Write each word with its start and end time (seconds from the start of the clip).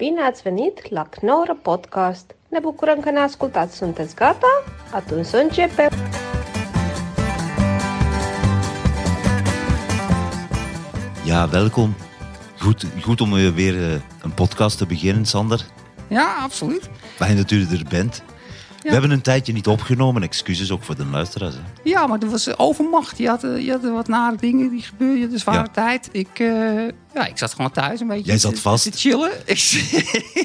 Bine 0.00 0.20
ați 0.20 0.42
venit 0.42 0.90
la 0.90 1.02
Knorr 1.02 1.50
Podcast! 1.62 2.34
Ne 2.48 2.58
bucurăm 2.58 3.00
că 3.00 3.10
ne 3.10 3.18
ascultați! 3.18 3.76
Sunteți 3.76 4.14
gata? 4.14 4.62
Atunci 4.92 5.26
să 5.26 5.36
începem! 5.36 5.90
Ja, 11.26 11.48
welkom. 11.52 11.94
Goed, 12.62 12.86
goed 13.04 13.20
om 13.20 13.36
eh, 13.36 13.52
weer 13.56 13.74
eh, 13.74 14.00
een 14.22 14.30
podcast 14.30 14.78
te 14.78 14.84
beginnen, 14.84 15.24
Sander. 15.24 15.60
Ja, 16.08 16.26
absoluut. 16.42 16.90
Fijn 17.18 17.36
dat 17.36 17.50
u 17.50 17.54
er 17.54 17.84
bent. 17.88 18.22
We 18.82 18.90
hebben 18.90 19.10
een 19.10 19.20
tijdje 19.20 19.52
niet 19.52 19.66
opgenomen. 19.66 20.22
Excuses 20.22 20.70
ook 20.70 20.82
voor 20.82 20.96
de 20.96 21.04
luisteraars. 21.04 21.54
Hè. 21.54 21.60
Ja, 21.84 22.06
maar 22.06 22.18
er 22.18 22.30
was 22.30 22.56
overmacht. 22.58 23.18
Je 23.18 23.28
had, 23.28 23.44
eh, 23.44 23.64
je 23.64 23.70
had 23.70 23.82
wat 23.82 24.08
nare 24.08 24.36
dingen 24.36 24.70
die 24.70 24.82
gebeurden. 24.82 25.22
Het 25.22 25.32
is 25.32 25.40
zware 25.40 25.70
tijd. 25.70 26.08
Ik, 26.12 26.28
eh, 26.38 26.46
ja, 27.14 27.26
ik 27.26 27.38
zat 27.38 27.54
gewoon 27.54 27.70
thuis 27.70 28.00
een 28.00 28.06
beetje 28.06 28.24
Jij 28.24 28.38
zat 28.38 28.54
te- 28.54 28.60
vast? 28.60 28.92
te 28.92 28.98
chillen. 28.98 29.30
Ik, 29.46 29.60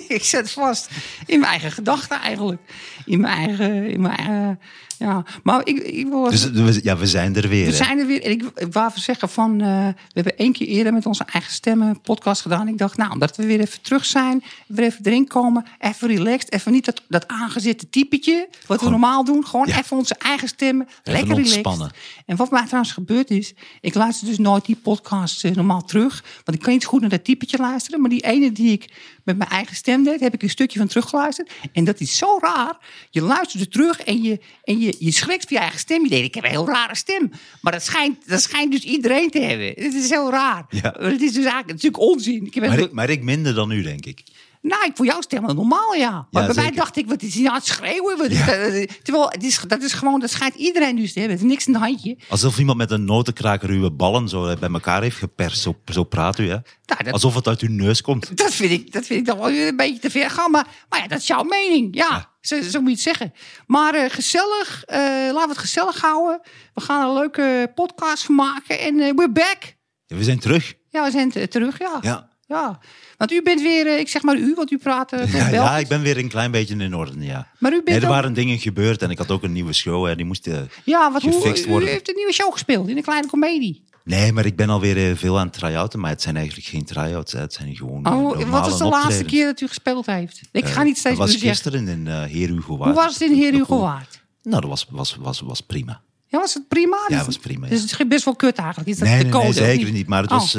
ik 0.07 0.23
zat 0.23 0.51
vast 0.51 0.89
in 1.25 1.39
mijn 1.39 1.51
eigen 1.51 1.71
gedachten 1.71 2.19
eigenlijk. 2.19 2.61
In 3.05 3.19
mijn 3.21 3.37
eigen... 3.47 3.89
In 3.89 4.01
mijn 4.01 4.17
eigen 4.17 4.59
ja, 4.97 5.23
maar 5.43 5.61
ik, 5.63 5.77
ik. 5.77 6.11
Dus 6.29 6.51
we, 6.51 6.79
ja, 6.83 6.97
we 6.97 7.07
zijn 7.07 7.35
er 7.35 7.47
weer. 7.47 7.65
We 7.65 7.71
hè. 7.71 7.75
zijn 7.77 7.99
er 7.99 8.05
weer. 8.05 8.23
En 8.23 8.31
ik, 8.31 8.43
ik 8.55 8.73
wou 8.73 8.87
even 8.89 9.01
zeggen 9.01 9.29
van... 9.29 9.61
eh, 9.61 9.67
we 9.87 9.93
hebben 10.13 10.37
één 10.37 10.53
keer 10.53 10.67
eerder 10.67 10.93
met 10.93 11.05
onze 11.05 11.23
eigen 11.31 11.51
stemmen 11.53 11.87
een 11.87 12.01
podcast 12.01 12.41
gedaan. 12.41 12.67
Ik 12.67 12.77
dacht, 12.77 12.97
nou, 12.97 13.11
omdat 13.11 13.37
we 13.37 13.45
weer 13.45 13.59
even 13.59 13.81
terug 13.81 14.05
zijn. 14.05 14.43
Weer 14.67 14.85
even 14.85 14.99
erin 15.03 15.27
komen. 15.27 15.65
Even 15.79 16.07
relaxed. 16.07 16.53
Even 16.53 16.71
niet 16.71 16.85
dat, 16.85 17.01
dat 17.07 17.27
aangezette 17.27 17.89
typetje. 17.89 18.47
Wat 18.67 18.81
we 18.81 18.89
normaal 18.89 19.23
doen. 19.23 19.45
Gewoon 19.45 19.67
Ja. 19.67 19.77
even 19.79 19.97
onze 19.97 20.15
eigen 20.15 20.47
stemmen. 20.47 20.87
lekker 21.03 21.35
relaxed. 21.35 21.91
En 22.25 22.35
wat 22.35 22.51
mij 22.51 22.65
trouwens 22.65 22.93
gebeurd 22.93 23.29
is... 23.29 23.53
Ik 23.81 23.93
luister 23.93 24.27
dus 24.27 24.37
nooit 24.37 24.65
die 24.65 24.75
podcast 24.75 25.43
eh, 25.45 25.51
normaal 25.51 25.83
terug. 25.83 26.23
Want 26.43 26.57
ik 26.57 26.63
kan 26.63 26.73
niet 26.73 26.85
goed 26.85 27.01
naar 27.01 27.09
dat 27.09 27.23
typetje 27.23 27.57
luisteren. 27.57 28.01
Maar 28.01 28.09
die 28.09 28.25
ene 28.25 28.51
die 28.51 28.71
ik 28.71 28.89
met 29.23 29.37
mijn 29.37 29.49
eigen 29.49 29.75
stem 29.75 30.03
deed... 30.03 30.19
heb 30.19 30.33
ik 30.33 30.43
een 30.43 30.49
stukje 30.49 30.79
van 30.79 30.87
teruggeluisterd. 30.87 31.51
En 31.73 31.83
dat 31.83 31.99
is 31.99 32.17
zo 32.17 32.37
raar. 32.41 32.77
Je 33.09 33.21
luistert 33.21 33.63
er 33.63 33.69
terug 33.69 33.99
en 33.99 34.23
je, 34.23 34.39
en 34.63 34.79
je, 34.79 34.95
je 34.99 35.11
schrikt 35.11 35.47
van 35.47 35.57
je 35.57 35.61
eigen 35.61 35.79
stem. 35.79 36.03
Je 36.03 36.09
denkt, 36.09 36.25
ik 36.25 36.35
heb 36.35 36.43
een 36.43 36.49
heel 36.49 36.67
rare 36.67 36.95
stem. 36.95 37.31
Maar 37.61 37.73
dat 37.73 37.83
schijnt, 37.83 38.27
dat 38.27 38.41
schijnt 38.41 38.71
dus 38.71 38.83
iedereen 38.83 39.29
te 39.29 39.39
hebben. 39.39 39.67
Het 39.67 39.93
is 39.93 40.09
heel 40.09 40.31
raar. 40.31 40.65
Ja. 40.69 40.95
Het 40.99 41.21
is 41.21 41.33
dus 41.33 41.43
eigenlijk 41.43 41.67
natuurlijk 41.67 42.03
onzin. 42.03 42.45
Ik 42.45 42.53
heb 42.53 42.67
Maar 42.67 42.79
ik, 42.79 42.91
maar 42.91 43.09
ik 43.09 43.23
minder 43.23 43.53
dan 43.53 43.71
u, 43.71 43.81
denk 43.81 44.05
ik. 44.05 44.23
Nou, 44.67 44.85
ik 44.85 44.91
voor 44.95 45.05
jou 45.05 45.21
stemmen 45.21 45.55
normaal, 45.55 45.93
ja. 45.93 46.27
Maar 46.31 46.41
Ja, 46.47 46.53
bij 46.53 46.63
mij 46.63 46.71
dacht 46.71 46.97
ik, 46.97 47.07
wat 47.07 47.21
is 47.21 47.35
hij 47.35 47.47
aan 47.47 47.55
het 47.55 47.65
schreeuwen? 47.65 48.17
Wat 48.17 48.29
is 48.29 48.37
dat? 48.45 49.03
Terwijl, 49.03 49.29
het 49.29 49.43
is, 49.43 49.59
dat 49.67 49.81
is 49.81 49.93
gewoon, 49.93 50.19
dat 50.19 50.29
schijnt 50.29 50.55
iedereen 50.55 50.95
dus 50.95 51.13
te 51.13 51.19
hebben. 51.19 51.37
Het 51.37 51.45
is 51.45 51.51
niks 51.51 51.67
in 51.67 51.73
de 51.73 51.79
handje. 51.79 52.17
Alsof 52.29 52.59
iemand 52.59 52.77
met 52.77 52.91
een 52.91 53.05
notenkraker 53.05 53.69
uw 53.69 53.89
ballen 53.91 54.29
zo 54.29 54.45
eh, 54.47 54.57
bij 54.57 54.69
elkaar 54.69 55.01
heeft 55.01 55.17
geperst. 55.17 55.61
Zo, 55.61 55.75
zo 55.85 56.03
praat 56.03 56.39
u, 56.39 56.43
hè? 56.49 56.57
Nou, 56.85 57.03
dat- 57.03 57.13
Alsof 57.13 57.35
het 57.35 57.47
uit 57.47 57.61
uw 57.61 57.69
neus 57.69 58.01
komt. 58.01 58.37
Dat 58.37 58.53
vind 58.53 58.71
ik, 58.71 58.91
dat 58.91 59.05
vind 59.05 59.19
ik 59.19 59.25
dan 59.25 59.37
wel 59.37 59.47
weer 59.47 59.67
een 59.67 59.75
beetje 59.75 59.99
te 59.99 60.09
ver 60.09 60.29
gaan. 60.29 60.51
Maar, 60.51 60.67
maar 60.89 60.99
ja, 60.99 61.07
dat 61.07 61.19
is 61.19 61.27
jouw 61.27 61.43
mening. 61.43 61.95
Ja, 61.95 62.07
Ja. 62.09 62.33
Zo, 62.41 62.61
zo 62.61 62.79
moet 62.79 62.89
je 62.89 62.93
het 62.95 63.03
zeggen. 63.17 63.33
Maar 63.67 63.93
eh, 63.93 64.09
gezellig, 64.09 64.83
eh, 64.85 64.99
laten 64.99 65.33
we 65.41 65.47
het 65.47 65.57
gezellig 65.57 66.01
houden. 66.01 66.41
We 66.73 66.81
gaan 66.81 67.07
een 67.09 67.13
leuke 67.15 67.71
podcast 67.75 68.23
van 68.23 68.35
maken. 68.35 68.79
En 68.79 68.95
we're 68.95 69.31
back. 69.31 69.75
Ja, 70.05 70.15
we 70.15 70.23
zijn 70.23 70.39
terug. 70.39 70.73
Ja, 70.89 71.03
we 71.03 71.11
zijn 71.11 71.49
terug, 71.49 71.79
ja. 71.79 71.97
Ja. 72.01 72.29
Ja. 72.47 72.79
Want 73.17 73.31
u 73.31 73.41
bent 73.41 73.61
weer, 73.61 73.87
eh, 73.87 73.99
ik 73.99 74.07
zeg 74.09 74.21
maar 74.21 74.37
u, 74.37 74.53
want 74.55 74.71
u 74.71 74.77
praat 74.77 75.11
eh, 75.11 75.33
Ja, 75.33 75.47
ja, 75.49 75.77
ik 75.77 75.87
ben 75.87 76.01
weer 76.01 76.17
een 76.17 76.29
klein 76.29 76.51
beetje 76.51 76.75
in 76.75 76.95
orde, 76.95 77.25
ja. 77.25 77.47
Maar 77.59 77.71
u 77.71 77.75
bent 77.75 77.87
Nee, 77.87 77.97
er 77.97 78.03
ook- 78.03 78.09
waren 78.09 78.33
dingen 78.33 78.59
gebeurd 78.59 79.01
en 79.01 79.09
ik 79.09 79.17
had 79.17 79.31
ook 79.31 79.43
een 79.43 79.51
nieuwe 79.51 79.73
show. 79.73 80.05
Hè, 80.07 80.15
die 80.15 80.25
moest... 80.25 80.47
eh, 80.47 80.57
Ja, 80.83 81.11
wat 81.11 81.21
hoe, 81.21 81.33
u 81.81 81.85
heeft 81.87 82.09
een 82.09 82.15
nieuwe 82.15 82.33
show 82.33 82.51
gespeeld 82.51 82.87
in 82.87 82.97
een 82.97 83.03
kleine 83.03 83.27
komedie. 83.27 83.83
Nee, 84.03 84.31
maar 84.31 84.45
ik 84.45 84.55
ben 84.55 84.69
alweer 84.69 85.17
veel 85.17 85.39
aan 85.39 85.45
het 85.45 85.53
try-outen. 85.57 85.99
Maar 85.99 86.09
het 86.09 86.21
zijn 86.21 86.35
eigenlijk 86.37 86.67
geen 86.67 86.85
try-outs. 86.85 87.31
hè. 87.31 87.39
Het 87.39 87.53
zijn 87.53 87.75
gewoon 87.75 88.07
Oh, 88.07 88.49
wat 88.49 88.67
was 88.69 88.77
de 88.77 88.83
laatste 88.83 88.85
optredens. 88.85 89.31
keer 89.31 89.45
dat 89.45 89.61
u 89.61 89.67
gespeeld 89.67 90.05
heeft? 90.05 90.41
Ik 90.51 90.65
ga 90.65 90.83
niet 90.83 90.97
steeds 90.97 91.17
Dat 91.17 91.27
was 91.27 91.35
gisteren 91.41 91.87
in 91.87 92.07
eh 92.07 92.23
Heer 92.23 92.49
Hugo 92.49 92.77
Waard. 92.77 92.91
Hoe 92.95 93.03
was 93.03 93.13
het 93.19 93.29
in 93.29 93.35
Heer 93.35 93.53
Hugo. 93.53 93.79
Waard? 93.79 94.21
Nou, 94.43 94.61
dat 94.61 94.69
was, 94.69 94.87
was, 94.89 95.15
was, 95.15 95.39
was 95.41 95.61
prima. 95.61 96.01
Ja, 96.27 96.39
was 96.39 96.53
het 96.53 96.67
prima? 96.67 96.97
Ja, 97.07 97.17
Dus- 97.17 97.25
was 97.25 97.37
prima, 97.37 97.67
Dus 97.67 97.81
het 97.81 97.91
is 97.99 98.07
best 98.07 98.25
wel 98.25 98.35
kut 98.35 98.57
eigenlijk. 98.57 98.89
Is 98.89 98.97
dat 98.97 99.07
Nee, 99.07 99.17
de 99.17 99.23
nee, 99.23 99.31
code? 99.31 99.43
nee, 99.43 99.53
of 99.53 99.55
zeker 99.59 99.91
niet. 99.91 100.07
Maar 100.07 100.21
het 100.21 100.31
Oh. 100.31 100.37
was... 100.37 100.51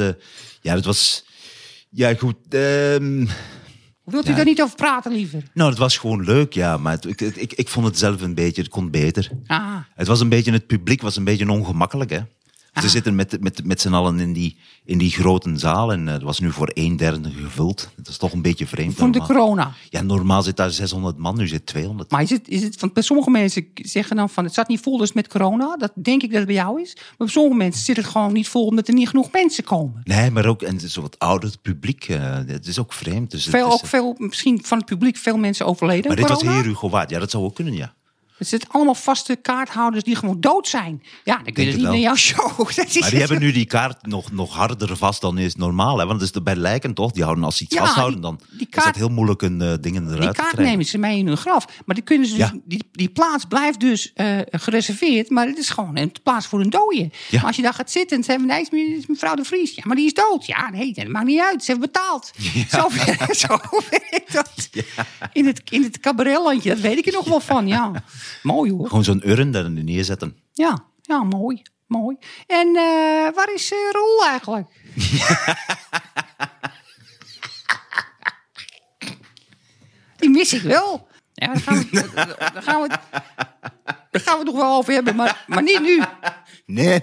ja, 0.61 0.75
het 0.75 0.85
was... 0.85 1.25
Ja, 1.91 2.15
goed. 2.15 2.37
ehm, 2.49 3.27
Wilt 4.05 4.27
u 4.27 4.31
ja. 4.31 4.37
daar 4.37 4.45
niet 4.45 4.63
over 4.63 4.77
praten 4.77 5.13
liever? 5.13 5.43
nou, 5.55 5.71
het 5.71 5.79
was 5.79 5.99
gewoon 5.99 6.25
leuk, 6.25 6.53
ja. 6.53 6.77
Maar 6.77 6.93
het- 6.93 7.07
ik, 7.07 7.21
ik, 7.21 7.53
ik 7.53 7.69
vond 7.69 7.87
het 7.87 7.99
zelf 7.99 8.21
een 8.21 8.35
beetje... 8.35 8.63
Het 8.63 8.71
kon 8.71 8.91
beter. 8.91 9.31
Ah, 9.47 9.77
Het 9.95 10.07
was 10.07 10.21
een 10.21 10.29
beetje... 10.29 10.53
Het 10.53 10.67
publiek 10.67 11.03
was 11.03 11.17
een 11.17 11.25
beetje 11.25 11.51
ongemakkelijk, 11.51 12.11
hè. 12.11 12.19
Ze 12.81 12.89
zitten 12.89 13.15
met, 13.15 13.41
met, 13.41 13.65
met 13.65 13.81
z'n 13.81 13.93
allen 13.93 14.21
in 14.21 14.33
die, 14.33 14.57
in 14.85 14.99
die 14.99 15.11
grote 15.11 15.59
zaal. 15.59 15.93
En 15.93 16.07
eh, 16.09 16.15
het 16.15 16.23
was 16.23 16.39
nu 16.41 16.53
voor 16.53 16.71
een 16.75 16.97
derde 16.97 17.31
gevuld. 17.31 17.89
Dat 17.97 18.09
is 18.09 18.17
toch 18.17 18.33
een 18.33 18.43
beetje 18.43 18.67
vreemd. 18.67 18.95
van 18.95 19.11
de 19.11 19.21
corona. 19.21 19.73
Ja, 19.91 20.03
normaal 20.03 20.43
zit 20.43 20.57
daar 20.57 20.71
600 20.71 21.17
man. 21.17 21.37
Nu 21.37 21.47
zit 21.49 21.67
200. 21.67 22.11
Maar 22.11 22.23
is 22.23 22.31
het, 22.31 22.49
is 22.49 22.63
het, 22.63 22.81
want 22.81 22.93
bij 22.93 23.03
sommige 23.03 23.31
mensen 23.31 23.67
zeggen 23.75 24.17
dan 24.17 24.31
van 24.31 24.45
het 24.45 24.55
zat 24.55 24.69
niet 24.69 24.81
vol 24.81 24.97
dus 24.99 25.13
met 25.13 25.29
corona. 25.29 25.77
Dat 25.77 25.93
denk 25.95 26.23
ik 26.23 26.29
dat 26.29 26.39
het 26.39 26.47
bij 26.47 26.57
jou 26.57 26.81
is. 26.83 26.95
Maar 26.95 27.15
bij 27.19 27.29
sommige 27.29 27.57
mensen 27.57 27.85
zit 27.85 27.97
het 27.97 28.07
gewoon 28.07 28.33
niet 28.33 28.49
vol 28.49 28.67
omdat 28.67 28.89
er 28.89 28.95
niet 28.95 29.09
genoeg 29.09 29.33
mensen 29.33 29.65
komen. 29.65 30.01
Nee, 30.05 30.31
maar 30.31 30.47
ook... 30.47 30.63
En 30.63 30.75
het 30.75 30.83
is 30.83 30.93
zo 30.93 31.01
wat 31.03 31.19
ouder 31.19 31.55
publiek. 31.63 32.09
eh, 32.09 32.35
het 32.47 32.67
is 32.67 32.79
ook 32.79 32.93
vreemd. 32.93 33.31
Dus 33.31 33.45
het 33.45 33.55
Veel, 33.55 33.67
is, 33.67 33.73
ook 33.73 33.87
veel, 33.87 34.15
misschien 34.19 34.65
van 34.65 34.79
het 34.79 34.87
publiek 34.87 35.17
veel 35.17 35.37
mensen 35.37 35.67
overleden. 35.67 36.07
Maar 36.07 36.17
dit 36.17 36.29
was 36.29 36.39
corona. 36.39 36.57
Heer 36.57 36.67
Hugo 36.67 36.89
Waard. 36.91 37.11
Ja, 37.11 37.19
dat 37.19 37.31
zou 37.31 37.45
ook 37.45 37.55
kunnen, 37.55 37.75
ja. 37.75 37.95
Het 38.39 38.49
zitten 38.49 38.69
allemaal 38.71 38.95
vaste 38.95 39.37
kaarthouders 39.37 40.05
die 40.05 40.17
gewoon 40.17 40.41
dood 40.41 40.69
zijn. 40.69 41.03
Ja, 41.25 41.35
dan 41.45 41.53
kun 41.53 41.63
je 41.65 41.69
het 41.69 41.79
niet 41.79 41.83
wel. 41.87 41.93
naar 41.95 42.03
jouw 42.03 42.15
show. 42.15 42.59
Dat 42.77 42.87
is 42.87 42.99
Maar 42.99 43.11
die 43.11 43.19
hebben 43.19 43.39
nu 43.41 43.53
die 43.53 43.67
kaart 43.67 44.07
nog, 44.07 44.33
nog 44.33 44.55
harder 44.55 44.97
vast 44.97 45.21
dan 45.21 45.39
is 45.39 45.55
normaal. 45.55 45.99
Hè? 45.99 46.07
Want 46.07 46.21
dat 46.21 46.35
is 46.35 46.43
bij 46.43 46.57
lijken 46.57 46.95
toch? 46.95 47.13
Die 47.13 47.23
houden 47.23 47.45
als 47.45 47.57
ze 47.57 47.63
iets 47.65 47.75
Ja, 47.75 47.81
vasthouden, 47.85 48.21
die- 48.21 48.31
dan 48.31 48.41
die 48.51 48.59
is 48.61 48.75
dat 48.75 48.83
kaart- 48.85 48.97
heel 48.97 49.09
moeilijk 49.09 49.43
een 49.43 49.61
eh, 49.63 49.73
dingen 49.81 50.05
eruit 50.07 50.21
Die 50.21 50.33
kaart 50.33 50.57
nemen 50.59 50.85
ze 50.85 50.99
mee 50.99 51.19
in 51.19 51.27
hun 51.27 51.37
graf. 51.37 51.67
Maar 51.85 51.95
die, 51.95 52.05
kunnen 52.05 52.29
ze 52.29 52.37
dus, 52.37 52.51
die, 52.65 52.89
die 52.93 53.09
plaats 53.09 53.45
blijft 53.45 53.81
dus 53.81 54.13
eh, 54.15 54.39
gereserveerd. 54.51 55.31
Maar 55.31 55.47
het 55.47 55.59
is 55.59 55.69
gewoon 55.69 55.97
een 55.97 56.13
plaats 56.23 56.47
voor 56.47 56.61
een 56.61 56.71
dode. 56.71 57.11
Ja. 57.29 57.39
Maar 57.39 57.45
als 57.47 57.57
je 57.57 57.63
daar 57.63 57.75
gaat 57.75 57.91
zitten 57.91 58.17
en 58.17 58.25
ze 58.25 58.31
hebben 58.31 58.49
nee, 58.49 58.59
het 58.61 58.99
is 58.99 59.07
mevrouw 59.07 59.35
de 59.35 59.45
Vries. 59.45 59.75
Ja, 59.75 59.83
maar 59.87 59.97
die 59.97 60.07
is 60.07 60.15
dood. 60.15 60.47
Ja, 60.47 60.71
nee, 60.71 60.93
dat 60.93 61.09
maakt 61.09 61.27
niet 61.27 61.41
uit. 61.41 61.65
Ze 61.65 61.71
hebben 61.71 61.91
betaald. 61.93 62.31
Zo, 62.71 62.89
zo 63.47 63.59
werkt 63.91 64.33
dat. 64.33 64.69
In, 65.33 65.47
het, 65.47 65.63
in 65.71 65.83
het 65.83 66.01
cabaretlandje, 66.01 66.69
dat 66.71 66.81
weet 66.81 66.99
ik 66.99 67.07
er 67.07 67.13
nog 67.13 67.29
wel 67.29 67.41
van. 67.41 67.67
Ja, 67.69 67.91
mooi 68.43 68.71
hoor. 68.71 68.89
Gewoon 68.89 69.05
zo'n 69.05 69.29
urn 69.29 69.51
daar 69.51 69.71
neerzetten. 69.71 70.37
Ja, 70.53 70.85
ja 71.03 71.23
mooi. 71.23 71.63
Mooi. 71.87 72.17
En 72.47 72.67
eh, 72.67 73.35
waar 73.35 73.53
is 73.55 73.73
eh 73.73 73.79
Roel 73.93 74.27
eigenlijk? 74.27 74.71
Die 80.17 80.31
mis 80.31 80.53
ik 80.53 80.63
wel. 80.63 81.09
Ja, 81.33 81.47
daar 81.47 81.61
gaan 81.61 81.79
we, 81.79 82.11
daar 82.53 82.63
gaan 82.63 82.83
we, 82.83 82.89
daar 84.11 84.23
gaan 84.23 84.39
we 84.39 84.45
het 84.45 84.45
nog 84.45 84.57
wel 84.57 84.77
over 84.77 84.93
hebben, 84.93 85.17
maar, 85.17 85.45
maar 85.47 85.63
niet 85.63 85.81
nu. 85.81 86.03
Nee, 86.67 87.01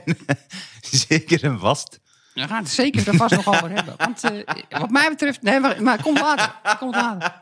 zeker 1.08 1.44
en 1.44 1.60
vast. 1.60 2.00
We 2.34 2.48
gaan 2.48 2.64
het 2.64 2.72
zeker 2.72 3.08
er 3.08 3.16
vast 3.16 3.36
nog 3.36 3.48
over 3.48 3.70
hebben. 3.70 3.94
Want 3.98 4.24
eh, 4.24 4.80
wat 4.80 4.90
mij 4.90 5.10
betreft... 5.10 5.42
Nee, 5.42 5.60
maar, 5.60 5.84
maar 5.84 5.94
het 5.94 6.02
komt 6.02 6.20
later. 6.20 6.56
Het 6.64 6.78
komt 6.78 6.96
later. 6.96 7.42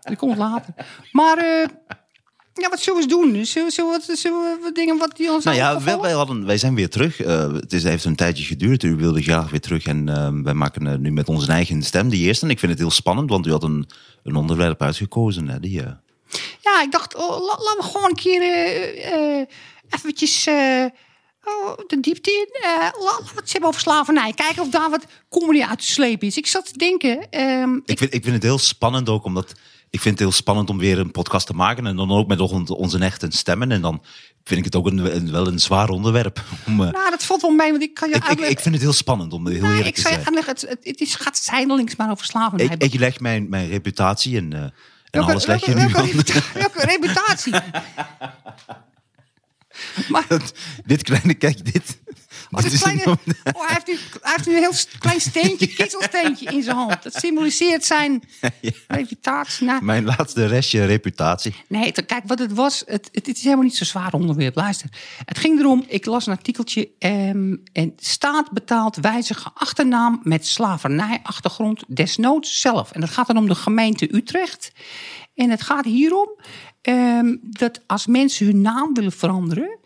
Het 0.00 0.18
komt 0.18 0.36
later. 0.36 0.74
Maar... 1.12 1.68
ja, 2.60 2.68
wat 2.68 2.80
zullen 2.80 2.98
we 2.98 3.04
eens 3.04 3.12
doen? 3.34 3.46
Zullen, 3.46 3.70
zullen, 3.70 3.90
we, 3.90 4.04
wat- 4.06 4.18
zullen 4.18 4.38
we 4.40 4.58
wat 4.62 4.74
dingen 4.74 4.98
wat 4.98 5.16
die 5.16 5.30
ons 5.32 5.44
Nou 5.44 5.56
ja, 5.56 5.82
wij, 5.82 5.98
wij, 5.98 6.12
hadden, 6.12 6.46
wij 6.46 6.58
zijn 6.58 6.74
weer 6.74 6.88
terug. 6.90 7.20
Eh, 7.20 7.52
het 7.52 7.72
is, 7.72 7.82
heeft 7.82 8.04
een 8.04 8.16
tijdje 8.16 8.44
geduurd. 8.44 8.82
U 8.82 8.94
wilde 8.96 9.22
graag 9.22 9.50
weer 9.50 9.60
terug. 9.60 9.84
En 9.86 10.08
eh, 10.08 10.28
wij 10.42 10.54
maken 10.54 10.86
eh, 10.86 10.94
nu 10.98 11.10
met 11.12 11.28
onze 11.28 11.52
eigen 11.52 11.82
stem 11.82 12.08
die 12.08 12.26
eerste. 12.26 12.44
En 12.44 12.50
ik 12.50 12.58
vind 12.58 12.72
het 12.72 12.80
heel 12.80 12.90
spannend, 12.90 13.30
want 13.30 13.46
u 13.46 13.50
had 13.50 13.62
een, 13.62 13.88
een 14.22 14.36
onderwerp 14.36 14.82
uitgekozen. 14.82 15.48
Hè, 15.48 15.60
die, 15.60 15.82
eh, 15.82 15.90
Ja, 16.62 16.82
ik 16.82 16.92
dacht, 16.92 17.14
oh, 17.14 17.28
la- 17.30 17.58
laten 17.64 17.76
we 17.76 17.82
gewoon 17.82 18.08
een 18.10 18.16
keer 18.16 18.42
eventjes 19.88 20.46
oh, 21.44 21.76
de 21.86 22.00
diepte 22.00 22.30
in. 22.30 22.48
La- 22.62 22.92
laten 23.04 23.24
we 23.34 23.40
het 23.40 23.52
hebben 23.52 23.68
over 23.68 23.80
slavernij. 23.80 24.32
Kijken 24.32 24.62
of 24.62 24.68
daar 24.68 24.90
wat 24.90 25.04
comedy 25.28 25.62
uit 25.62 25.78
te 25.78 25.86
slepen 25.86 26.26
is. 26.26 26.36
Ik 26.36 26.46
zat 26.46 26.66
te 26.72 26.78
denken... 26.78 27.30
ehm, 27.30 27.74
ik, 27.84 27.98
vind, 27.98 28.14
ik 28.14 28.22
vind 28.22 28.34
het 28.34 28.42
heel 28.42 28.58
spannend 28.58 29.08
ook, 29.08 29.24
omdat... 29.24 29.52
Ik 29.90 30.00
vind 30.00 30.18
het 30.18 30.28
heel 30.28 30.36
spannend 30.36 30.70
om 30.70 30.78
weer 30.78 30.98
een 30.98 31.10
podcast 31.10 31.46
te 31.46 31.52
maken. 31.54 31.86
En 31.86 31.96
dan 31.96 32.10
ook 32.10 32.28
met 32.28 32.40
on- 32.40 32.68
onze 32.68 32.98
echte 32.98 33.26
stemmen. 33.30 33.72
En 33.72 33.80
dan 33.80 34.02
vind 34.44 34.58
ik 34.58 34.64
het 34.64 34.76
ook 34.76 34.86
een, 34.86 35.16
een- 35.16 35.30
wel 35.30 35.46
een 35.46 35.58
zwaar 35.58 35.88
onderwerp. 35.88 36.42
Om, 36.66 36.76
nou, 36.76 37.10
dat 37.10 37.24
valt 37.24 37.42
wel 37.42 37.50
mee, 37.50 37.70
want 37.70 37.82
ik 37.82 37.94
kan 37.94 38.08
je 38.08 38.14
ik, 38.14 38.40
ik, 38.40 38.60
vind 38.60 38.74
het 38.74 38.82
heel 38.84 38.92
spannend 38.92 39.32
om 39.32 39.46
heel 39.48 39.60
Nee, 39.60 39.70
eerlijk 39.70 39.86
ik 39.88 39.94
te 39.94 40.00
zijn. 40.00 40.14
uitleggen, 40.24 40.52
het, 40.52 40.60
het, 40.68 40.78
het 40.82 41.00
is, 41.00 41.14
gaat 41.14 41.38
zijdelings 41.38 41.96
maar 41.96 42.10
over 42.10 42.24
slavernij. 42.26 42.66
Ik, 42.78 42.82
ik 42.92 43.00
leg 43.00 43.20
mijn, 43.20 43.48
mijn 43.48 43.68
reputatie 43.68 44.36
en, 44.36 44.52
eh, 44.52 44.60
en 44.62 44.72
Welke- 45.10 45.30
alles 45.30 45.46
leg 45.46 45.64
je 45.66 45.74
welke- 45.74 46.02
nu 46.02 46.12
welke, 46.54 46.86
reputatie? 46.86 47.52
maar, 50.12 50.26
dit 50.86 51.02
kleine, 51.02 51.34
kijk, 51.34 51.72
dit. 51.72 51.98
Oh, 52.50 52.80
kleine, 52.80 53.02
oh, 53.06 53.66
hij, 53.66 53.80
heeft 53.84 53.86
nu, 53.86 53.98
hij 54.22 54.32
heeft 54.34 54.46
nu 54.46 54.54
een 54.54 54.62
heel 54.62 54.72
klein 54.98 55.20
steentje, 55.20 55.66
kiezelsteentje 55.74 56.50
in 56.50 56.62
zijn 56.62 56.76
hand. 56.76 57.02
Dat 57.02 57.14
symboliseert 57.14 57.84
zijn 57.84 58.22
reputatie. 58.88 59.66
Nou, 59.66 59.84
Mijn 59.84 60.04
laatste 60.04 60.46
restje 60.46 60.84
reputatie. 60.84 61.54
Nee, 61.68 61.92
kijk, 61.92 62.22
wat 62.26 62.38
het 62.38 62.52
was, 62.52 62.82
het, 62.86 63.08
het, 63.12 63.26
het 63.26 63.36
is 63.36 63.42
helemaal 63.42 63.64
niet 63.64 63.76
zo 63.76 63.84
zwaar 63.84 64.12
onderwerp. 64.12 64.54
Luister, 64.54 64.88
het 65.24 65.38
ging 65.38 65.58
erom, 65.58 65.84
ik 65.86 66.06
las 66.06 66.26
een 66.26 66.32
artikeltje. 66.32 66.90
ehm, 66.98 67.56
en 67.72 67.92
staat 67.96 68.50
betaalt 68.52 68.96
wijzige 68.96 69.50
achternaam 69.54 70.20
met 70.22 70.46
slavernijachtergrond 70.46 71.84
desnoods 71.86 72.60
zelf. 72.60 72.90
En 72.92 73.00
dat 73.00 73.10
gaat 73.10 73.26
dan 73.26 73.36
om 73.36 73.48
de 73.48 73.54
gemeente 73.54 74.14
Utrecht. 74.14 74.72
En 75.34 75.50
het 75.50 75.62
gaat 75.62 75.84
hierom 75.84 76.28
ehm, 76.82 77.36
dat 77.42 77.80
als 77.86 78.06
mensen 78.06 78.46
hun 78.46 78.60
naam 78.60 78.94
willen 78.94 79.12
veranderen, 79.12 79.78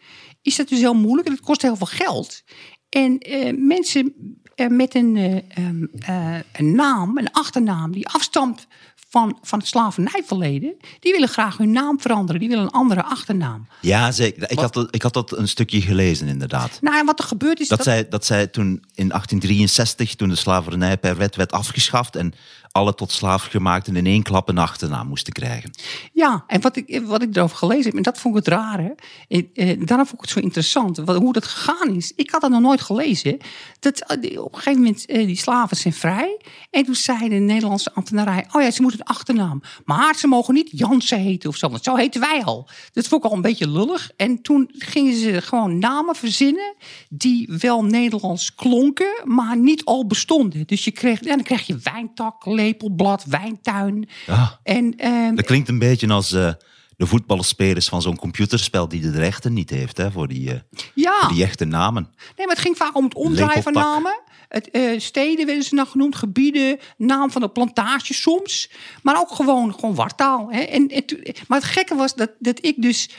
is 0.43 0.57
dat 0.57 0.69
dus 0.69 0.79
heel 0.79 0.95
moeilijk 0.95 1.27
en 1.27 1.33
het 1.35 1.43
kost 1.43 1.63
heel 1.63 1.77
veel 1.77 1.87
geld. 1.87 2.43
En 2.89 3.19
eh, 3.19 3.57
mensen 3.57 4.15
eh, 4.55 4.67
met 4.69 4.95
een, 4.95 5.17
eh, 5.17 5.37
ehm, 5.67 5.85
eh, 5.99 6.39
een 6.53 6.75
naam, 6.75 7.19
een 7.19 7.31
achternaam, 7.33 7.93
die 7.93 8.09
afstamt 8.09 8.67
van, 9.09 9.39
van 9.43 9.59
het 9.59 9.69
slavernijverleden, 9.69 10.75
die 11.01 11.13
willen 11.13 11.29
graag 11.29 11.57
hun 11.57 11.73
naam 11.73 12.01
veranderen. 12.01 12.41
Die 12.41 12.49
willen 12.49 12.65
een 12.65 12.71
andere 12.71 13.03
achternaam. 13.03 13.67
Ja, 13.81 14.13
zeker. 14.13 14.51
Ik 14.51 14.59
had, 14.59 14.75
dat- 14.75 14.95
ik 14.95 15.03
had 15.03 15.13
dat 15.15 15.37
een 15.37 15.49
stukje 15.49 15.81
gelezen, 15.81 16.29
inderdaad. 16.29 16.79
Nou, 16.81 16.99
en 16.99 17.07
wat 17.07 17.19
er 17.19 17.25
gebeurt 17.25 17.61
is 17.61 17.69
Dat 17.69 17.83
zij, 17.83 18.09
dat 18.09 18.25
zij 18.25 18.47
toen 18.47 18.69
in 18.95 19.09
1863, 19.09 20.15
toen 20.15 20.29
de 20.29 20.35
slavernij 20.35 20.97
per 20.99 21.17
wet 21.17 21.37
werd 21.37 21.53
afgeschaft 21.53 22.17
en 22.17 22.33
alle 22.73 22.95
tot 22.95 23.13
slaaf 23.13 23.45
gemaakten 23.45 23.97
in 23.97 24.07
één 24.07 24.23
klap 24.23 24.49
een 24.49 24.59
achternaam 24.59 25.09
moesten 25.09 25.33
krijgen. 25.33 25.71
Ja, 26.13 26.45
en 26.47 26.61
wat 26.61 26.77
ik, 26.77 27.03
wat 27.05 27.23
ik 27.23 27.37
erover 27.37 27.57
gelezen 27.57 27.85
heb, 27.85 27.95
en 27.95 28.03
dat 28.03 28.19
vond 28.19 28.37
ik 28.37 28.45
het 28.45 28.55
rare. 28.55 28.95
Eh, 29.29 29.39
eh, 29.55 29.81
daarom 29.87 30.07
vond 30.07 30.13
ik 30.13 30.21
het 30.21 30.31
zo 30.31 30.41
interessant, 30.41 30.97
hoe 30.97 31.33
dat 31.33 31.47
gegaan 31.47 31.95
is. 31.95 32.13
Ik 32.17 32.31
had 32.31 32.41
dat 32.41 32.51
nog 32.51 32.61
nooit 32.61 32.81
gelezen. 32.81 33.39
Dat, 33.81 34.01
eh, 34.01 34.43
op 34.43 34.53
een 34.53 34.59
gegeven 34.59 34.83
moment, 34.83 35.07
eh, 35.07 35.27
die 35.27 35.37
slaven 35.37 35.77
zijn 35.77 35.95
vrij. 35.95 36.41
En 36.71 36.85
toen 36.85 36.95
zei 36.95 37.29
de 37.29 37.35
Nederlandse 37.35 37.93
ambtenarij, 37.95 38.47
oh 38.53 38.63
ja, 38.63 38.71
ze 38.71 38.83
moeten 38.83 39.01
een 39.01 39.07
achternaam. 39.07 39.63
Maar 39.85 40.15
ze 40.15 40.27
mogen 40.27 40.55
niet 40.55 40.69
Jansen 40.71 41.19
heten 41.19 41.49
of 41.49 41.57
zo, 41.57 41.69
want 41.69 41.85
zo 41.85 41.97
heten 41.97 42.21
wij 42.21 42.43
al. 42.45 42.69
Dat 42.93 43.09
vond 43.09 43.25
ik 43.25 43.31
al 43.31 43.37
een 43.37 43.43
beetje 43.43 43.69
lullig. 43.69 44.11
En 44.17 44.43
toen 44.43 44.71
gingen 44.79 45.17
ze 45.17 45.43
gewoon 45.43 45.79
namen 45.79 46.15
verzinnen 46.15 46.75
die 47.09 47.49
wel 47.61 47.85
Nederlands 47.85 48.55
klonken, 48.55 49.21
maar 49.25 49.57
niet 49.57 49.85
al 49.85 50.07
bestonden. 50.07 50.67
Dus 50.67 50.85
je 50.85 50.91
kreeg, 50.91 51.25
ja, 51.25 51.35
dan 51.35 51.45
krijg 51.45 51.67
je 51.67 51.79
wijntak, 51.83 52.41
lepelblad, 52.63 53.25
wijntuin. 53.25 54.09
Ja. 54.27 54.61
En, 54.63 54.97
ehm, 54.97 55.35
Dat 55.35 55.45
klinkt 55.45 55.69
een 55.69 55.79
beetje 55.79 56.09
als 56.09 56.33
eh, 56.33 56.53
de 56.97 57.07
voetballerspelers 57.07 57.89
van 57.89 58.03
zo'n 58.03 58.17
computerspel 58.17 58.89
die 58.89 59.01
de 59.01 59.11
rechten 59.11 59.53
niet 59.53 59.71
heeft 59.71 59.97
hè, 59.97 60.11
voor, 60.11 60.29
die, 60.29 60.51
eh, 60.51 60.61
ja. 60.95 61.21
voor 61.21 61.33
die 61.33 61.45
echte 61.45 61.65
namen. 61.65 62.03
Nee, 62.37 62.47
maar 62.47 62.55
het 62.55 62.65
ging 62.65 62.77
vaak 62.77 62.97
om 62.97 63.05
het 63.05 63.15
omdraaien 63.15 63.63
van 63.63 63.73
namen. 63.73 64.21
Het, 64.49 64.71
eh, 64.71 65.01
steden 65.01 65.47
werden 65.47 65.65
ze 65.65 65.75
dan 65.75 65.87
genoemd, 65.87 66.17
gebieden, 66.17 66.79
naam 66.97 67.31
van 67.31 67.41
de 67.41 67.49
plantage 67.49 68.15
soms. 68.15 68.71
Maar 69.03 69.19
ook 69.19 69.31
gewoon, 69.31 69.75
gewoon 69.75 69.95
wartaal. 69.95 70.51
Hè. 70.51 70.61
En, 70.61 70.89
en 70.89 71.05
maar 71.49 71.59
het 71.59 71.69
gekke 71.69 71.95
was 71.95 72.15
dat, 72.15 72.31
dat 72.39 72.65
ik 72.65 72.75
dus 72.83 73.11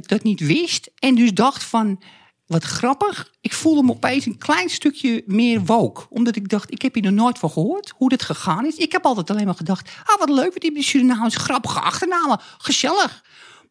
dat 0.00 0.22
niet 0.22 0.40
wist. 0.40 0.90
En 0.98 1.14
dus 1.14 1.32
dacht 1.32 1.64
van, 1.64 2.00
wat 2.46 2.64
grappig. 2.64 3.32
Ik 3.40 3.52
voelde 3.52 3.82
me 3.82 3.90
opeens 3.90 4.26
een 4.26 4.38
klein 4.38 4.68
stukje 4.68 5.22
meer 5.26 5.64
woke. 5.64 6.06
Omdat 6.10 6.36
ik 6.36 6.48
dacht, 6.48 6.72
ik 6.72 6.82
heb 6.82 6.94
hier 6.94 7.02
nog 7.02 7.12
nooit 7.12 7.38
van 7.38 7.50
gehoord. 7.50 7.92
Hoe 7.96 8.08
dit 8.08 8.22
gegaan 8.22 8.66
is. 8.66 8.76
Ik 8.76 8.92
heb 8.92 9.04
altijd 9.04 9.30
alleen 9.30 9.44
maar 9.44 9.54
gedacht, 9.54 9.90
ah 10.04 10.18
wat 10.18 10.30
leuk. 10.30 10.60
Die 10.60 10.82
Surinamers 10.82 11.36
grappige 11.36 11.80
achternamen. 11.80 12.40
Gezellig. 12.58 13.22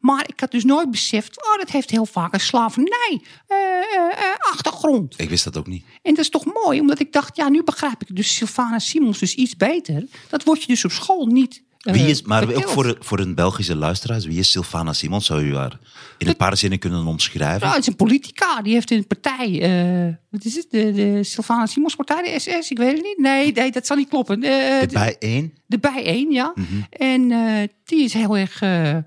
Maar 0.03 0.23
ik 0.27 0.39
had 0.39 0.51
dus 0.51 0.63
nooit 0.63 0.91
beseft, 0.91 1.45
oh, 1.45 1.57
dat 1.57 1.69
heeft 1.69 1.89
heel 1.89 2.05
vaak 2.05 2.33
een 2.33 2.39
slavernij 2.39 3.21
eh, 3.47 3.57
eh, 3.57 3.83
eh, 4.11 4.51
achtergrond. 4.51 5.19
Ik 5.19 5.29
wist 5.29 5.43
dat 5.43 5.57
ook 5.57 5.67
niet. 5.67 5.85
En 6.01 6.13
dat 6.13 6.23
is 6.23 6.29
toch 6.29 6.45
mooi, 6.45 6.79
omdat 6.79 6.99
ik 6.99 7.11
dacht, 7.11 7.35
ja, 7.35 7.49
nu 7.49 7.63
begrijp 7.63 8.01
ik 8.01 8.15
dus 8.15 8.35
Sylvana 8.35 8.79
Simons 8.79 9.19
dus 9.19 9.35
iets 9.35 9.55
beter. 9.55 10.07
Dat 10.29 10.43
word 10.43 10.61
je 10.61 10.67
dus 10.67 10.85
op 10.85 10.91
school 10.91 11.25
niet. 11.25 11.63
Eh, 11.83 11.93
Wie 11.93 12.05
is, 12.05 12.21
maar 12.21 12.53
ook 12.55 12.69
voor, 12.69 12.97
voor 12.99 13.19
een 13.19 13.35
Belgische 13.35 13.75
luisteraar, 13.75 14.19
wie 14.21 14.39
is 14.39 14.51
Sylvana 14.51 14.93
Simons? 14.93 15.25
Zou 15.25 15.41
u 15.41 15.55
haar 15.55 15.79
in 16.17 16.27
een 16.27 16.35
paar 16.35 16.57
zinnen 16.57 16.79
kunnen 16.79 17.05
omschrijven? 17.05 17.59
Nou, 17.61 17.71
het 17.73 17.81
is 17.81 17.87
een 17.87 17.95
politica. 17.95 18.61
Die 18.61 18.73
heeft 18.73 18.91
een 18.91 19.07
partij. 19.07 19.61
eh, 19.61 20.13
wat 20.29 20.45
is 20.45 20.55
het? 20.55 20.67
De, 20.69 20.91
de 20.91 21.23
Sylvana 21.23 21.65
Simons 21.65 21.95
partij, 21.95 22.21
de 22.23 22.39
SS? 22.39 22.71
Ik 22.71 22.77
weet 22.77 22.91
het 22.93 23.03
niet. 23.03 23.17
Nee, 23.17 23.51
nee 23.51 23.71
dat 23.71 23.85
zal 23.85 23.97
niet 23.97 24.09
kloppen. 24.09 24.39
De, 24.39 24.77
De 24.81 24.87
de, 24.87 24.93
bij 24.93 25.15
één? 25.19 25.53
de 25.65 25.79
bijeen, 25.79 26.31
ja. 26.31 26.53
En 26.89 27.31
eh, 27.31 27.67
die 27.85 28.03
is 28.03 28.13
heel 28.13 28.37
erg 28.37 28.61
eh, 28.61 28.89
eh, 28.97 29.01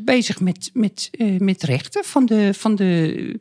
bezig 0.00 0.40
met, 0.40 0.70
met, 0.72 1.08
eh, 1.12 1.38
met 1.38 1.62
rechten 1.62 2.04
van 2.04 2.26
de. 2.26 2.54
Van 2.54 2.74
de 2.74 3.40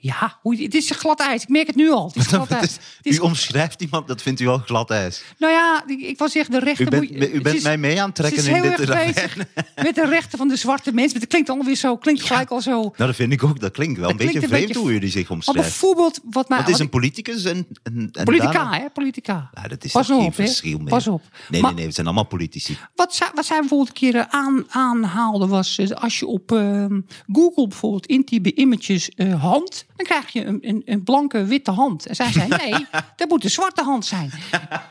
ja, 0.00 0.38
hoe, 0.42 0.56
het 0.62 0.74
is 0.74 0.90
glad 0.90 1.20
ijs. 1.20 1.42
Ik 1.42 1.48
merk 1.48 1.66
het 1.66 1.76
nu 1.76 1.90
al. 1.90 2.06
Het 2.06 2.16
is 2.16 2.26
glad 2.34 2.48
Het 2.48 2.58
ijs. 2.58 2.64
is- 2.66 2.74
Het 2.96 3.06
is- 3.06 3.16
u 3.16 3.18
omschrijft 3.20 3.80
iemand, 3.82 4.08
dat 4.08 4.22
vindt 4.22 4.40
u 4.40 4.46
al 4.46 4.58
glad 4.58 4.90
ijs. 4.90 5.22
nou 5.38 5.52
ja, 5.52 5.82
ik 5.86 6.00
ik 6.00 6.18
wil 6.18 6.28
zeggen, 6.28 6.52
de 6.54 6.60
rechten... 6.60 6.86
U 6.86 6.90
bent, 6.90 7.10
moet 7.10 7.20
u 7.28 7.34
het 7.34 7.42
bent 7.42 7.56
is- 7.56 7.62
mij 7.62 7.78
mee 7.78 8.00
aan 8.00 8.06
het 8.06 8.14
trekken 8.14 8.46
in 8.46 8.62
dit 8.62 8.76
bezig 8.86 9.36
met 9.82 9.94
de 9.94 10.06
rechten 10.06 10.38
van 10.38 10.48
de 10.48 10.56
zwarte 10.56 10.92
mensen. 10.92 11.10
Maar 11.12 11.20
dat 11.20 11.28
klinkt 11.28 11.48
allemaal 11.48 11.66
weer 11.66 11.76
zo, 11.76 11.96
klinkt 11.96 12.22
gelijk 12.22 12.50
al 12.50 12.60
zo. 12.60 12.70
Nou, 12.80 12.92
dat 12.96 13.14
vind 13.14 13.32
ik 13.32 13.44
ook. 13.44 13.60
Dat 13.60 13.72
klinkt 13.72 13.98
wel 14.00 14.10
een 14.10 14.16
klinkt 14.16 14.34
beetje 14.34 14.48
een 14.48 14.52
vreemd 14.54 14.66
beetje- 14.72 14.82
hoe 14.82 14.92
jullie 14.92 15.10
zich 15.10 15.30
omschrijven. 15.30 15.62
bijvoorbeeld 15.64 16.20
wat 16.30 16.48
mij... 16.48 16.58
Wat 16.58 16.68
is 16.68 16.78
een 16.78 16.88
politicus 16.88 17.44
en, 17.44 17.66
en, 17.82 18.08
en 18.12 18.24
politica, 18.24 18.52
daarna- 18.52 18.78
hè? 18.78 18.90
Politica. 18.92 19.50
Ja, 19.54 19.68
dat 19.68 19.84
is 19.84 19.92
Pas 19.92 20.06
geen 20.06 20.16
op, 20.16 20.34
verschil 20.34 20.78
mee. 20.78 20.86
Pas 20.88 21.06
op. 21.08 21.22
Nee, 21.48 21.60
Maar- 21.60 21.70
nee, 21.70 21.76
nee, 21.78 21.86
het 21.86 21.94
zijn 21.94 22.06
allemaal 22.06 22.24
politici. 22.26 22.78
Wat 22.94 23.14
zij, 23.14 23.28
wat 23.34 23.46
zij 23.46 23.58
bijvoorbeeld 23.58 23.88
een 23.88 23.94
keer 23.94 24.16
eh, 24.16 24.24
aan, 24.28 24.64
aanhaalde 24.70 25.46
was... 25.46 25.78
eh, 25.78 25.90
als 25.90 26.18
je 26.18 26.26
op 26.26 26.52
ehm, 26.52 27.00
Google 27.32 27.68
bijvoorbeeld 27.68 28.06
intypt 28.06 28.42
bij 28.42 28.52
images 28.54 29.08
eh, 29.08 29.42
hand... 29.42 29.86
dan 29.98 30.06
krijg 30.06 30.32
je 30.32 30.44
een, 30.44 30.58
een, 30.60 30.82
een 30.84 31.02
blanke 31.02 31.44
witte 31.44 31.70
hand. 31.70 32.06
En 32.06 32.14
zij 32.14 32.32
zei, 32.32 32.48
nee, 32.64 32.86
dat 33.16 33.28
moet 33.28 33.44
een 33.44 33.50
zwarte 33.50 33.82
hand 33.82 34.04
zijn. 34.06 34.30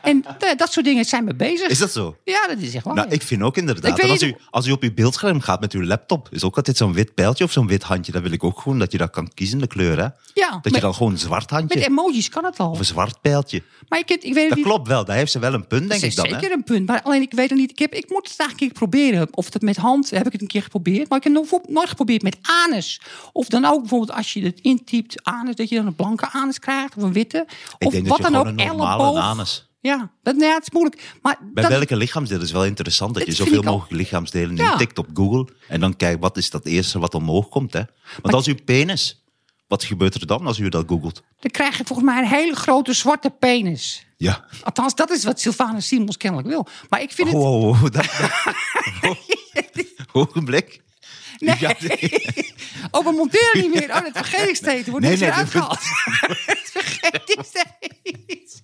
En 0.02 0.24
eh, 0.38 0.56
dat 0.56 0.72
soort 0.72 0.86
dingen 0.86 1.04
zijn 1.04 1.24
me 1.24 1.34
bezig. 1.34 1.68
Is 1.68 1.78
dat 1.78 1.92
zo? 1.92 2.16
Ja, 2.24 2.46
dat 2.46 2.58
is 2.58 2.74
echt 2.74 2.84
waar. 2.84 2.94
Nou, 2.94 3.08
ik 3.08 3.22
vind 3.22 3.42
ook 3.42 3.56
inderdaad. 3.56 3.96
weet 3.96 4.04
En 4.04 4.10
als, 4.10 4.22
u, 4.22 4.34
als 4.50 4.66
u 4.66 4.70
op 4.70 4.82
uw 4.82 4.94
beeldscherm 4.94 5.40
gaat 5.40 5.60
met 5.60 5.72
uw 5.72 5.82
laptop, 5.82 6.28
is 6.30 6.44
ook 6.44 6.56
altijd 6.56 6.76
zo'n 6.76 6.92
wit 6.92 7.14
pijltje 7.14 7.44
of 7.44 7.52
zo'n 7.52 7.66
wit 7.66 7.82
handje. 7.82 8.12
Dan 8.12 8.22
wil 8.22 8.32
ik 8.32 8.44
ook 8.44 8.60
gewoon 8.60 8.78
dat 8.78 8.92
je 8.92 8.98
dat 8.98 9.10
kan 9.10 9.30
kiezen, 9.34 9.58
de 9.58 9.66
kleur. 9.66 9.96
Hè? 9.98 10.08
ja, 10.34 10.50
Dat 10.50 10.60
je 10.62 10.70
met, 10.70 10.80
dan 10.80 10.94
gewoon 10.94 11.12
een 11.12 11.18
zwart 11.18 11.50
handje 11.50 11.78
met 11.78 11.86
emojis 11.86 12.28
kan 12.28 12.44
het 12.44 12.58
al. 12.58 12.70
of 12.70 12.78
een 12.78 12.84
zwart 12.84 13.20
pijltje. 13.20 13.62
Maar 13.88 13.98
ik, 13.98 14.10
ik 14.10 14.34
weet 14.34 14.48
Dat 14.48 14.58
niet. 14.58 14.66
klopt 14.66 14.88
wel, 14.88 15.04
daar 15.04 15.16
heeft 15.16 15.32
ze 15.32 15.38
wel 15.38 15.54
een 15.54 15.66
punt, 15.66 15.88
denk 15.88 16.00
dat 16.00 16.10
ik 16.10 16.16
dan. 16.16 16.26
Hè? 16.26 16.32
zeker 16.32 16.52
een 16.52 16.64
punt. 16.64 16.86
Maar 16.86 17.02
alleen 17.02 17.22
ik 17.22 17.32
weet 17.32 17.50
het 17.50 17.58
niet. 17.58 17.70
Ik, 17.70 17.78
heb, 17.78 17.94
ik 17.94 18.10
moet 18.10 18.28
het 18.28 18.38
eigenlijk 18.38 18.60
een 18.60 18.68
keer 18.68 18.88
proberen. 18.88 19.28
Of 19.30 19.52
het 19.52 19.62
met 19.62 19.76
hand 19.76 20.10
heb 20.10 20.26
ik 20.26 20.32
het 20.32 20.40
een 20.40 20.46
keer 20.46 20.62
geprobeerd. 20.62 21.08
Maar 21.08 21.18
ik 21.18 21.24
heb 21.24 21.34
het 21.34 21.50
nog 21.50 21.60
nooit 21.68 21.88
geprobeerd 21.88 22.22
met 22.22 22.36
anus. 22.66 23.00
Of 23.32 23.48
dan 23.48 23.64
ook 23.64 23.80
bijvoorbeeld 23.80 24.12
als 24.12 24.32
je 24.32 24.42
het 24.42 24.58
intypt 24.98 25.24
anus, 25.24 25.54
dat 25.54 25.68
je 25.68 25.76
dan 25.76 25.86
een 25.86 25.94
blanke 25.94 26.28
anus 26.32 26.58
krijgt 26.58 26.96
of 26.96 27.02
een 27.02 27.12
witte. 27.12 27.46
Ik 27.78 27.86
of 27.86 28.08
wat 28.08 28.20
dan 28.20 28.36
ook, 28.36 28.46
een 28.46 28.54
normale 28.54 29.02
elleboog. 29.02 29.18
anus. 29.22 29.66
Ja, 29.80 30.10
dat, 30.22 30.36
nee, 30.36 30.48
het 30.52 30.62
is 30.62 30.70
moeilijk. 30.70 31.14
Maar 31.22 31.38
Bij 31.52 31.62
dat, 31.62 31.72
welke 31.72 31.96
lichaamsdeel 31.96 32.40
is 32.40 32.52
wel 32.52 32.64
interessant 32.64 33.14
dat 33.14 33.26
je 33.26 33.32
zoveel 33.32 33.62
mogelijk 33.62 33.92
lichaamsdelen 33.92 34.56
Ja. 34.56 34.72
intikt 34.72 34.98
op 34.98 35.06
Google. 35.14 35.48
En 35.68 35.80
dan 35.80 35.96
kijk 35.96 36.20
wat 36.20 36.36
is 36.36 36.50
dat 36.50 36.64
eerste 36.66 36.98
wat 36.98 37.14
omhoog 37.14 37.48
komt. 37.48 37.72
Hè? 37.72 37.82
Want 38.22 38.34
als 38.34 38.46
uw 38.46 38.54
penis, 38.64 39.24
wat 39.66 39.84
gebeurt 39.84 40.14
er 40.14 40.26
dan 40.26 40.46
als 40.46 40.58
u 40.58 40.68
dat 40.68 40.84
googelt? 40.88 41.22
dan 41.40 41.50
krijg 41.50 41.78
je 41.78 41.84
volgens 41.84 42.08
mij 42.08 42.18
een 42.18 42.28
hele 42.28 42.54
grote 42.56 42.92
zwarte 42.92 43.30
penis. 43.30 44.06
Ja. 44.16 44.44
Althans, 44.62 44.94
dat 44.94 45.10
is 45.10 45.24
wat 45.24 45.40
Sylvana 45.40 45.80
Simons 45.80 46.16
kennelijk 46.16 46.48
wil. 46.48 46.66
Maar 46.88 47.02
ik 47.02 47.12
vind 47.12 47.32
Oh, 47.32 47.34
het... 47.34 47.44
oh, 47.44 47.82
oh, 47.82 47.82
dat, 47.82 47.92
dat- 49.02 49.16
Nee. 51.38 51.56
Oh, 52.90 53.04
we 53.04 53.12
monteren 53.12 53.60
niet 53.60 53.74
meer. 53.74 53.88
Oh, 53.96 54.02
dat 54.02 54.10
vergeet 54.12 54.48
ik 54.48 54.56
steeds. 54.56 54.88
Wordt 54.88 55.06
Nee, 55.06 55.16
nee, 55.16 55.20
meer 55.20 55.28
dat- 55.30 55.38
uitgehaald. 55.38 55.78
dat 56.46 56.70
vergeet 56.72 57.22
ik 57.24 57.38
steeds. 57.44 58.62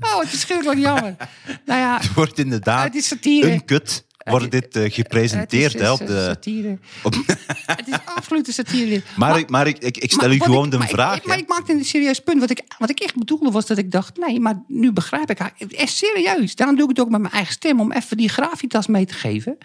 Oh, 0.00 0.14
wat 0.16 0.28
verschrikkelijk 0.28 0.78
jammer. 0.80 1.16
Nou 1.64 1.80
ja, 1.80 1.96
Het 2.00 2.14
wordt 2.14 2.38
inderdaad 2.38 2.84
Het 2.84 2.94
is 2.94 3.12
een 3.20 3.64
kut. 3.64 4.04
Wordt 4.24 4.50
dit 4.50 4.66
gepresenteerd 4.92 5.72
het 5.72 5.80
is, 5.82 5.86
hè, 5.86 5.92
op 5.92 5.98
de... 6.06 6.24
satire. 6.26 6.78
het 7.76 7.88
is 7.88 7.94
absolute 8.14 8.52
satire. 8.52 9.02
Maar, 9.16 9.38
ik, 9.38 9.50
maar 9.50 9.66
ik, 9.66 9.78
ik, 9.78 9.96
ik 9.96 10.10
stel 10.12 10.28
maar 10.28 10.36
u 10.36 10.40
gewoon 10.40 10.64
ik- 10.64 10.70
de 10.70 10.76
maar 10.78 10.86
ik- 10.88 10.94
vraag. 10.94 11.24
maar 11.24 11.38
ik 11.38 11.48
maakte 11.48 11.72
een 11.72 11.84
serieus 11.84 12.20
punt. 12.20 12.40
Wat 12.40 12.50
ik, 12.50 12.60
wat 12.78 12.90
ik 12.90 13.00
echt 13.00 13.16
bedoelde 13.16 13.50
was 13.50 13.66
dat 13.66 13.78
ik 13.78 13.90
dacht... 13.90 14.16
nee, 14.16 14.40
maar 14.40 14.62
nu 14.68 14.92
begrijp 14.92 15.30
ik 15.30 15.38
haar. 15.38 15.52
Echt 15.70 15.96
serieus. 15.96 16.54
Daarom 16.54 16.76
doe 16.76 16.84
ik 16.90 16.96
het 16.96 17.04
ook 17.06 17.10
met 17.10 17.20
mijn 17.20 17.32
eigen 17.32 17.52
stem... 17.52 17.80
om 17.80 17.92
even 17.92 18.16
die 18.16 18.28
gravitas 18.28 18.86
mee 18.86 19.06
te 19.06 19.14
geven. 19.14 19.58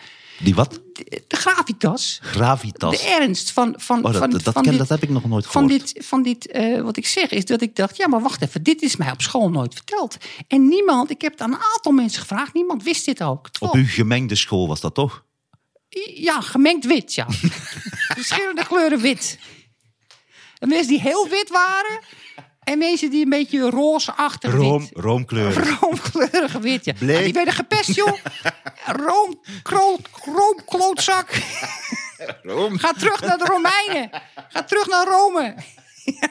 Die 0.44 0.56
wat? 0.56 0.82
De, 0.94 1.24
de 1.28 1.36
gravitas. 1.36 2.20
Gravitas. 2.24 3.02
De 3.02 3.08
ernst 3.08 3.52
van, 3.52 3.74
van, 3.78 3.98
Oh, 3.98 4.04
dat, 4.04 4.16
van, 4.16 4.30
dat, 4.30 4.44
dat, 4.44 4.54
van 4.54 4.62
ken- 4.64 4.72
dit, 4.72 4.80
dat 4.80 4.90
heb 4.90 5.04
ik 5.04 5.10
nog 5.10 5.26
nooit 5.26 5.48
van 5.48 5.64
gehoord. 5.70 5.94
dit, 5.94 6.06
van 6.06 6.24
dit 6.24 6.48
eh, 6.48 6.82
wat 6.82 6.98
ik 6.98 7.06
zeg, 7.08 7.30
is 7.30 7.46
dat 7.46 7.62
ik 7.62 7.76
dacht, 7.76 7.98
ja, 7.98 8.08
maar 8.08 8.22
wacht 8.22 8.42
even, 8.42 8.64
dit 8.64 8.82
is 8.82 8.96
mij 8.96 9.12
op 9.12 9.22
school 9.22 9.50
nooit 9.50 9.74
verteld. 9.74 10.18
En 10.48 10.68
niemand, 10.68 11.10
ik 11.10 11.22
heb 11.22 11.32
het 11.32 11.42
aan 11.42 11.52
een 11.54 11.64
aantal 11.76 11.92
mensen 11.92 12.22
gevraagd, 12.22 12.54
niemand 12.54 12.84
wist 12.84 13.06
dit 13.06 13.24
ook. 13.24 13.50
Op 13.60 13.74
uw 13.74 13.86
gemengde 13.88 14.36
school 14.36 14.68
was 14.68 14.82
dat 14.82 14.94
toch? 14.96 15.24
Ja, 16.16 16.42
gemengd 16.42 16.86
wit, 16.86 17.14
ja. 17.14 17.28
Verschillende 18.20 18.66
kleuren 18.68 19.00
wit. 19.00 19.40
En 20.60 20.68
mensen 20.70 20.88
die 20.88 21.02
heel 21.02 21.28
wit 21.30 21.50
waren 21.50 22.00
en 22.72 22.78
mensen 22.78 23.10
die 23.10 23.24
een 23.24 23.30
beetje 23.30 23.70
roze-achtig 23.70 24.54
Room, 24.54 24.80
wit. 24.80 24.90
roomkleur. 24.94 25.68
Roomkleurig 25.82 26.54
wit, 26.54 26.86
ja. 26.86 26.94
Bleek. 27.00 27.18
Ah, 27.18 27.24
Die 27.24 27.34
werden 27.34 27.54
gepest, 27.54 27.96
joh. 27.96 28.18
Room, 28.86 29.40
kroon, 29.64 29.98
roomklootzak. 30.26 31.42
Room. 32.44 32.78
Ga 32.78 32.92
terug 32.94 33.22
naar 33.22 33.38
de 33.38 33.46
Romeinen. 33.46 34.10
Ga 34.50 34.64
terug 34.64 34.88
naar 34.88 35.08
Rome. 35.08 35.56
Ja, 36.06 36.30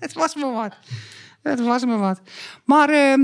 het 0.00 0.12
was 0.12 0.34
me 0.34 0.46
wat. 0.50 0.74
Dat 1.42 1.60
was 1.60 1.84
me 1.84 1.96
wat. 1.96 2.20
Maar 2.64 2.88
ehm, 2.88 3.20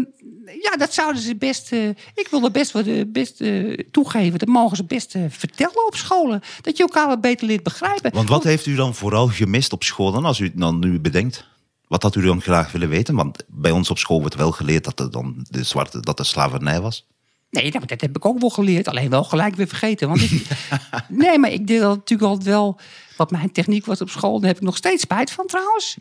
ja, 0.63 0.77
dat 0.77 0.93
zouden 0.95 1.23
ze 1.23 1.37
best. 1.37 1.73
eh, 1.73 1.89
ik 1.89 2.27
wil 2.31 2.45
er 2.45 2.51
best, 2.51 2.73
wat, 2.73 2.87
eh, 2.87 3.03
best 3.07 3.41
eh, 3.41 3.79
toegeven. 3.91 4.39
Dat 4.39 4.49
mogen 4.49 4.77
ze 4.77 4.85
best 4.85 5.15
vertellen 5.29 5.87
op 5.87 5.97
scholen. 5.97 6.43
Dat 6.61 6.77
je 6.77 6.83
elkaar 6.83 7.07
wat 7.07 7.21
beter 7.21 7.47
leert 7.47 7.63
begrijpen. 7.63 8.13
Want 8.15 8.29
wat 8.29 8.45
heeft 8.45 8.67
u 8.67 8.75
dan 8.75 8.95
vooral 8.95 9.29
gemist 9.29 9.73
op 9.73 9.83
school 9.83 10.13
dan, 10.13 10.25
als 10.25 10.39
u 10.39 10.45
het 10.45 10.59
dan 10.59 10.79
nu 10.79 11.01
bedenkt? 11.01 11.47
Wat 11.89 12.03
had 12.03 12.15
u 12.15 12.23
dan 12.23 12.41
graag 12.41 12.73
willen 12.73 12.89
weten? 12.89 13.15
Want 13.15 13.45
bij 13.49 13.71
ons 13.71 13.91
op 13.91 13.99
school 13.99 14.21
werd 14.21 14.35
wel 14.35 14.51
geleerd 14.51 14.85
dat 14.85 15.01
er 15.01 15.11
dan 15.11 15.47
de 15.51 15.63
zwarte, 15.63 16.01
dat 16.01 16.19
er 16.19 16.27
slavernij 16.27 16.81
was. 16.81 17.07
Nee, 17.51 17.71
dat, 17.71 17.89
dat 17.89 18.01
heb 18.01 18.17
ik 18.17 18.25
ook 18.25 18.41
wel 18.41 18.51
geleerd. 18.51 18.89
Alleen 18.89 19.11
wel 19.11 19.25
gelijk 19.25 19.55
weer 19.55 19.67
vergeten. 19.67 20.09
Want 20.09 20.21
ik, 20.21 20.47
nee, 21.09 21.39
maar 21.39 21.51
ik 21.51 21.67
deed 21.67 21.81
dat 21.81 21.97
natuurlijk 21.97 22.31
altijd 22.31 22.49
wel. 22.49 22.81
Wat 23.17 23.31
mijn 23.31 23.53
techniek 23.53 23.87
was 23.87 24.01
op 24.01 24.11
school, 24.11 24.39
daar 24.41 24.49
heb 24.49 24.57
ik 24.57 24.63
nog 24.63 24.77
steeds 24.77 25.03
spijt 25.03 25.31
van 25.31 25.47
trouwens. 25.47 25.97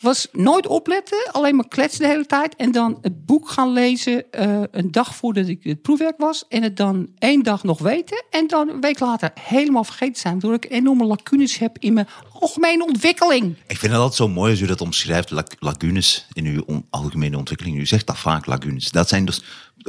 Was 0.00 0.28
nooit 0.32 0.66
opletten, 0.66 1.28
alleen 1.32 1.56
maar 1.56 1.68
kletsen 1.68 2.00
de 2.00 2.06
hele 2.08 2.26
tijd. 2.26 2.56
En 2.56 2.72
dan 2.72 2.98
het 3.02 3.26
boek 3.26 3.48
gaan 3.48 3.72
lezen 3.72 4.30
eh, 4.32 4.62
een 4.70 4.90
dag 4.92 5.16
voordat 5.16 5.48
ik 5.48 5.64
het 5.64 5.82
proefwerk 5.82 6.18
was. 6.18 6.44
En 6.48 6.62
het 6.62 6.76
dan 6.76 7.08
één 7.18 7.42
dag 7.42 7.62
nog 7.62 7.78
weten. 7.78 8.24
En 8.30 8.46
dan 8.46 8.68
een 8.68 8.80
week 8.80 8.98
later 9.00 9.30
helemaal 9.40 9.84
vergeten 9.84 10.20
zijn. 10.20 10.32
Waardoor 10.40 10.54
ik 10.64 10.70
enorme 10.70 11.04
lacunes 11.04 11.58
heb 11.58 11.76
in 11.78 11.92
mijn 11.92 12.08
algemene 12.32 12.84
ontwikkeling. 12.86 13.56
Ik 13.66 13.76
vind 13.78 13.92
het 13.92 14.00
altijd 14.00 14.14
zo 14.14 14.28
mooi 14.28 14.50
als 14.50 14.60
u 14.60 14.66
dat 14.66 14.80
omschrijft, 14.80 15.30
lac- 15.30 15.56
lagunes 15.58 16.26
in 16.32 16.46
uw 16.46 16.62
on- 16.66 16.86
algemene 16.90 17.36
ontwikkeling. 17.38 17.78
U 17.78 17.86
zegt 17.86 18.06
dat 18.06 18.18
vaak, 18.18 18.46
lagunes. 18.46 18.90
Dat 18.90 19.08
zijn 19.08 19.24
dus 19.24 19.42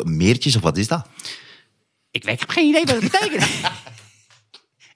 meertjes 0.03 0.55
of 0.55 0.61
wat 0.61 0.77
is 0.77 0.87
dat? 0.87 1.07
Ik, 2.11 2.23
weet, 2.23 2.33
ik 2.33 2.39
heb 2.39 2.49
geen 2.49 2.67
idee 2.67 2.85
wat 2.85 3.01
het 3.01 3.11
betekent. 3.11 3.45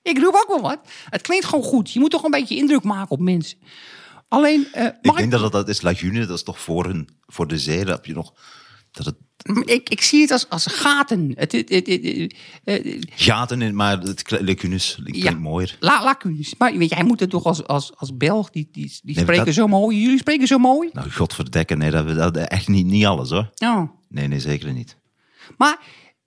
ik 0.01 0.17
roep 0.17 0.33
ook 0.35 0.47
wel 0.47 0.61
wat. 0.61 0.79
Het 1.09 1.21
klinkt 1.21 1.45
gewoon 1.45 1.63
goed. 1.63 1.91
Je 1.91 1.99
moet 1.99 2.11
toch 2.11 2.23
een 2.23 2.31
beetje 2.31 2.55
indruk 2.55 2.83
maken 2.83 3.11
op 3.11 3.19
mensen. 3.19 3.57
Alleen, 4.27 4.67
eh, 4.73 4.85
Ik 5.01 5.15
denk 5.15 5.31
dat 5.31 5.41
het, 5.41 5.51
dat 5.51 5.69
is 5.69 5.81
lagune, 5.81 6.25
dat 6.25 6.37
is 6.37 6.43
toch 6.43 6.59
voor, 6.59 6.85
een, 6.85 7.09
voor 7.25 7.47
de 7.47 7.57
zee, 7.59 7.85
dat 7.85 7.95
heb 7.95 8.05
je 8.05 8.13
nog... 8.13 8.33
Dat 8.91 9.05
het 9.05 9.15
ik, 9.65 9.89
ik 9.89 10.01
zie 10.01 10.21
het 10.21 10.31
als, 10.31 10.49
als 10.49 10.65
gaten. 10.65 11.31
Het, 11.35 11.51
het, 11.51 11.69
het, 11.69 11.87
het- 12.63 13.05
gaten 13.15 13.61
in, 13.61 13.75
maar 13.75 13.99
het 13.99 14.31
lagunes 14.41 14.95
klinkt 15.03 15.21
Ja. 15.21 15.31
mooier. 15.31 15.77
la, 15.79 16.03
lacunes. 16.03 16.55
Maar 16.57 16.77
weet, 16.77 16.89
jij 16.89 17.03
moet 17.03 17.19
het 17.19 17.29
toch 17.29 17.43
als, 17.45 17.67
als, 17.67 17.91
als 17.97 18.17
Belg, 18.17 18.49
die, 18.49 18.69
die, 18.71 18.99
die 19.03 19.19
spreken 19.19 19.45
dat- 19.45 19.53
zo 19.53 19.67
mooi. 19.67 20.01
Jullie 20.01 20.17
spreken 20.17 20.47
zo 20.47 20.57
mooi. 20.57 20.89
Nou, 20.93 21.11
godverdekken, 21.11 21.77
nee, 21.77 21.91
dat, 21.91 22.15
dat 22.15 22.35
echt 22.37 22.67
niet, 22.67 22.85
niet 22.85 23.05
alles 23.05 23.29
hoor. 23.29 23.49
Oh. 23.57 23.89
Nee, 24.09 24.27
nee, 24.27 24.39
zeker 24.39 24.73
niet. 24.73 24.97
Maar 25.57 25.79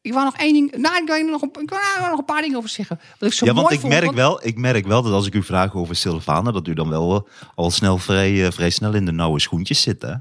ik 0.04 0.12
wou 0.12 0.24
nog 0.24 0.36
één 0.36 0.52
ding. 0.52 0.76
Nou, 0.76 0.96
ik 1.02 1.06
wil 1.06 1.26
nog, 1.26 1.42
een- 1.42 1.62
ik 1.62 1.70
er 1.70 2.10
nog 2.10 2.18
een 2.18 2.24
paar 2.24 2.42
dingen 2.42 2.56
over 2.56 2.68
zeggen. 2.70 3.00
Wat 3.18 3.28
ik 3.28 3.34
zo 3.34 3.46
Ja, 3.46 3.52
want 3.54 3.70
ik 3.70 3.80
vond, 3.80 3.92
merk, 3.92 4.12
wel, 4.12 4.46
ik 4.46 4.56
merk 4.58 4.86
wel 4.86 5.02
dat 5.02 5.12
als 5.12 5.26
ik 5.26 5.34
u 5.34 5.42
vraag 5.42 5.74
over 5.74 5.96
Sylvana, 5.96 6.50
dat 6.50 6.68
u 6.68 6.74
dan 6.74 6.88
wel 6.88 7.14
eh, 7.14 7.30
al 7.54 7.70
snel 7.70 7.98
vrij, 7.98 8.44
eh, 8.46 8.52
vrij 8.52 8.70
snel 8.70 8.94
in 8.94 9.04
de 9.04 9.12
nauwe 9.12 9.40
schoentjes 9.40 9.82
zit. 9.82 10.02
Hè? 10.02 10.14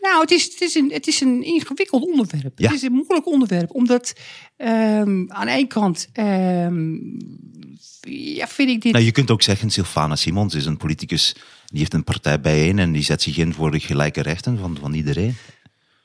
Nou, 0.00 0.20
het 0.20 0.30
is, 0.30 0.44
het 0.44 0.60
is, 0.60 0.74
een, 0.74 0.90
het 0.92 1.06
is 1.06 1.20
een 1.20 1.42
ingewikkeld 1.42 2.02
onderwerp. 2.02 2.58
Ja. 2.58 2.66
Het 2.66 2.76
is 2.76 2.82
een 2.82 2.92
moeilijk 2.92 3.26
onderwerp. 3.26 3.74
Omdat 3.74 4.12
ehm, 4.56 5.24
aan 5.28 5.46
de 5.46 5.52
ene 5.52 5.66
kant 5.66 6.08
ehm, 6.12 6.92
ja, 8.08 8.46
vind 8.48 8.68
ik 8.68 8.82
dit... 8.82 8.92
Nou, 8.92 9.04
je 9.04 9.12
kunt 9.12 9.30
ook 9.30 9.42
zeggen, 9.42 9.70
Sylvana 9.70 10.16
Simons 10.16 10.54
is 10.54 10.66
een 10.66 10.76
politicus, 10.76 11.34
die 11.66 11.78
heeft 11.78 11.94
een 11.94 12.04
partij 12.04 12.40
bijeen 12.40 12.78
en 12.78 12.92
die 12.92 13.02
zet 13.02 13.22
zich 13.22 13.36
in 13.36 13.54
voor 13.54 13.70
de 13.70 13.80
gelijke 13.80 14.22
rechten 14.22 14.58
van, 14.58 14.76
van 14.80 14.94
iedereen. 14.94 15.36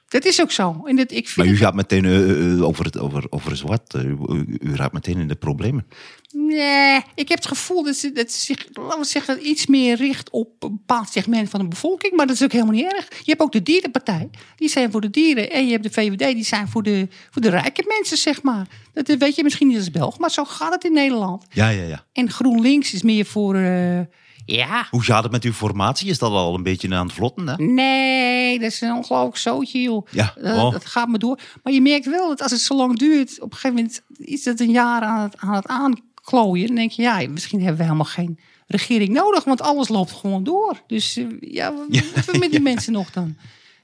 Dat 0.09 0.25
is 0.25 0.41
ook 0.41 0.51
zo. 0.51 0.81
En 0.85 0.95
dat, 0.95 1.11
ik 1.11 1.25
vind 1.29 1.35
Maar 1.35 1.45
u 1.45 1.49
het- 1.49 1.59
gaat 1.59 1.73
meteen 1.75 2.05
eh, 2.05 2.51
eh, 2.53 2.63
over, 2.63 2.85
het, 2.85 2.97
over, 2.99 3.25
over 3.29 3.57
zwart, 3.57 3.93
eh, 3.93 4.03
u, 4.03 4.17
u, 4.29 4.57
u 4.59 4.75
raakt 4.75 4.93
meteen 4.93 5.17
in 5.19 5.27
de 5.27 5.35
problemen. 5.35 5.87
Nee, 6.31 7.01
ik 7.15 7.27
heb 7.29 7.37
het 7.37 7.47
gevoel 7.47 7.83
dat 7.83 7.95
ze, 7.95 8.11
dat 8.11 8.31
ze 8.31 8.39
zich, 8.39 8.67
laten 8.73 8.99
we 8.99 9.05
zeggen, 9.05 9.47
iets 9.47 9.65
meer 9.67 9.95
richt 9.95 10.29
op 10.29 10.63
een 10.63 10.69
bepaald 10.85 11.09
segment 11.09 11.49
van 11.49 11.59
de 11.59 11.67
bevolking. 11.67 12.13
Maar 12.13 12.27
dat 12.27 12.35
is 12.35 12.43
ook 12.43 12.51
helemaal 12.51 12.73
niet 12.73 12.93
erg. 12.93 13.07
Je 13.09 13.29
hebt 13.31 13.41
ook 13.41 13.51
de 13.51 13.63
dierenpartij, 13.63 14.29
die 14.55 14.69
zijn 14.69 14.91
voor 14.91 15.01
de 15.01 15.09
dieren. 15.09 15.51
En 15.51 15.65
je 15.65 15.71
hebt 15.71 15.83
de 15.83 15.91
VVD, 15.91 16.33
die 16.33 16.43
zijn 16.45 16.67
voor 16.67 16.83
de, 16.83 17.07
voor 17.31 17.41
de 17.41 17.49
rijke 17.49 17.83
mensen, 17.97 18.17
zeg 18.17 18.41
maar. 18.41 18.67
Dat 18.93 19.07
weet 19.17 19.35
je 19.35 19.43
misschien 19.43 19.67
niet 19.67 19.77
als 19.77 19.91
Belg, 19.91 20.19
maar 20.19 20.31
zo 20.31 20.45
gaat 20.45 20.73
het 20.73 20.83
in 20.83 20.93
Nederland. 20.93 21.45
Ja, 21.49 21.69
ja, 21.69 21.83
ja. 21.83 22.05
En 22.13 22.29
GroenLinks 22.31 22.93
is 22.93 23.01
meer 23.01 23.25
voor, 23.25 23.55
ja, 24.56 24.88
Hoe 24.89 25.04
gaat 25.04 25.24
het 25.24 25.32
met 25.32 25.44
uw 25.44 25.54
formatie? 25.54 26.10
Is 26.10 26.20
dat 26.20 26.32
al 26.32 26.56
een 26.56 26.63
beetje 26.63 26.96
aan 26.96 27.06
het 27.06 27.16
vlotten? 27.16 27.48
Hè? 27.48 27.56
Nee, 27.63 28.60
dat 28.60 28.72
is 28.72 28.82
een 28.82 28.94
ongelooflijk 28.94 29.38
zootje, 29.38 29.82
joh. 29.82 30.08
Ja, 30.12 30.34
Dat, 30.42 30.58
oh. 30.58 30.72
dat 30.72 30.86
gaat 30.86 31.08
maar 31.08 31.20
door. 31.20 31.39
Maar 31.63 31.74
je 31.74 31.82
merkt 31.82 32.06
wel 32.06 32.27
dat 32.27 32.42
als 32.42 32.51
het 32.51 32.62
zo 32.62 32.75
lang 32.75 32.98
duurt, 32.98 33.42
op 33.42 33.51
een 33.51 33.58
gegeven 33.58 33.75
moment 33.75 34.01
is 34.18 34.46
het 34.46 34.60
een 34.60 34.72
jaar 34.72 35.01
aan 35.01 35.22
het, 35.22 35.38
aan 35.38 35.54
het 35.54 35.68
aanklooien. 35.68 36.68
Dan 36.68 36.75
denk 36.75 36.92
je, 36.92 37.01
ja, 37.01 37.27
misschien 37.30 37.60
hebben 37.60 37.77
we 37.77 37.84
helemaal 37.84 38.06
geen 38.06 38.39
regering 38.68 39.10
nodig, 39.10 39.44
want 39.44 39.62
alles 39.62 39.88
loopt 39.88 40.12
gewoon 40.12 40.44
door. 40.44 40.82
Dus 40.88 41.18
eh, 41.18 41.25
ja, 41.39 41.74
wat 41.74 41.86
Ja, 41.89 42.01
met 42.39 42.51
die 42.51 42.62
mensen 42.72 42.94
nog 42.94 43.12
dan? 43.12 43.36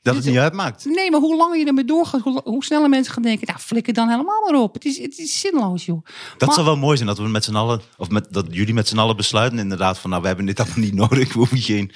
Dat 0.04 0.16
het 0.16 0.26
niet 0.26 0.38
uitmaakt. 0.38 0.86
Nee, 0.86 1.12
maar 1.12 1.20
hoe 1.20 1.36
langer 1.36 1.60
je 1.60 1.66
ermee 1.66 1.86
doorgaat, 1.86 2.22
hoe, 2.22 2.42
hoe 2.44 2.64
sneller 2.64 2.90
mensen 2.90 3.14
gaan 3.14 3.24
denken, 3.24 3.48
nou, 3.48 3.60
flikker 3.60 3.94
dan 3.94 4.10
helemaal 4.10 4.42
maar 4.50 4.62
op. 4.62 4.74
Het 4.74 4.86
is, 4.86 4.98
het 4.98 5.18
is 5.18 5.40
zinloos, 5.40 5.86
joh. 5.86 6.06
Dat 6.38 6.48
Maar- 6.48 6.54
zou 6.54 6.66
wel 6.68 6.78
mooi 6.78 6.96
zijn, 6.98 7.10
dat 7.10 7.18
we 7.18 7.28
met 7.28 7.44
z'n 7.44 7.56
allen, 7.56 7.82
of 7.98 8.10
met, 8.10 8.28
dat 8.30 8.46
jullie 8.50 8.74
met 8.74 8.88
z'n 8.88 8.98
allen 8.98 9.16
besluiten 9.16 9.60
inderdaad 9.60 9.98
van, 10.00 10.10
nou, 10.10 10.22
we 10.22 10.28
hebben 10.28 10.46
dit 10.46 10.60
allemaal 10.60 10.78
niet 10.80 10.94
nodig. 11.04 11.28
We 11.34 11.38
hoeven 11.40 11.58
geen, 11.58 11.92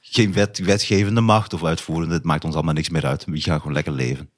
geen 0.00 0.32
wet, 0.32 0.58
wetgevende 0.58 1.20
macht 1.20 1.52
of 1.52 1.64
uitvoerende. 1.64 2.14
Het 2.14 2.24
maakt 2.24 2.44
ons 2.44 2.54
allemaal 2.54 2.74
niks 2.74 2.88
meer 2.88 3.06
uit. 3.06 3.24
We 3.24 3.40
gaan 3.40 3.58
gewoon 3.58 3.72
lekker 3.74 3.92
leven. 3.92 4.30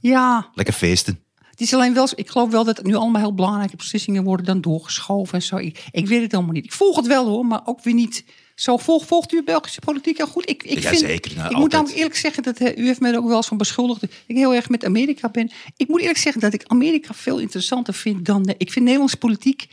Ja, 0.00 0.50
Lekker 0.54 0.74
feesten. 0.74 1.24
Het 1.50 1.60
is 1.60 1.74
alleen 1.74 1.94
wel, 1.94 2.08
ik 2.14 2.30
geloof 2.30 2.50
wel 2.50 2.64
dat 2.64 2.76
het 2.76 2.86
nu 2.86 2.94
allemaal 2.94 3.20
heel 3.20 3.34
belangrijke 3.34 3.76
beslissingen 3.76 4.24
worden 4.24 4.46
dan 4.46 4.60
doorgeschoven 4.60 5.34
en 5.34 5.42
zo. 5.42 5.56
Ik, 5.56 5.84
ik 5.90 6.06
weet 6.06 6.22
het 6.22 6.34
allemaal 6.34 6.52
niet. 6.52 6.64
Ik 6.64 6.72
volg 6.72 6.96
het 6.96 7.06
wel 7.06 7.26
hoor, 7.26 7.46
maar 7.46 7.60
ook 7.64 7.82
weer 7.82 7.94
niet 7.94 8.24
zo. 8.62 8.76
Volg, 8.76 9.06
volgt 9.06 9.32
u 9.32 9.42
Belgische 9.44 9.80
politiek 9.80 10.16
heel 10.16 10.26
goed? 10.26 10.48
Ik, 10.50 10.62
ik 10.62 10.78
Ja, 10.82 10.88
vind, 10.88 11.00
zeker, 11.00 11.36
nou, 11.36 11.50
ik 11.50 11.56
moet 11.56 11.72
namelijk 11.72 11.96
eerlijk 11.98 12.16
zeggen 12.16 12.42
dat 12.42 12.56
eh, 12.58 12.76
u 12.78 12.86
heeft 12.86 13.00
mij 13.00 13.16
ook 13.16 13.26
wel 13.26 13.36
eens 13.36 13.46
van 13.46 13.56
beschuldigd 13.56 14.00
dat 14.00 14.10
ik 14.26 14.36
heel 14.36 14.54
erg 14.54 14.68
met 14.68 14.84
Amerika 14.84 15.28
ben. 15.28 15.50
Ik 15.76 15.88
moet 15.88 16.00
eerlijk 16.00 16.18
zeggen 16.18 16.40
dat 16.40 16.52
ik 16.52 16.64
Amerika 16.66 17.14
veel 17.14 17.38
interessanter 17.38 17.94
vind 17.94 18.24
dan. 18.24 18.44
eh, 18.44 18.54
ik 18.58 18.72
vind 18.72 18.84
Nederlandse 18.84 19.16
politiek. 19.16 19.66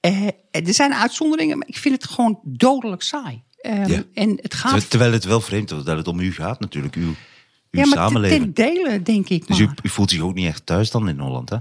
eh, 0.00 0.26
er 0.50 0.74
zijn 0.74 0.94
uitzonderingen, 0.94 1.58
maar 1.58 1.68
ik 1.68 1.76
vind 1.76 1.94
het 2.02 2.10
gewoon 2.10 2.38
dodelijk 2.44 3.02
saai. 3.02 3.42
Ehm, 3.60 3.88
Ja. 3.90 4.02
En 4.14 4.38
het 4.42 4.54
gaat. 4.54 4.90
Terwijl 4.90 5.12
het 5.12 5.24
wel 5.24 5.40
vreemd 5.40 5.70
is 5.70 5.82
dat 5.84 5.96
het 5.96 6.08
om 6.08 6.20
u 6.20 6.32
gaat 6.32 6.60
natuurlijk, 6.60 6.94
uw, 6.94 7.02
uw 7.02 7.14
ja, 7.70 7.86
maar 7.86 7.96
samenleving. 7.96 8.54
ten 8.54 8.64
dele, 8.66 9.02
denk 9.02 9.28
ik. 9.28 9.46
Dus 9.46 9.58
u, 9.58 9.64
maar. 9.66 9.74
u 9.82 9.88
voelt 9.88 10.10
zich 10.10 10.20
ook 10.20 10.34
niet 10.34 10.46
echt 10.46 10.66
thuis 10.66 10.90
dan 10.90 11.08
in 11.08 11.18
Holland, 11.18 11.48
hè? 11.50 11.56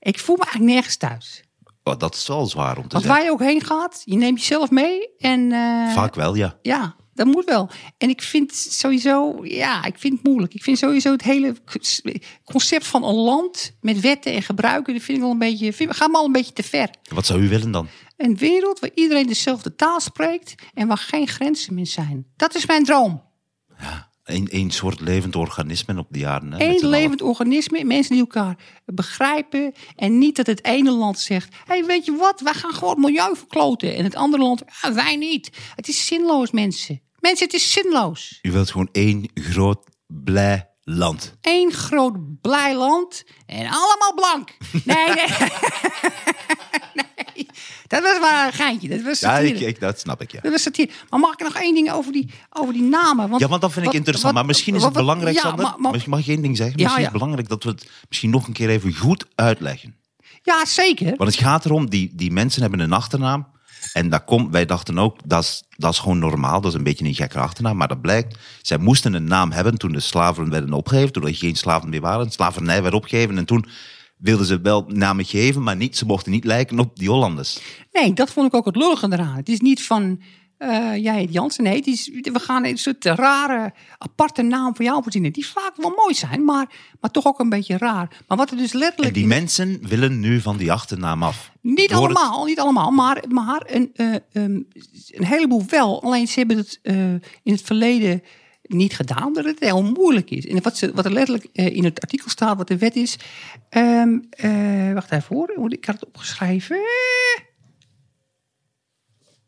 Ik 0.00 0.18
voel 0.18 0.36
me 0.36 0.42
eigenlijk 0.42 0.72
nergens 0.72 0.96
thuis. 0.96 1.42
Oh, 1.86 1.98
dat 1.98 2.14
is 2.14 2.26
wel 2.26 2.46
zwaar 2.46 2.76
om 2.76 2.88
te 2.88 2.94
Want 2.94 3.04
waar 3.04 3.22
je 3.22 3.30
ook 3.30 3.40
heen 3.40 3.60
gaat, 3.60 4.02
je 4.04 4.16
neemt 4.16 4.38
jezelf 4.38 4.70
mee. 4.70 5.08
En 5.18 5.52
eh, 5.52 5.92
Vaak 5.92 6.14
wel, 6.14 6.34
ja. 6.34 6.58
ja, 6.62 6.96
dat 7.14 7.26
moet 7.26 7.44
wel. 7.44 7.68
En 7.98 8.08
ik 8.08 8.22
vind 8.22 8.54
sowieso, 8.54 9.38
ja, 9.42 9.84
ik 9.84 9.98
vind 9.98 10.14
het 10.14 10.22
moeilijk. 10.22 10.54
Ik 10.54 10.62
vind 10.62 10.78
sowieso 10.78 11.12
het 11.12 11.22
hele 11.22 11.56
concept 12.44 12.86
van 12.86 13.04
een 13.04 13.14
land 13.14 13.76
met 13.80 14.00
wetten 14.00 14.32
en 14.32 14.42
gebruiken, 14.42 14.94
dat 14.94 15.02
vind 15.02 15.16
ik 15.16 15.22
wel 15.22 15.32
een 15.32 15.38
beetje, 15.38 15.72
vind, 15.72 15.96
gaat 15.96 16.10
me 16.10 16.16
al 16.16 16.24
een 16.24 16.32
beetje 16.32 16.52
te 16.52 16.62
ver. 16.62 16.90
Wat 17.14 17.26
zou 17.26 17.40
u 17.40 17.48
willen 17.48 17.70
dan? 17.70 17.88
Een 18.16 18.36
wereld 18.36 18.78
waar 18.78 18.90
iedereen 18.94 19.26
dezelfde 19.26 19.74
taal 19.74 20.00
spreekt 20.00 20.54
en 20.74 20.88
waar 20.88 20.98
geen 20.98 21.28
grenzen 21.28 21.74
meer 21.74 21.86
zijn. 21.86 22.26
Dat 22.36 22.54
is 22.54 22.66
mijn 22.66 22.84
droom. 22.84 23.22
Een, 23.78 23.86
een 24.26 24.70
soort 24.70 25.00
levend 25.00 25.36
organisme 25.36 25.98
op 25.98 26.06
die 26.10 26.26
aarde. 26.26 26.56
Hè, 26.56 26.64
Eén 26.64 26.88
levend 26.88 27.22
organisme, 27.22 27.84
mensen 27.84 28.12
die 28.12 28.20
elkaar 28.20 28.56
begrijpen. 28.84 29.72
En 29.96 30.18
niet 30.18 30.36
dat 30.36 30.46
het 30.46 30.64
ene 30.64 30.90
land 30.90 31.18
zegt: 31.18 31.54
hé, 31.54 31.74
hey, 31.74 31.84
weet 31.84 32.04
je 32.04 32.16
wat, 32.16 32.40
wij 32.40 32.54
gaan 32.54 32.72
gewoon 32.74 32.94
het 32.94 33.04
milieu 33.04 33.36
verkloten. 33.36 33.96
En 33.96 34.04
het 34.04 34.14
andere 34.14 34.42
land, 34.42 34.62
"Ah, 34.80 34.94
wij 34.94 35.16
niet. 35.16 35.50
Het 35.74 35.88
is 35.88 36.06
zinloos, 36.06 36.50
mensen. 36.50 37.00
Mensen, 37.18 37.46
het 37.46 37.54
is 37.54 37.72
zinloos. 37.72 38.38
U 38.42 38.52
wilt 38.52 38.70
gewoon 38.70 38.88
één 38.92 39.30
groot, 39.34 39.78
blij 40.06 40.68
land. 40.82 41.34
Eén 41.40 41.72
groot 41.72 42.40
blij 42.40 42.74
land 42.74 43.24
en 43.46 43.66
allemaal 43.66 44.14
blank. 44.14 44.56
Nee, 44.84 45.06
nee. 45.06 45.26
Dat 47.86 48.02
was 48.02 48.20
maar 48.20 48.46
een 48.46 48.52
geintje. 48.52 48.88
Dat 48.88 49.02
was 49.02 49.20
Ja, 49.20 49.38
ik, 49.38 49.60
ik, 49.60 49.80
dat 49.80 50.00
snap 50.00 50.22
ik, 50.22 50.32
ja. 50.32 50.40
Dat 50.40 50.52
was 50.52 50.62
satire. 50.62 50.92
Maar 51.10 51.20
mag 51.20 51.32
ik 51.32 51.38
nog 51.40 51.54
één 51.54 51.74
ding 51.74 51.90
over 51.92 52.12
die, 52.12 52.30
over 52.50 52.72
die 52.72 52.82
namen? 52.82 53.28
Want, 53.28 53.40
Ja, 53.40 53.48
want 53.48 53.60
dat 53.60 53.70
vind 53.70 53.80
ik 53.84 53.90
wat- 53.90 53.94
interessant. 54.00 54.32
wat- 54.34 54.42
maar 54.42 54.46
misschien 54.52 54.74
is 54.74 54.80
wat- 54.82 54.88
het 54.94 54.98
belangrijk, 54.98 55.34
ja, 55.34 55.40
Sander, 55.40 55.64
maar- 55.64 55.74
maar- 55.78 56.02
Mag, 56.06 56.20
ik 56.20 56.26
één 56.26 56.42
ding 56.42 56.56
zeggen? 56.56 56.76
Ja, 56.78 56.82
Misschien 56.82 57.02
is 57.04 57.08
het 57.10 57.18
belangrijk 57.18 57.48
dat 57.48 57.62
we 57.64 57.68
het 57.70 57.88
misschien 58.08 58.30
nog 58.30 58.46
een 58.46 58.52
keer 58.52 58.68
even 58.68 58.94
goed 58.94 59.24
uitleggen. 59.34 59.94
ja, 60.42 60.64
zeker. 60.64 61.14
Want 61.16 61.30
het 61.34 61.40
gaat 61.42 61.64
erom, 61.64 61.90
die, 61.90 62.10
die 62.14 62.30
mensen 62.32 62.62
hebben 62.62 62.80
een 62.80 62.92
achternaam. 62.92 63.46
En 63.92 64.08
dat 64.10 64.24
komt, 64.24 64.50
wij 64.52 64.66
dachten 64.66 64.98
ook, 64.98 65.18
dat 65.24 65.42
is, 65.42 65.62
dat 65.76 65.92
is 65.92 65.98
gewoon 65.98 66.18
normaal. 66.18 66.60
Dat 66.60 66.70
is 66.72 66.78
een 66.78 66.84
beetje 66.84 67.04
een 67.04 67.14
gekke 67.14 67.38
achternaam. 67.38 67.76
Maar 67.76 67.88
dat 67.88 68.00
blijkt, 68.00 68.38
zij 68.62 68.78
moesten 68.78 69.14
een 69.14 69.24
naam 69.24 69.50
hebben 69.52 69.78
toen 69.78 69.92
de 69.92 70.00
slaven 70.00 70.50
werden 70.50 70.72
opgegeven. 70.72 71.12
Toen 71.12 71.26
er 71.26 71.34
geen 71.34 71.56
slaven 71.56 71.88
meer 71.88 72.00
waren. 72.00 72.30
Slavernij 72.30 72.82
werd 72.82 72.94
opgegeven. 72.94 73.38
En 73.38 73.44
toen 73.44 73.66
wilden 74.16 74.46
ze 74.46 74.60
wel 74.60 74.84
namen 74.88 75.24
geven, 75.24 75.62
maar 75.62 75.76
niet, 75.76 75.96
ze 75.96 76.06
mochten 76.06 76.32
niet 76.32 76.44
lijken 76.44 76.78
op 76.78 76.96
die 76.98 77.08
Hollanders. 77.08 77.58
Nee, 77.92 78.12
dat 78.12 78.30
vond 78.30 78.46
ik 78.46 78.54
ook 78.54 78.64
het 78.66 78.76
lullige 78.76 79.06
eraan. 79.12 79.36
Het 79.36 79.48
is 79.48 79.60
niet 79.60 79.82
van, 79.82 80.20
eh, 80.58 80.96
jij 80.96 81.14
heet 81.14 81.32
Jansen. 81.32 81.64
Nee, 81.64 81.82
die 81.82 81.92
is, 81.92 82.10
we 82.32 82.38
gaan 82.40 82.64
een 82.64 82.78
soort 82.78 83.04
rare, 83.04 83.72
aparte 83.98 84.42
naam 84.42 84.76
voor 84.76 84.84
jou 84.84 85.02
verzinnen. 85.02 85.32
Die 85.32 85.46
vaak 85.46 85.72
wel 85.76 85.92
mooi 85.96 86.14
zijn, 86.14 86.44
maar, 86.44 86.66
maar 87.00 87.10
toch 87.10 87.26
ook 87.26 87.40
een 87.40 87.48
beetje 87.48 87.78
raar. 87.78 88.22
Maar 88.28 88.36
wat 88.38 88.50
er 88.50 88.56
dus 88.56 88.72
En 88.72 88.78
letterlijk... 88.78 89.14
die 89.14 89.22
in- 89.22 89.28
mensen 89.28 89.78
willen 89.88 90.20
nu 90.20 90.40
van 90.40 90.56
die 90.56 90.72
achternaam 90.72 91.22
af. 91.22 91.50
Niet 91.60 91.88
Door 91.90 92.08
het- 92.08 92.16
allemaal, 92.16 92.44
niet 92.44 92.60
allemaal, 92.60 92.90
maar, 92.90 93.24
maar 93.28 93.62
een, 93.66 93.90
eh, 93.94 94.14
ehm, 94.14 94.60
een 95.10 95.24
heleboel 95.24 95.64
wel. 95.68 96.02
Alleen 96.02 96.28
ze 96.28 96.38
hebben 96.38 96.56
het 96.56 96.78
eh, 96.82 97.10
in 97.42 97.52
het 97.52 97.62
verleden 97.62 98.22
niet 98.68 98.94
gedaan, 98.96 99.24
omdat 99.26 99.44
het 99.44 99.60
heel 99.60 99.82
moeilijk 99.82 100.30
is. 100.30 100.46
En 100.46 100.62
wat, 100.62 100.76
ze, 100.76 100.92
wat 100.94 101.04
er 101.04 101.12
letterlijk 101.12 101.46
eh, 101.52 101.76
in 101.76 101.84
het 101.84 102.00
artikel 102.00 102.28
staat, 102.30 102.56
wat 102.56 102.68
de 102.68 102.78
wet 102.78 102.96
is. 102.96 103.16
ehm, 103.68 104.18
eh, 104.30 104.92
wacht 104.92 105.12
even 105.12 105.36
hoor, 105.36 105.72
ik 105.72 105.84
had 105.84 105.94
het 105.94 106.06
opgeschreven. 106.06 106.78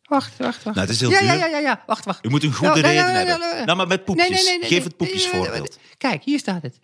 Wacht, 0.03 0.37
wacht, 0.37 0.63
wacht. 0.63 0.77
Nou, 0.77 0.81
het 0.87 0.89
is 0.91 1.01
heel 1.01 1.11
ja, 1.11 1.21
ja, 1.21 1.33
duur. 1.33 1.41
ja, 1.41 1.47
ja, 1.47 1.59
ja, 1.59 1.83
wacht, 1.87 2.05
wacht. 2.05 2.25
U 2.25 2.29
moet 2.29 2.43
een 2.43 2.53
goede 2.53 2.81
Ja, 2.81 2.89
ja, 2.89 2.93
ja, 2.93 3.07
reden 3.07 3.15
ja, 3.15 3.21
ja, 3.21 3.27
hebben. 3.27 3.59
ja. 3.59 3.65
Nou, 3.65 3.77
maar 3.77 3.87
met 3.87 4.05
poepjes. 4.05 4.57
Geef 4.61 4.85
het 4.85 4.97
poepjesvoorbeeld. 4.97 5.79
Kijk, 5.99 6.23
hier 6.25 6.39
staat 6.39 6.63
het. 6.63 6.79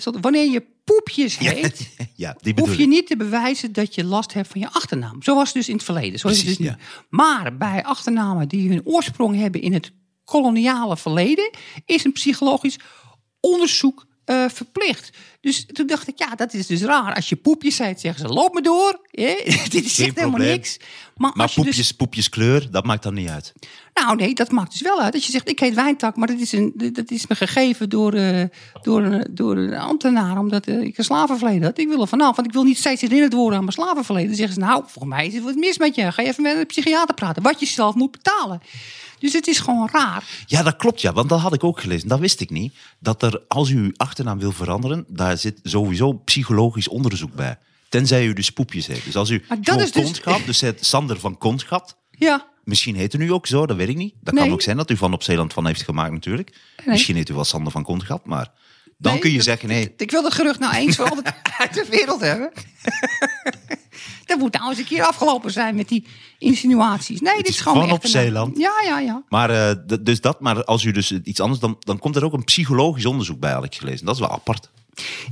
Stond, 0.00 0.16
wanneer 0.20 0.50
je 0.50 0.64
poepjes 0.84 1.38
heet, 1.38 1.88
Ja, 2.14 2.36
die 2.40 2.54
bedoel 2.54 2.68
hoef 2.68 2.78
je 2.78 2.86
niet 2.86 3.06
te 3.06 3.16
bewijzen 3.16 3.72
dat 3.72 3.94
je 3.94 4.04
last 4.04 4.32
hebt 4.32 4.48
van 4.48 4.60
je 4.60 4.68
achternaam. 4.70 5.22
Zo 5.22 5.34
was 5.34 5.44
het 5.46 5.54
dus 5.54 5.68
in 5.68 5.74
het 5.74 5.84
verleden. 5.84 6.18
Zo 6.18 6.28
is 6.28 6.36
het 6.38 6.46
dus 6.46 6.58
nu. 6.58 6.70
Maar 7.08 7.56
bij 7.56 7.84
achternamen 7.84 8.48
die 8.48 8.68
hun 8.68 8.80
oorsprong 8.84 9.36
hebben 9.36 9.60
in 9.60 9.72
het 9.72 9.92
koloniale 10.30 10.96
verleden, 10.96 11.50
is 11.84 12.04
een 12.04 12.12
psychologisch 12.12 12.78
onderzoek 13.40 14.06
eh, 14.24 14.48
verplicht. 14.48 15.10
Dus 15.40 15.66
toen 15.72 15.86
dacht 15.86 16.08
ik, 16.08 16.18
ja, 16.18 16.34
dat 16.34 16.54
is 16.54 16.66
dus 16.66 16.82
raar. 16.82 17.14
Als 17.14 17.28
je 17.28 17.36
poepjes 17.36 17.78
heet, 17.78 18.00
zeggen 18.00 18.28
ze, 18.28 18.34
loop 18.34 18.54
me 18.54 18.60
door. 18.60 19.00
Dit 19.70 19.84
is 19.84 19.98
echt 19.98 20.16
helemaal 20.18 20.40
niks. 20.40 20.76
Maar, 21.16 21.30
Maar 21.34 21.42
als 21.42 21.54
je 21.54 21.60
dus- 21.60 21.70
poepjes, 21.70 21.92
poepjeskleur, 21.92 22.70
dat 22.70 22.84
maakt 22.84 23.02
dan 23.02 23.14
niet 23.14 23.28
uit. 23.28 23.52
nou 23.94 24.16
nee, 24.16 24.34
dat 24.34 24.50
maakt 24.50 24.72
dus 24.72 24.80
wel 24.80 25.00
uit. 25.00 25.12
Dat 25.12 25.24
je 25.24 25.32
zegt, 25.32 25.48
ik 25.48 25.58
heet 25.58 25.74
Wijntak, 25.74 26.16
maar 26.16 26.26
dat 26.26 26.38
is, 26.38 26.52
een, 26.52 26.72
dat 26.92 27.10
is 27.10 27.26
me 27.26 27.34
gegeven 27.34 27.88
door, 27.88 28.12
eh, 28.12 28.44
door, 28.82 29.02
een, 29.02 29.26
door 29.30 29.56
een 29.56 29.74
ambtenaar. 29.74 30.38
Omdat 30.38 30.66
eh, 30.66 30.80
ik 30.80 30.98
een 30.98 31.04
slavenverleden 31.04 31.62
had. 31.62 31.78
Ik 31.78 31.88
wil 31.88 32.00
er 32.00 32.08
vanaf, 32.08 32.36
want 32.36 32.48
ik 32.48 32.54
wil 32.54 32.64
niet 32.64 32.78
steeds 32.78 33.00
herinnerd 33.00 33.32
worden 33.32 33.58
aan 33.58 33.64
mijn 33.64 33.76
slavenverleden. 33.76 34.28
Dan 34.28 34.36
zeggen 34.38 34.54
ze, 34.54 34.60
nou, 34.60 34.82
volgens 34.86 35.14
mij 35.14 35.26
is 35.26 35.34
er 35.34 35.42
wat 35.42 35.54
mis 35.54 35.78
met 35.78 35.94
je. 35.94 36.12
Ga 36.12 36.22
je 36.22 36.28
even 36.28 36.42
met 36.42 36.56
een 36.56 36.66
psychiater 36.66 37.14
praten. 37.14 37.42
Wat 37.42 37.60
je 37.60 37.66
zelf 37.66 37.94
moet 37.94 38.10
betalen. 38.10 38.60
Dus 39.18 39.32
het 39.32 39.46
is 39.46 39.58
gewoon 39.58 39.88
raar. 39.92 40.24
Ja, 40.46 40.62
dat 40.62 40.76
klopt, 40.76 41.00
ja. 41.00 41.12
Want 41.12 41.28
dat 41.28 41.40
had 41.40 41.54
ik 41.54 41.64
ook 41.64 41.80
gelezen. 41.80 42.08
Dat 42.08 42.18
wist 42.18 42.40
ik 42.40 42.50
niet. 42.50 42.74
Dat 42.98 43.22
er, 43.22 43.42
als 43.48 43.70
u 43.70 43.76
uw 43.76 43.92
achternaam 43.96 44.38
wil 44.38 44.52
veranderen, 44.52 45.04
daar 45.08 45.29
zit 45.36 45.60
sowieso 45.62 46.12
psychologisch 46.12 46.88
onderzoek 46.88 47.34
bij. 47.34 47.58
Tenzij 47.88 48.26
u 48.26 48.32
dus 48.32 48.50
poepjes 48.50 48.86
heet. 48.86 49.04
Dus 49.04 49.16
als 49.16 49.30
u 49.30 49.44
is 49.76 49.92
dus- 49.92 50.02
Kontgat, 50.04 50.40
dus 50.46 50.60
het 50.60 50.86
Sander 50.86 51.20
van 51.20 51.38
Kontgat. 51.38 51.96
Ja, 52.10 52.48
Misschien 52.64 52.94
heet 52.96 53.14
u 53.14 53.18
nu 53.18 53.32
ook 53.32 53.46
zo, 53.46 53.66
dat 53.66 53.76
weet 53.76 53.88
ik 53.88 53.96
niet. 53.96 54.14
Dat 54.20 54.34
Nee. 54.34 54.42
kan 54.44 54.52
ook 54.52 54.62
zijn 54.62 54.76
dat 54.76 54.90
u 54.90 54.96
van 54.96 55.12
op 55.12 55.22
Zeeland 55.22 55.52
van 55.52 55.66
heeft 55.66 55.82
gemaakt 55.82 56.12
natuurlijk. 56.12 56.56
Misschien 56.84 57.16
heet 57.16 57.28
u 57.28 57.34
wel 57.34 57.44
Sander 57.44 57.72
van 57.72 57.82
Kontgat, 57.82 58.24
maar 58.26 58.52
dan 58.98 59.12
Nee, 59.12 59.20
kun 59.20 59.30
je 59.30 59.36
dat- 59.36 59.44
zeggen, 59.44 59.68
nee, 59.68 59.94
ik 59.96 60.10
wil 60.10 60.22
dat 60.22 60.34
gerucht 60.34 60.58
nou 60.58 60.74
eens 60.74 60.96
voor 60.96 61.08
altijd 61.10 61.34
uit 61.58 61.74
de 61.74 61.86
wereld 61.90 62.20
hebben. 62.20 62.52
dat 64.26 64.38
moet 64.38 64.52
nou 64.52 64.68
eens 64.70 64.78
een 64.78 64.84
keer 64.84 65.02
afgelopen 65.04 65.50
zijn 65.52 65.74
met 65.74 65.88
die 65.88 66.06
insinuaties. 66.38 67.20
Nee, 67.20 67.36
dit 67.36 67.48
is 67.48 67.60
gewoon 67.60 67.82
echt 67.82 67.92
op 67.92 68.04
een- 68.04 68.10
Zeeland. 68.10 68.58
Ja, 68.58 68.72
ja, 68.84 68.98
ja. 68.98 69.22
Maar, 69.28 69.50
eh, 69.50 69.96
dus 70.00 70.20
dat, 70.20 70.40
maar 70.40 70.64
als 70.64 70.84
u 70.84 70.92
dus 70.92 71.12
iets 71.12 71.40
anders, 71.40 71.60
dan, 71.60 71.76
dan 71.78 71.98
komt 71.98 72.16
er 72.16 72.24
ook 72.24 72.32
een 72.32 72.44
psychologisch 72.44 73.06
onderzoek 73.06 73.40
bij, 73.40 73.52
had 73.52 73.64
ik 73.64 73.74
gelezen. 73.74 74.06
Dat 74.06 74.14
is 74.14 74.20
wel 74.20 74.30
apart. 74.30 74.70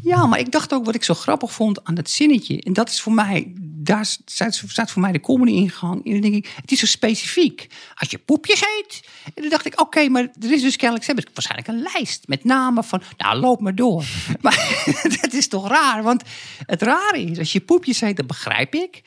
Ja, 0.02 0.26
maar 0.26 0.38
ik 0.38 0.52
dacht 0.52 0.72
ook 0.72 0.84
wat 0.84 0.94
ik 0.94 1.04
zo 1.04 1.14
grappig 1.14 1.52
vond 1.52 1.84
aan 1.84 1.94
dat 1.94 2.10
zinnetje. 2.10 2.60
En 2.62 2.72
dat 2.72 2.88
is 2.88 3.00
voor 3.00 3.12
mij, 3.12 3.52
daar 3.60 4.06
staat, 4.24 4.90
voor 4.90 5.00
mij 5.00 5.12
de 5.12 5.20
comedy 5.20 5.52
ingang. 5.52 6.04
En 6.04 6.12
dan 6.12 6.20
denk 6.20 6.34
ik, 6.34 6.52
het 6.60 6.72
is 6.72 6.78
zo 6.78 6.86
specifiek. 6.86 7.66
Als 7.94 8.10
je 8.10 8.18
poepjes 8.18 8.60
heet. 8.60 9.08
En 9.24 9.42
dan 9.42 9.50
dacht 9.50 9.66
ik, 9.66 9.80
oké, 9.80 10.08
maar 10.08 10.22
er 10.22 10.52
is 10.52 10.62
dus 10.62 10.76
kennelijk, 10.76 11.04
ze 11.04 11.12
hebben 11.12 11.32
waarschijnlijk 11.34 11.68
een 11.68 11.88
lijst 11.92 12.28
met 12.28 12.44
namen 12.44 12.84
van, 12.84 13.02
nou, 13.16 13.38
loop 13.38 13.60
maar 13.60 13.74
door. 13.74 14.04
maar 14.40 14.84
dat 15.20 15.32
is 15.32 15.48
toch 15.48 15.68
raar? 15.68 16.02
Want 16.02 16.22
het 16.66 16.82
rare 16.82 17.22
is, 17.22 17.38
als 17.38 17.52
je 17.52 17.60
poepjes 17.60 18.00
heet, 18.00 18.16
dat 18.16 18.26
begrijp 18.26 18.74
ik. 18.74 19.02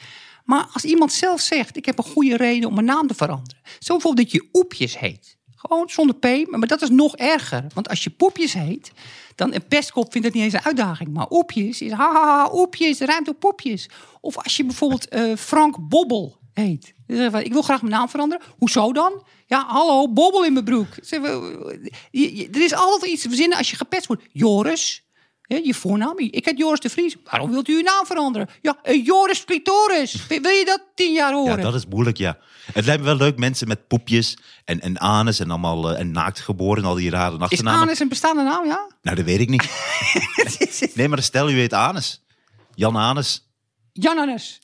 Maar 0.45 0.67
als 0.73 0.83
iemand 0.83 1.13
zelf 1.13 1.41
zegt, 1.41 1.77
ik 1.77 1.85
heb 1.85 1.97
een 1.97 2.03
goede 2.03 2.37
reden 2.37 2.69
om 2.69 2.73
mijn 2.73 2.85
naam 2.85 3.07
te 3.07 3.13
veranderen. 3.13 3.61
Zo 3.79 3.93
bijvoorbeeld 3.93 4.31
dat 4.31 4.41
je 4.41 4.49
oepjes 4.53 4.99
heet. 4.99 5.37
Gewoon 5.55 5.89
zonder 5.89 6.15
P, 6.15 6.47
maar 6.49 6.67
dat 6.67 6.81
is 6.81 6.89
nog 6.89 7.15
erger. 7.15 7.65
Want 7.73 7.89
als 7.89 8.03
je 8.03 8.09
poepjes 8.09 8.53
heet, 8.53 8.91
dan 9.41 9.53
een 9.53 9.67
pestkop 9.67 10.11
vindt 10.11 10.27
het 10.27 10.35
niet 10.35 10.43
eens 10.43 10.53
een 10.53 10.63
uitdaging. 10.63 11.13
Maar 11.13 11.25
oepjes 11.29 11.81
is 11.81 11.91
haha, 11.91 12.49
oepjes, 12.53 12.99
ruimt 12.99 13.27
op 13.27 13.39
poepjes. 13.39 13.89
Of 14.19 14.37
als 14.37 14.57
je 14.57 14.65
bijvoorbeeld 14.65 15.07
eh, 15.07 15.35
Frank 15.35 15.77
Bobbel 15.89 16.37
heet. 16.53 16.93
Ik 17.43 17.53
wil 17.53 17.61
graag 17.61 17.81
mijn 17.81 17.93
naam 17.93 18.09
veranderen. 18.09 18.45
Hoezo 18.57 18.93
dan? 18.93 19.23
Ja, 19.45 19.65
hallo, 19.67 20.09
bobbel 20.09 20.45
in 20.45 20.53
mijn 20.53 20.65
broek. 20.65 20.87
Er 22.51 22.61
is 22.61 22.73
altijd 22.73 23.11
iets 23.11 23.21
te 23.21 23.27
verzinnen 23.27 23.57
als 23.57 23.69
je 23.69 23.75
gepest 23.75 24.05
wordt. 24.05 24.23
Joris, 24.31 25.05
je 25.63 25.73
voornaam. 25.73 26.17
Ik 26.17 26.45
heet 26.45 26.57
Joris 26.57 26.79
de 26.79 26.89
Vries. 26.89 27.15
Waarom 27.23 27.51
wilt 27.51 27.67
u 27.67 27.75
uw 27.75 27.81
naam 27.81 28.05
veranderen? 28.05 28.49
Ja, 28.61 28.77
eh, 28.83 29.05
Joris 29.05 29.45
Clitoris. 29.45 30.27
Wil 30.27 30.41
je 30.51 30.65
dat 30.65 30.81
tien 30.95 31.13
jaar 31.13 31.29
Ja, 31.29 31.35
horen? 31.35 31.61
dat 31.61 31.75
is 31.75 31.85
moeilijk, 31.85 32.17
ja. 32.17 32.37
Het 32.73 32.85
lijkt 32.85 33.01
me 33.01 33.07
wel 33.07 33.15
leuk, 33.17 33.37
mensen 33.37 33.67
met 33.67 33.87
poepjes 33.87 34.37
en, 34.65 34.79
en 34.81 34.99
anus 34.99 35.39
en 35.39 35.49
allemaal 35.49 35.91
eh, 35.91 35.99
en 35.99 36.11
naakt 36.11 36.39
geboren, 36.39 36.85
al 36.85 36.95
die 36.95 37.09
rare 37.09 37.35
is 37.35 37.41
achternamen. 37.41 37.81
Anus 37.81 37.99
een 37.99 38.09
bestaande 38.09 38.43
naam, 38.43 38.65
ja? 38.65 38.87
Nou, 39.01 39.15
dat 39.15 39.25
weet 39.25 39.39
ik 39.39 39.49
niet. 39.49 39.69
Nee, 40.95 41.07
maar 41.07 41.23
stel 41.23 41.49
u 41.49 41.53
heet 41.53 41.73
Anus. 41.73 42.23
Jan 42.75 42.97
Anus. 42.97 43.45
Jananas. 43.93 44.59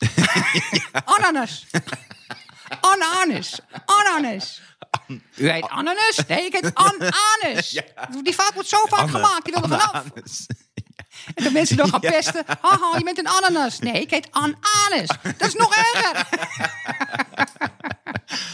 Ananas. 1.16 1.66
Ananas. 2.82 3.60
Ananas. 3.86 4.62
U 5.36 5.50
heet 5.50 5.68
ananas? 5.70 6.20
Nee, 6.28 6.46
ik 6.46 6.54
heet 6.54 6.72
ananas. 6.90 7.82
Die 8.24 8.34
fout 8.34 8.54
wordt 8.54 8.70
zo 8.70 8.78
vaak 8.90 9.10
gemaakt. 9.10 9.46
Die 9.46 9.54
wil 9.54 9.64
er 9.64 9.80
vanaf. 9.80 10.04
En 11.36 11.44
de 11.44 11.52
mensen 11.52 11.78
dan 11.78 11.90
gaan 11.90 12.00
pesten. 12.16 12.44
Haha, 12.62 12.98
je 12.98 13.04
bent 13.04 13.18
een 13.20 13.28
ananas. 13.28 13.80
Nee, 13.80 14.02
ik 14.02 14.10
heet 14.10 14.28
ananas. 14.32 15.08
Dat 15.38 15.48
is 15.48 15.54
nog 15.54 15.76
erger. 15.76 16.26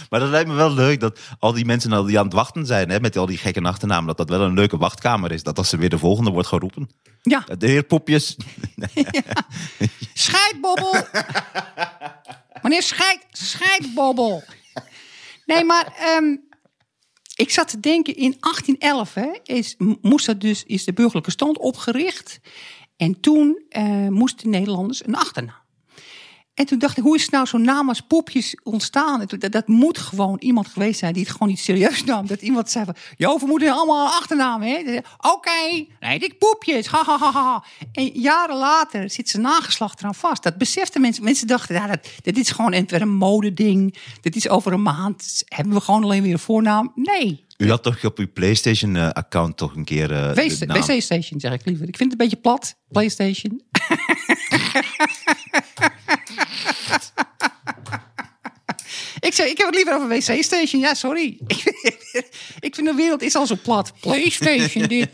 Maar 0.10 0.20
dat 0.22 0.30
lijkt 0.30 0.50
me 0.50 0.56
wel 0.56 0.74
leuk 0.74 1.00
dat 1.00 1.20
al 1.40 1.54
die 1.54 1.66
mensen 1.66 1.92
al 1.92 2.04
die 2.04 2.20
aan 2.20 2.26
het 2.26 2.34
wachten 2.34 2.66
zijn 2.66 2.90
hè, 2.90 3.00
met 3.00 3.18
al 3.18 3.26
die 3.26 3.38
gekke 3.38 3.62
achternamen, 3.62 4.08
dat 4.08 4.18
dat 4.18 4.30
wel 4.30 4.42
een 4.42 4.54
leuke 4.54 4.78
wachtkamer 4.78 5.32
is. 5.32 5.44
Dat 5.44 5.58
als 5.58 5.70
ze 5.70 5.78
weer 5.78 5.90
de 5.90 5.98
volgende 5.98 6.32
wordt 6.32 6.48
geroepen. 6.48 6.90
Ja, 7.22 7.44
De 7.58 7.68
heer 7.68 7.84
Poepjes. 7.84 8.38
scheidbobbel. 10.14 10.96
Meneer 12.62 12.84
Scheid, 12.84 13.20
scheidbobbel. 13.32 14.44
Nee, 15.46 15.64
maar 15.64 15.94
ehm, 16.00 16.36
ik 17.44 17.50
zat 17.50 17.68
te 17.68 17.80
denken, 17.80 18.16
in 18.16 18.36
1811 18.40 19.14
hè, 19.14 19.56
is, 19.56 19.76
moest 20.02 20.26
dat 20.26 20.42
dus, 20.42 20.64
is 20.64 20.86
de 20.86 20.94
burgerlijke 20.94 21.32
stand 21.32 21.58
opgericht. 21.58 22.40
En 22.98 23.20
toen 23.20 23.64
eh, 23.70 24.08
moesten 24.08 24.50
Nederlanders 24.50 25.06
een 25.06 25.16
achternaam. 25.16 25.63
En 26.54 26.66
toen 26.66 26.80
dacht 26.80 26.98
ik, 26.98 27.04
hoe 27.04 27.16
is 27.16 27.30
nou 27.30 27.46
zo'n 27.46 27.62
naam 27.62 27.90
als 27.90 28.02
Poepjes 28.02 28.58
ontstaan? 28.64 29.22
En 29.22 29.28
toen, 29.28 29.40
dat, 29.40 29.52
dat 29.52 29.68
moet 29.68 29.98
gewoon 29.98 30.38
iemand 30.40 30.68
geweest 30.68 31.00
zijn 31.00 31.14
die 31.14 31.22
het 31.24 31.32
gewoon 31.32 31.48
niet 31.48 31.60
serieus 31.60 32.04
nam. 32.14 32.28
Dat 32.28 32.42
iemand 32.42 32.70
zei 32.70 32.86
van, 32.86 32.96
joh, 33.18 33.40
we 33.40 33.46
moeten 33.46 33.72
allemaal 33.74 34.08
hè? 34.62 34.98
Oké, 35.20 35.86
nee, 36.00 36.20
ik 36.20 36.38
Poepjes, 36.38 36.88
ha, 36.88 37.04
ha, 37.06 37.18
ha, 37.18 37.32
ha. 37.32 37.64
En 37.92 38.06
jaren 38.22 38.56
later 38.58 39.10
zit 39.10 39.30
zijn 39.30 39.42
nageslacht 39.44 40.00
eraan 40.00 40.16
vast. 40.16 40.44
Dat 40.44 40.58
beseften 40.58 41.02
mensen. 41.02 41.24
Mensen 41.24 41.48
dachten, 41.48 41.76
ja, 41.76 41.88
dat, 41.88 42.10
dit 42.22 42.38
is 42.38 42.52
gewoon 42.52 42.74
een, 42.74 42.86
weer 42.88 43.02
een 43.02 43.16
modeding. 43.16 43.96
Dit 44.22 44.36
is 44.36 44.50
over 44.50 44.74
een 44.74 44.82
maand, 44.82 45.44
hebben 45.46 45.74
we 45.74 45.82
gewoon 45.82 46.04
alleen 46.04 46.24
weer 46.24 46.34
een 46.34 46.40
voornaam. 46.40 46.92
Nee, 46.96 47.46
U 47.58 47.70
had 47.70 47.84
toch 47.84 48.06
op 48.06 48.18
uw 48.18 48.32
PlayStation-account 48.34 49.58
toch 49.58 49.76
een 49.76 49.86
keer. 49.86 50.12
eh, 50.12 50.34
WC 50.36 50.66
naam- 50.68 50.82
WC 50.82 51.02
Station 51.02 51.40
zeg 51.40 51.54
ik 51.54 51.66
liever. 51.66 51.88
Ik 51.88 51.98
vind 51.98 52.12
het 52.12 52.22
een 52.22 52.28
beetje 52.28 52.42
plat, 52.42 52.76
PlayStation. 52.90 53.62
ik, 59.28 59.34
zeg, 59.34 59.48
ik 59.48 59.58
heb 59.58 59.66
het 59.66 59.76
liever 59.76 59.96
over 59.96 60.08
WC 60.08 60.44
Station. 60.44 60.82
Ja, 60.82 60.94
sorry. 60.94 61.38
ik 62.68 62.76
vind 62.76 62.88
de 62.88 62.94
wereld 62.96 63.22
is 63.22 63.36
al 63.36 63.48
zo 63.48 63.56
plat. 63.64 63.94
PlayStation 64.00 64.88
dit. 64.88 65.10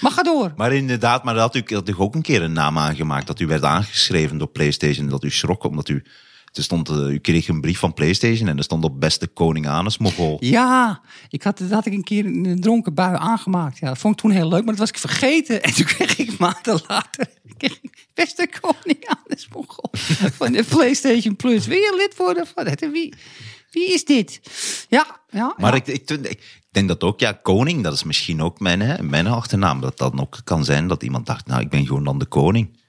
Maar 0.00 0.10
ga 0.10 0.22
door. 0.22 0.52
Maar 0.56 0.72
inderdaad, 0.72 1.24
maar 1.24 1.34
dat 1.34 1.42
had 1.54 1.70
u, 1.70 1.74
had 1.74 1.88
u 1.88 1.94
ook 1.96 2.14
een 2.14 2.22
keer 2.22 2.42
een 2.42 2.52
naam 2.52 2.78
aangemaakt. 2.78 3.26
Dat 3.26 3.40
u 3.40 3.46
werd 3.46 3.62
aangeschreven 3.62 4.38
door 4.38 4.48
PlayStation. 4.48 5.08
Dat 5.08 5.24
u 5.24 5.30
schrok 5.30 5.64
omdat 5.64 5.88
u. 5.88 6.04
Er 6.56 6.62
stond, 6.62 6.88
eh, 6.88 6.96
u 6.96 7.18
kreeg 7.18 7.48
een 7.48 7.60
brief 7.60 7.78
van 7.78 7.94
PlayStation 7.94 8.48
en 8.48 8.56
er 8.56 8.64
stond 8.64 8.84
op 8.84 9.00
beste 9.00 9.26
koning 9.26 9.68
Anus 9.68 9.98
Mogol. 9.98 10.36
Ja, 10.40 11.00
ik 11.28 11.42
had, 11.42 11.58
dat 11.58 11.70
had 11.70 11.86
ik 11.86 11.92
een 11.92 12.04
keer 12.04 12.24
in 12.24 12.44
een 12.44 12.60
dronken 12.60 12.94
bui 12.94 13.16
aangemaakt. 13.16 13.78
Ja, 13.78 13.88
dat 13.88 13.98
vond 13.98 14.14
ik 14.14 14.20
toen 14.20 14.30
heel 14.30 14.48
leuk, 14.48 14.64
maar 14.64 14.74
dat 14.74 14.78
was 14.78 14.88
ik 14.88 14.98
vergeten. 14.98 15.62
En 15.62 15.74
toen 15.74 15.84
kreeg 15.84 16.18
ik 16.18 16.38
maanden 16.38 16.80
later 16.86 17.28
kreeg 17.58 17.78
ik 17.82 18.06
beste 18.14 18.48
koning 18.60 19.06
aan 19.06 19.22
de 19.24 19.46
Mongol 19.52 19.90
van 20.32 20.52
de 20.52 20.64
PlayStation 20.64 21.36
Plus. 21.36 21.66
Wil 21.66 21.78
je 21.78 21.94
lid 21.96 22.16
worden 22.16 22.46
van 22.54 22.66
het? 22.66 22.90
Wie, 22.90 23.14
wie 23.70 23.92
is 23.94 24.04
dit? 24.04 24.40
Ja, 24.88 25.20
ja. 25.28 25.54
Maar 25.56 25.72
ja. 25.72 25.78
ik, 25.84 25.86
ik, 25.86 26.10
ik 26.10 26.42
denk 26.70 26.88
dat 26.88 27.02
ook, 27.02 27.20
ja, 27.20 27.32
koning, 27.32 27.82
dat 27.82 27.92
is 27.92 28.04
misschien 28.04 28.42
ook 28.42 28.60
mijn, 28.60 28.80
hè, 28.80 29.02
mijn 29.02 29.26
achternaam. 29.26 29.80
Dat 29.80 29.98
dat 29.98 30.20
ook 30.20 30.40
kan 30.44 30.64
zijn 30.64 30.86
dat 30.86 31.02
iemand 31.02 31.26
dacht, 31.26 31.46
nou, 31.46 31.60
ik 31.60 31.70
ben 31.70 31.86
gewoon 31.86 32.04
dan 32.04 32.18
de 32.18 32.26
koning. 32.26 32.84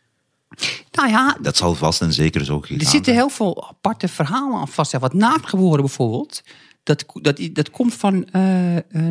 Nou 0.92 1.10
ja, 1.10 1.38
Dat 1.42 1.58
zal 1.58 1.76
vast 1.76 2.02
en 2.02 2.14
zeker 2.14 2.46
zo 2.46 2.62
gegaan 2.62 2.80
er 2.80 2.86
zitten 2.86 3.14
heel 3.14 3.30
veel 3.30 3.68
aparte 3.70 4.08
verhalen 4.08 4.60
aan 4.60 4.68
vast. 4.68 4.98
Wat 4.98 5.14
naakgeboren 5.14 5.80
bijvoorbeeld, 5.80 6.44
dat, 6.88 7.06
dat, 7.14 7.40
dat 7.52 7.70
komt 7.70 7.94
van 7.94 8.26
eh, 8.26 8.42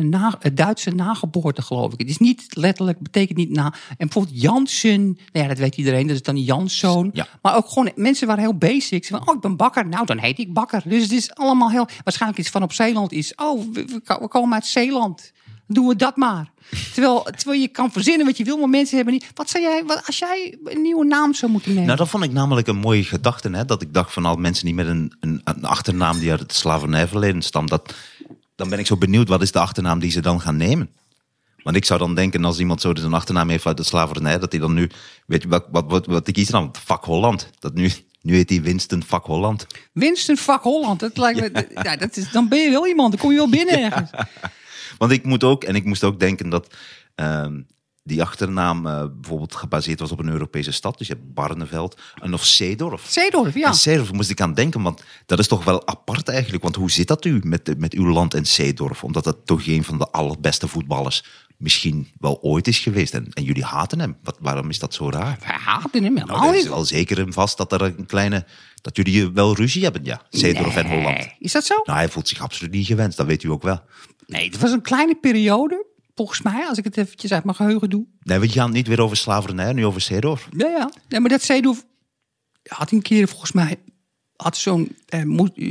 na, 0.01 0.39
Duitse 0.53 0.89
nageboorte, 0.89 1.61
geloof 1.61 1.93
ik. 1.93 1.99
Het 1.99 2.09
is 2.09 2.17
niet 2.17 2.45
letterlijk, 2.49 2.99
betekent 2.99 3.37
niet 3.37 3.49
na. 3.49 3.65
En 3.89 3.95
bijvoorbeeld 3.97 4.41
Jansen, 4.41 5.03
nou 5.03 5.17
ja, 5.31 5.47
dat 5.47 5.57
weet 5.57 5.77
iedereen, 5.77 6.07
dat 6.07 6.15
is 6.15 6.21
dan 6.21 6.37
Janszoon. 6.37 7.09
Ja. 7.13 7.27
Maar 7.41 7.55
ook 7.55 7.67
gewoon, 7.67 7.91
mensen 7.95 8.27
waren 8.27 8.43
heel 8.43 8.57
basic. 8.57 9.05
Van, 9.05 9.27
oh, 9.27 9.35
ik 9.35 9.41
ben 9.41 9.55
bakker, 9.55 9.87
nou 9.87 10.05
dan 10.05 10.17
heet 10.17 10.39
ik 10.39 10.53
bakker. 10.53 10.81
Dus 10.85 11.01
het 11.01 11.11
is 11.11 11.35
allemaal 11.35 11.71
heel, 11.71 11.87
waarschijnlijk 12.03 12.41
iets 12.41 12.49
van 12.49 12.63
op 12.63 12.73
Zeeland 12.73 13.11
is, 13.11 13.35
oh, 13.35 13.73
we 14.03 14.27
komen 14.27 14.53
uit 14.53 14.65
Zeeland. 14.65 15.31
Doen 15.67 15.87
we 15.87 15.95
dat 15.95 16.15
maar. 16.15 16.51
Terwijl, 16.93 17.23
terwijl 17.23 17.61
je 17.61 17.67
kan 17.67 17.91
verzinnen 17.91 18.25
wat 18.25 18.37
je 18.37 18.43
wil, 18.43 18.57
maar 18.57 18.69
mensen 18.69 18.95
hebben 18.95 19.13
niet. 19.13 19.25
Wat 19.33 19.49
zou 19.49 19.63
jij, 19.63 19.83
wat, 19.85 20.01
als 20.05 20.19
jij 20.19 20.57
een 20.63 20.81
nieuwe 20.81 21.05
naam 21.05 21.33
zou 21.33 21.51
moeten 21.51 21.69
nemen? 21.69 21.85
Nou, 21.85 21.97
dat 21.97 22.09
vond 22.09 22.23
ik 22.23 22.31
namelijk 22.31 22.67
een 22.67 22.77
mooie 22.77 23.03
gedachte. 23.03 23.49
Hè? 23.49 23.65
Dat 23.65 23.81
ik 23.81 23.93
dacht 23.93 24.13
van 24.13 24.25
al 24.25 24.35
mensen 24.35 24.65
die 24.65 24.73
met 24.73 24.87
een, 24.87 25.13
een, 25.19 25.41
een 25.43 25.65
achternaam 25.65 26.19
die 26.19 26.31
uit 26.31 26.39
het 26.39 26.53
slavernijverleden 26.53 27.41
stamt. 27.41 27.69
Dat, 27.69 27.93
dan 28.55 28.69
ben 28.69 28.79
ik 28.79 28.85
zo 28.85 28.97
benieuwd, 28.97 29.27
wat 29.27 29.41
is 29.41 29.51
de 29.51 29.59
achternaam 29.59 29.99
die 29.99 30.11
ze 30.11 30.21
dan 30.21 30.41
gaan 30.41 30.57
nemen? 30.57 30.89
Want 31.63 31.75
ik 31.75 31.85
zou 31.85 31.99
dan 31.99 32.15
denken, 32.15 32.45
als 32.45 32.59
iemand 32.59 32.81
zo 32.81 32.93
dus 32.93 33.03
een 33.03 33.13
achternaam 33.13 33.49
heeft 33.49 33.65
uit 33.65 33.77
de 33.77 33.83
slavernij, 33.83 34.39
dat 34.39 34.51
hij 34.51 34.61
dan 34.61 34.73
nu, 34.73 34.89
weet 35.25 35.41
je, 35.41 35.47
wat, 35.47 35.65
wat, 35.71 35.85
wat, 35.87 36.05
wat 36.05 36.27
ik 36.27 36.33
kies 36.33 36.49
dan? 36.49 36.75
Vak 36.85 37.03
Holland. 37.03 37.49
Dat 37.59 37.73
nu, 37.73 37.91
nu 38.21 38.35
heet 38.35 38.49
hij 38.49 38.61
Winston 38.61 39.03
Vak 39.03 39.25
Holland. 39.25 39.65
Winston 39.93 40.37
Vak 40.37 40.63
Holland. 40.63 40.99
Dat 40.99 41.17
lijkt 41.17 41.53
me, 41.53 41.67
ja, 41.83 41.95
dat 41.95 42.17
is, 42.17 42.31
dan 42.31 42.47
ben 42.47 42.59
je 42.59 42.69
wel 42.69 42.87
iemand. 42.87 43.11
Dan 43.11 43.19
kom 43.19 43.31
je 43.31 43.37
wel 43.37 43.49
binnen 43.49 43.83
ergens. 43.83 44.09
Want 44.97 45.11
ik 45.11 45.23
moet 45.23 45.43
ook, 45.43 45.63
en 45.63 45.75
ik 45.75 45.85
moest 45.85 46.03
ook 46.03 46.19
denken 46.19 46.49
dat 46.49 46.75
ehm, 47.15 47.61
die 48.07 48.21
achternaam 48.21 48.87
eh, 48.87 49.03
bijvoorbeeld 49.19 49.55
gebaseerd 49.55 49.99
was 49.99 50.11
op 50.11 50.19
een 50.19 50.29
Europese 50.29 50.71
stad. 50.71 50.97
Dus 50.97 51.07
je 51.07 51.13
hebt 51.13 51.33
Barneveld 51.33 51.99
en 52.21 52.33
of 52.33 52.45
Zeedorf. 52.45 53.05
Zeedorf, 53.07 53.55
ja. 53.55 53.67
En 53.67 53.75
Zeedorf 53.75 54.11
moest 54.11 54.29
ik 54.29 54.41
aan 54.41 54.53
denken, 54.53 54.81
want 54.81 55.03
dat 55.25 55.39
is 55.39 55.47
toch 55.47 55.63
wel 55.63 55.87
apart 55.87 56.29
eigenlijk. 56.29 56.63
Want 56.63 56.75
hoe 56.75 56.91
zit 56.91 57.07
dat 57.07 57.25
u 57.25 57.39
met, 57.43 57.77
met 57.77 57.93
uw 57.93 58.07
land 58.07 58.33
en 58.33 58.45
Zeedorf? 58.45 59.03
Omdat 59.03 59.23
dat 59.23 59.37
toch 59.45 59.67
een 59.67 59.83
van 59.83 59.97
de 59.97 60.09
allerbeste 60.09 60.67
voetballers 60.67 61.23
misschien 61.57 62.07
wel 62.19 62.41
ooit 62.41 62.67
is 62.67 62.79
geweest. 62.79 63.13
En, 63.13 63.27
en 63.33 63.43
jullie 63.43 63.63
haten 63.63 63.99
hem. 63.99 64.17
Wat, 64.23 64.37
waarom 64.39 64.69
is 64.69 64.79
dat 64.79 64.93
zo 64.93 65.09
raar? 65.09 65.37
Wij 65.39 65.57
haten 65.59 66.03
hem 66.03 66.17
helemaal 66.17 66.37
Nou, 66.37 66.53
er 66.53 66.59
is 66.59 66.67
wel 66.67 66.85
zeker 66.85 67.19
en 67.19 67.33
vast 67.33 67.57
dat 67.57 67.71
er 67.71 67.81
een 67.81 68.05
kleine... 68.05 68.45
Dat 68.81 68.95
jullie 68.95 69.31
wel 69.31 69.55
ruzie 69.55 69.83
hebben, 69.83 70.03
ja. 70.03 70.21
Zeedorf 70.29 70.75
en. 70.75 70.87
Holland. 70.87 71.27
Is 71.39 71.51
dat 71.51 71.65
zo? 71.65 71.73
Nou, 71.83 71.97
hij 71.97 72.09
voelt 72.09 72.27
zich 72.27 72.41
absoluut 72.41 72.71
niet 72.71 72.85
gewenst. 72.85 73.17
Dat 73.17 73.25
weet 73.25 73.43
u 73.43 73.49
ook 73.49 73.63
wel. 73.63 73.81
Nee, 74.27 74.45
het 74.45 74.59
was 74.59 74.71
een 74.71 74.81
kleine 74.81 75.15
periode. 75.15 75.85
Volgens 76.15 76.41
mij, 76.41 76.67
als 76.67 76.77
ik 76.77 76.83
het 76.83 76.97
eventjes 76.97 77.31
uit 77.31 77.43
mijn 77.43 77.55
geheugen 77.55 77.89
doe. 77.89 78.05
Nee, 78.19 78.39
we 78.39 78.49
gaan 78.49 78.71
niet 78.71 78.87
weer 78.87 79.01
over 79.01 79.17
slavernij, 79.17 79.73
nu 79.73 79.85
over 79.85 80.01
Zeedorf. 80.01 80.47
Ja, 80.57 80.67
ja. 80.67 80.91
Nee, 81.09 81.19
maar 81.19 81.29
dat 81.29 81.41
Zeedorf 81.41 81.85
had 82.63 82.91
een 82.91 83.01
keer 83.01 83.27
volgens 83.27 83.51
mij... 83.51 83.75
Had 84.35 84.57
zo'n... 84.57 84.95
eh, 85.05 85.23
moet, 85.23 85.57
eh, 85.57 85.65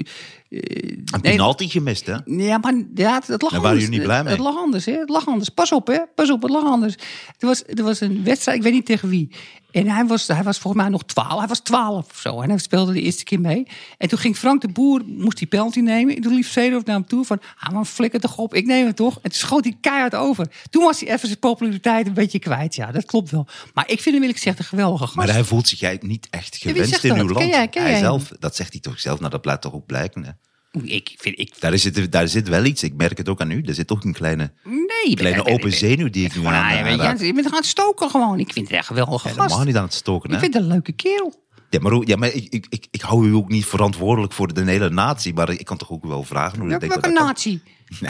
Een 0.49 1.05
nee, 1.23 1.33
penalty 1.33 1.69
gemist, 1.69 2.07
hè? 2.07 2.17
Ja, 2.25 2.59
maar 2.59 2.75
ja, 2.95 3.23
het 3.27 3.43
lag 3.43 3.51
Daar 3.53 3.61
waren 3.61 3.79
jullie 3.79 3.95
niet 3.95 4.03
blij 4.03 4.23
mee? 4.23 4.33
Het 4.33 4.43
lag 4.43 4.57
anders, 4.57 4.85
hè? 4.85 4.93
Het 4.93 5.09
lag 5.09 5.27
anders. 5.27 5.49
Pas 5.49 5.73
op, 5.73 5.87
hè? 5.87 5.99
Pas 6.15 6.31
op, 6.31 6.43
het 6.43 6.51
lag 6.51 6.65
anders. 6.65 6.95
Er 7.39 7.47
was, 7.47 7.63
er 7.67 7.83
was 7.83 8.01
een 8.01 8.25
wedstrijd, 8.25 8.59
ik 8.59 8.65
weet 8.65 8.73
niet 8.73 8.87
tegen 8.87 9.09
wie. 9.09 9.31
En 9.71 9.89
hij 9.89 10.05
was, 10.07 10.27
hij 10.27 10.43
was 10.43 10.59
volgens 10.59 10.83
mij 10.83 10.93
nog 10.93 11.05
twaalf. 11.05 11.39
Hij 11.39 11.49
was 11.49 11.61
twaalf 11.61 12.11
of 12.11 12.19
zo. 12.19 12.41
En 12.41 12.49
hij 12.49 12.59
speelde 12.59 12.93
de 12.93 13.01
eerste 13.01 13.25
keer 13.25 13.41
mee. 13.41 13.67
En 13.99 14.09
toen 14.09 14.19
ging 14.19 14.37
Frank 14.37 14.61
de 14.61 14.69
Boer, 14.69 15.03
moest 15.07 15.39
die 15.39 15.47
penalty 15.47 15.81
nemen. 15.81 16.17
En 16.17 16.23
toen 16.23 16.35
liep 16.35 16.47
Zeedorf 16.47 16.85
naar 16.85 16.97
hem 16.97 17.07
toe 17.07 17.25
van, 17.25 17.41
ah, 17.59 17.73
maar 17.73 17.85
flikker 17.85 18.21
toch 18.21 18.37
op. 18.39 18.55
Ik 18.55 18.67
neem 18.67 18.87
het 18.87 18.97
toch. 18.97 19.15
En 19.15 19.23
toen 19.23 19.33
schoot 19.33 19.65
hij 19.65 19.77
keihard 19.81 20.15
over. 20.15 20.47
Toen 20.71 20.83
was 20.85 21.01
hij 21.01 21.09
even 21.13 21.29
zijn 21.29 21.39
populariteit 21.39 22.07
een 22.07 22.15
beetje 22.15 22.39
kwijt. 22.39 22.75
Ja, 22.75 22.93
dat 22.93 23.05
klopt 23.05 23.31
wel. 23.31 23.47
Maar 23.75 23.85
ik 23.89 24.01
vind 24.01 24.05
hem 24.15 24.15
eerlijk 24.25 24.39
gezegd 24.39 24.59
een 24.59 24.65
geweldige 24.65 25.05
gast. 25.05 25.17
Maar 25.17 25.29
hij 25.33 25.45
voelt 25.45 25.69
zich 25.69 25.83
eigenlijk 25.83 26.13
niet 26.13 26.27
echt 26.31 26.57
gewenst 26.57 27.05
in 27.05 27.11
uw 27.11 27.17
Ken 27.27 27.35
land. 27.35 27.49
jij- 27.51 27.69
ken 27.69 27.83
hij 27.83 27.91
jij 27.91 28.01
zelf, 28.01 28.31
dat 28.39 28.57
zegt 28.57 28.73
hij 28.73 28.81
toch 28.81 29.01
zelf, 29.01 29.19
nou 29.19 29.31
dat 29.31 29.41
blijft 29.41 29.61
toch 29.63 29.73
ook 29.75 29.87
blijken. 29.87 30.39
Ik 30.85 31.15
vind, 31.19 31.39
ik, 31.39 31.53
Daar, 31.61 31.79
zit, 31.79 32.13
daar 32.13 32.29
zit 32.29 32.49
wel 32.49 32.65
iets, 32.65 32.83
ik 32.83 32.95
merk 32.97 33.19
het 33.19 33.29
ook 33.29 33.41
aan 33.41 33.51
u. 33.51 33.63
Er 33.63 33.75
zit 33.75 33.87
toch 33.87 34.05
een 34.05 34.13
kleine, 34.13 34.53
nee. 34.65 35.15
kleine 35.17 35.41
ik- 35.41 35.47
ik- 35.47 35.53
open 35.53 35.73
zenuw 35.73 36.11
die 36.11 36.25
ik 36.25 36.37
nu 36.37 36.45
aan 36.47 36.53
ja, 36.53 36.61
aan 36.91 36.99
raak. 36.99 37.21
je, 37.21 37.33
bent 37.35 37.49
gaan 37.49 37.63
stoken 37.63 38.11
gewoon. 38.11 38.39
Ik 38.39 38.53
vind 38.53 38.69
het 38.69 38.77
echt 38.77 38.89
een 38.89 38.97
geweldige 38.97 39.29
gast. 39.29 39.41
Helemaal 39.41 39.65
niet 39.65 39.77
aan 39.77 39.85
het 39.85 39.95
stoken. 39.95 40.29
Ik 40.29 40.35
Hè? 40.35 40.41
vind 40.41 40.55
het 40.55 40.63
een 40.63 40.69
leuke 40.69 40.93
kerel. 40.93 41.45
Ja, 41.71 41.81
maar, 41.81 41.93
ja, 42.05 42.17
maar 42.17 42.33
ik, 42.33 42.47
ik, 42.53 42.67
ik, 42.69 42.87
ik 42.91 43.01
hou 43.01 43.29
u 43.29 43.35
ook 43.35 43.49
niet 43.49 43.67
verantwoordelijk 43.67 44.33
voor 44.33 44.55
de 44.55 44.65
hele 44.65 44.91
natie. 44.91 45.35
Maar 45.35 45.51
ik 45.51 45.65
kan 45.65 45.77
toch 45.77 45.91
ook 45.91 46.05
wel 46.05 46.23
vragen 46.23 46.59
hoe 46.59 46.69
Welke, 46.69 46.87
denkt 46.89 47.03
welke 47.05 47.21
natie? 47.25 47.63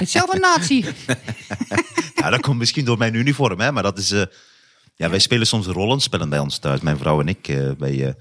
Zelf 0.05 0.33
een 0.35 0.41
natie. 0.41 0.85
Ja, 2.15 2.31
dat 2.31 2.41
komt 2.41 2.59
misschien 2.59 2.85
door 2.85 2.99
mijn 2.99 3.15
uniform, 3.15 3.61
hè, 3.61 3.73
maar 3.73 3.83
dat 3.83 3.99
is. 3.99 4.11
eh, 4.11 4.23
ja, 4.95 5.11
wij 5.11 5.19
spelen 5.19 5.47
soms 5.47 5.67
rollenspellen 5.67 6.29
bij 6.29 6.39
ons 6.39 6.59
thuis, 6.59 6.81
mijn 6.81 6.99
vrouw 6.99 7.21
en 7.21 7.29
ik. 7.29 7.49
eh 7.49 7.71
wij, 7.79 8.07
eh 8.07 8.13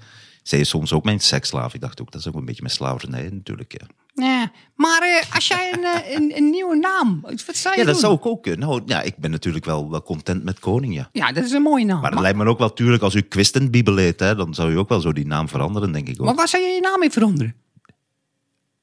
zij 0.48 0.58
is 0.58 0.68
soms 0.68 0.92
ook 0.92 1.04
mijn 1.04 1.20
seksslaaf. 1.20 1.74
Ik 1.74 1.80
dacht 1.80 2.00
ook, 2.00 2.12
dat 2.12 2.20
is 2.20 2.28
ook 2.28 2.34
een 2.34 2.44
beetje 2.44 2.62
met 2.62 2.72
slavernij 2.72 3.28
natuurlijk. 3.32 3.84
Ja, 4.14 4.52
maar 4.74 5.02
eh, 5.02 5.34
als 5.34 5.48
jij 5.48 5.72
een, 5.72 5.84
eh, 5.84 6.14
een, 6.14 6.36
een 6.36 6.50
nieuwe 6.50 6.76
naam, 6.76 7.20
wat 7.22 7.56
zou 7.56 7.74
je 7.74 7.80
ja 7.80 7.86
dat 7.86 7.94
doen? 7.94 8.02
zou 8.02 8.14
ik 8.14 8.26
ook 8.26 8.42
kunnen. 8.42 8.68
Nou, 8.68 8.82
ja, 8.86 9.02
ik 9.02 9.16
ben 9.16 9.30
natuurlijk 9.30 9.64
wel, 9.64 9.90
wel 9.90 10.02
content 10.02 10.44
met 10.44 10.58
koning, 10.58 10.94
ja. 10.94 11.08
Ja, 11.12 11.32
dat 11.32 11.44
is 11.44 11.52
een 11.52 11.62
mooie 11.62 11.84
naam. 11.84 12.00
Maar 12.00 12.10
het 12.10 12.20
lijkt 12.20 12.38
me 12.38 12.44
ook 12.44 12.58
wel, 12.58 12.72
tuurlijk, 12.72 13.02
als 13.02 13.14
u 13.14 13.20
Quistenbibel 13.20 13.96
heet, 13.96 14.20
hè, 14.20 14.34
dan 14.34 14.54
zou 14.54 14.72
u 14.72 14.78
ook 14.78 14.88
wel 14.88 15.00
zo 15.00 15.12
die 15.12 15.26
naam 15.26 15.48
veranderen, 15.48 15.92
denk 15.92 16.08
ik 16.08 16.20
ook. 16.20 16.26
maar 16.26 16.34
waar 16.34 16.48
zou 16.48 16.62
je 16.62 16.68
je 16.68 16.80
naam 16.80 17.02
in 17.02 17.10
veranderen? 17.10 17.54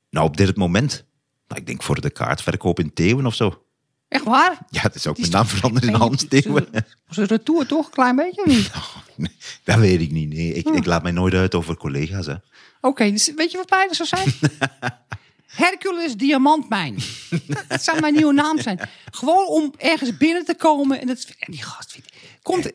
Nou, 0.09 0.25
op 0.27 0.37
dit 0.37 0.57
moment. 0.57 1.05
Nou, 1.47 1.61
ik 1.61 1.67
denk 1.67 1.83
voor 1.83 2.01
de 2.01 2.09
kaartverkoop 2.09 2.79
in 2.79 2.93
Theeuwen 2.93 3.25
of 3.25 3.35
zo. 3.35 3.62
Echt 4.13 4.23
waar? 4.23 4.57
Ja, 4.69 4.81
dat 4.81 4.95
is 4.95 5.07
ook 5.07 5.17
Het 5.17 5.31
mijn 5.31 5.43
naam 5.43 5.47
veranderen 5.55 5.89
in 5.89 5.95
Hans 5.95 6.25
Theeuwen. 6.27 6.67
Was 7.07 7.17
een 7.17 7.25
retour 7.25 7.65
toch? 7.65 7.85
Een 7.85 7.91
klein 7.91 8.15
beetje 8.15 8.41
of 8.41 8.47
niet? 8.47 8.71
Nee, 9.15 9.31
dat 9.63 9.77
weet 9.77 10.01
ik 10.01 10.11
niet. 10.11 10.29
Nee, 10.29 10.53
ik, 10.53 10.67
Hm. 10.67 10.73
ik 10.73 10.85
laat 10.85 11.03
mij 11.03 11.11
nooit 11.11 11.33
uit 11.33 11.55
over 11.55 11.77
collega's. 11.77 12.25
Hè. 12.25 12.33
Oké, 12.81 13.11
dus 13.11 13.31
weet 13.35 13.51
je 13.51 13.57
wat 13.57 13.69
bijna 13.69 13.93
zou 13.93 14.07
zijn? 14.07 14.33
Hercules 15.63 16.15
Diamantmijn. 16.15 16.95
Dat 17.67 17.83
zou 17.83 17.99
mijn 17.99 18.13
nieuwe 18.13 18.33
naam 18.33 18.61
zijn. 18.61 18.79
Gewoon 19.11 19.47
om 19.47 19.73
ergens 19.77 20.17
binnen 20.17 20.45
te 20.45 20.55
komen. 20.55 20.99
En 21.01 21.07
dat, 21.07 21.27
en 21.39 21.51
die 21.51 21.63
gast 21.63 21.91
vindt... 21.91 22.12
Komt, 22.43 22.71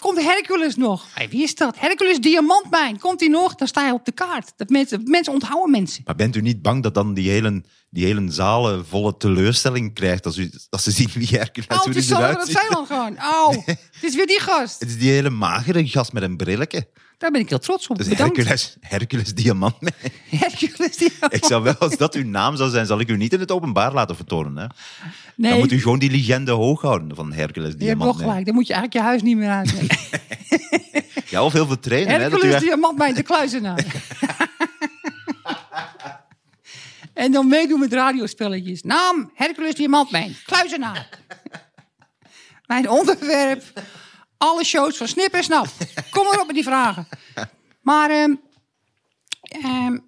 komt 0.00 0.22
Hercules 0.22 0.76
nog? 0.76 1.06
Hey, 1.14 1.28
wie 1.28 1.42
is 1.42 1.54
dat? 1.54 1.78
Hercules 1.78 2.18
Diamantmijn. 2.18 2.98
Komt 2.98 3.20
hij 3.20 3.28
nog? 3.28 3.54
Dan 3.54 3.66
sta 3.66 3.86
je 3.86 3.92
op 3.92 4.04
de 4.04 4.12
kaart. 4.12 4.52
Dat 4.56 4.68
mensen, 4.68 5.00
mensen 5.04 5.32
onthouden 5.32 5.70
mensen. 5.70 6.02
Maar 6.04 6.14
bent 6.14 6.36
u 6.36 6.40
niet 6.40 6.62
bang 6.62 6.82
dat 6.82 6.94
dan 6.94 7.14
die 7.14 7.30
hele, 7.30 7.64
die 7.90 8.04
hele 8.04 8.30
zaal 8.30 8.72
een 8.72 8.84
volle 8.84 9.16
teleurstelling 9.16 9.94
krijgt 9.94 10.26
als, 10.26 10.36
u, 10.36 10.50
als 10.70 10.82
ze 10.82 10.90
zien 10.90 11.10
wie 11.14 11.28
Hercules 11.28 11.68
Oh, 11.68 11.76
hoe 11.76 11.84
het 11.84 11.92
die 11.92 12.02
is 12.02 12.08
zo 12.08 12.16
eruit 12.16 12.36
dat 12.36 12.46
ziet? 12.46 12.58
Zeeland 12.58 12.86
gewoon. 12.86 13.16
Oh, 13.18 13.66
het 13.66 14.02
is 14.02 14.14
weer 14.14 14.26
die 14.26 14.40
gast. 14.40 14.80
Het 14.80 14.88
is 14.88 14.98
die 14.98 15.10
hele 15.10 15.30
magere 15.30 15.88
gast 15.88 16.12
met 16.12 16.22
een 16.22 16.36
brilletje. 16.36 16.88
Daar 17.18 17.30
ben 17.30 17.40
ik 17.40 17.48
heel 17.48 17.58
trots 17.58 17.86
op. 17.86 17.96
Dus 17.96 18.08
Bedankt. 18.08 18.36
Hercules, 18.36 18.76
Hercules 18.80 19.34
Diamant. 19.34 19.74
Hercules 20.30 20.96
Diamant. 20.96 21.34
Ik 21.34 21.44
zou 21.44 21.62
wel, 21.62 21.74
als 21.78 21.96
dat 21.96 22.14
uw 22.14 22.24
naam 22.24 22.56
zou 22.56 22.70
zijn, 22.70 22.86
zal 22.86 23.00
ik 23.00 23.08
u 23.08 23.16
niet 23.16 23.32
in 23.32 23.40
het 23.40 23.50
openbaar 23.50 23.92
laten 23.92 24.16
vertonen. 24.16 24.56
Hè? 24.56 24.66
Nee, 25.34 25.50
Dan 25.50 25.60
moet 25.60 25.72
u 25.72 25.80
gewoon 25.80 25.98
die 25.98 26.10
legende 26.10 26.50
hoog 26.52 26.82
houden 26.82 27.16
van 27.16 27.32
Hercules 27.32 27.68
je 27.78 27.84
hebt 27.84 27.98
Diamant. 27.98 28.16
gelijk. 28.20 28.44
Dan 28.46 28.54
moet 28.54 28.66
je 28.66 28.72
eigenlijk 28.72 29.02
je 29.04 29.10
huis 29.10 29.22
niet 29.22 29.36
meer 29.36 29.50
uit. 29.50 29.74
Ja, 31.30 31.44
of 31.44 31.52
heel 31.52 31.66
veel 31.66 31.78
trainen. 31.80 32.12
Hè? 32.12 32.18
Dat 32.18 32.28
u 32.28 32.30
Hercules 32.32 32.54
echt- 32.54 32.64
Diamantmijn 32.64 33.14
de 33.14 33.22
kluizenaar. 33.22 33.84
en 37.14 37.32
dan 37.32 37.48
meedoen 37.48 37.80
met 37.80 37.92
radiospelletjes. 37.92 38.82
Naam, 38.82 39.30
Hercules 39.34 39.74
Diamantmijn, 39.74 40.36
kluizenaar. 40.46 41.08
Mijn 42.66 42.88
onderwerp, 42.90 43.62
alle 44.38 44.64
shows 44.64 44.96
van 44.96 45.08
Snip 45.08 45.32
en 45.32 45.44
Snap. 45.44 45.66
Kom 46.10 46.24
maar 46.24 46.40
op 46.40 46.46
met 46.46 46.54
die 46.54 46.64
vragen. 46.64 47.08
Maar, 47.80 48.10
ehm, 48.10 48.34
ehm, 49.42 49.98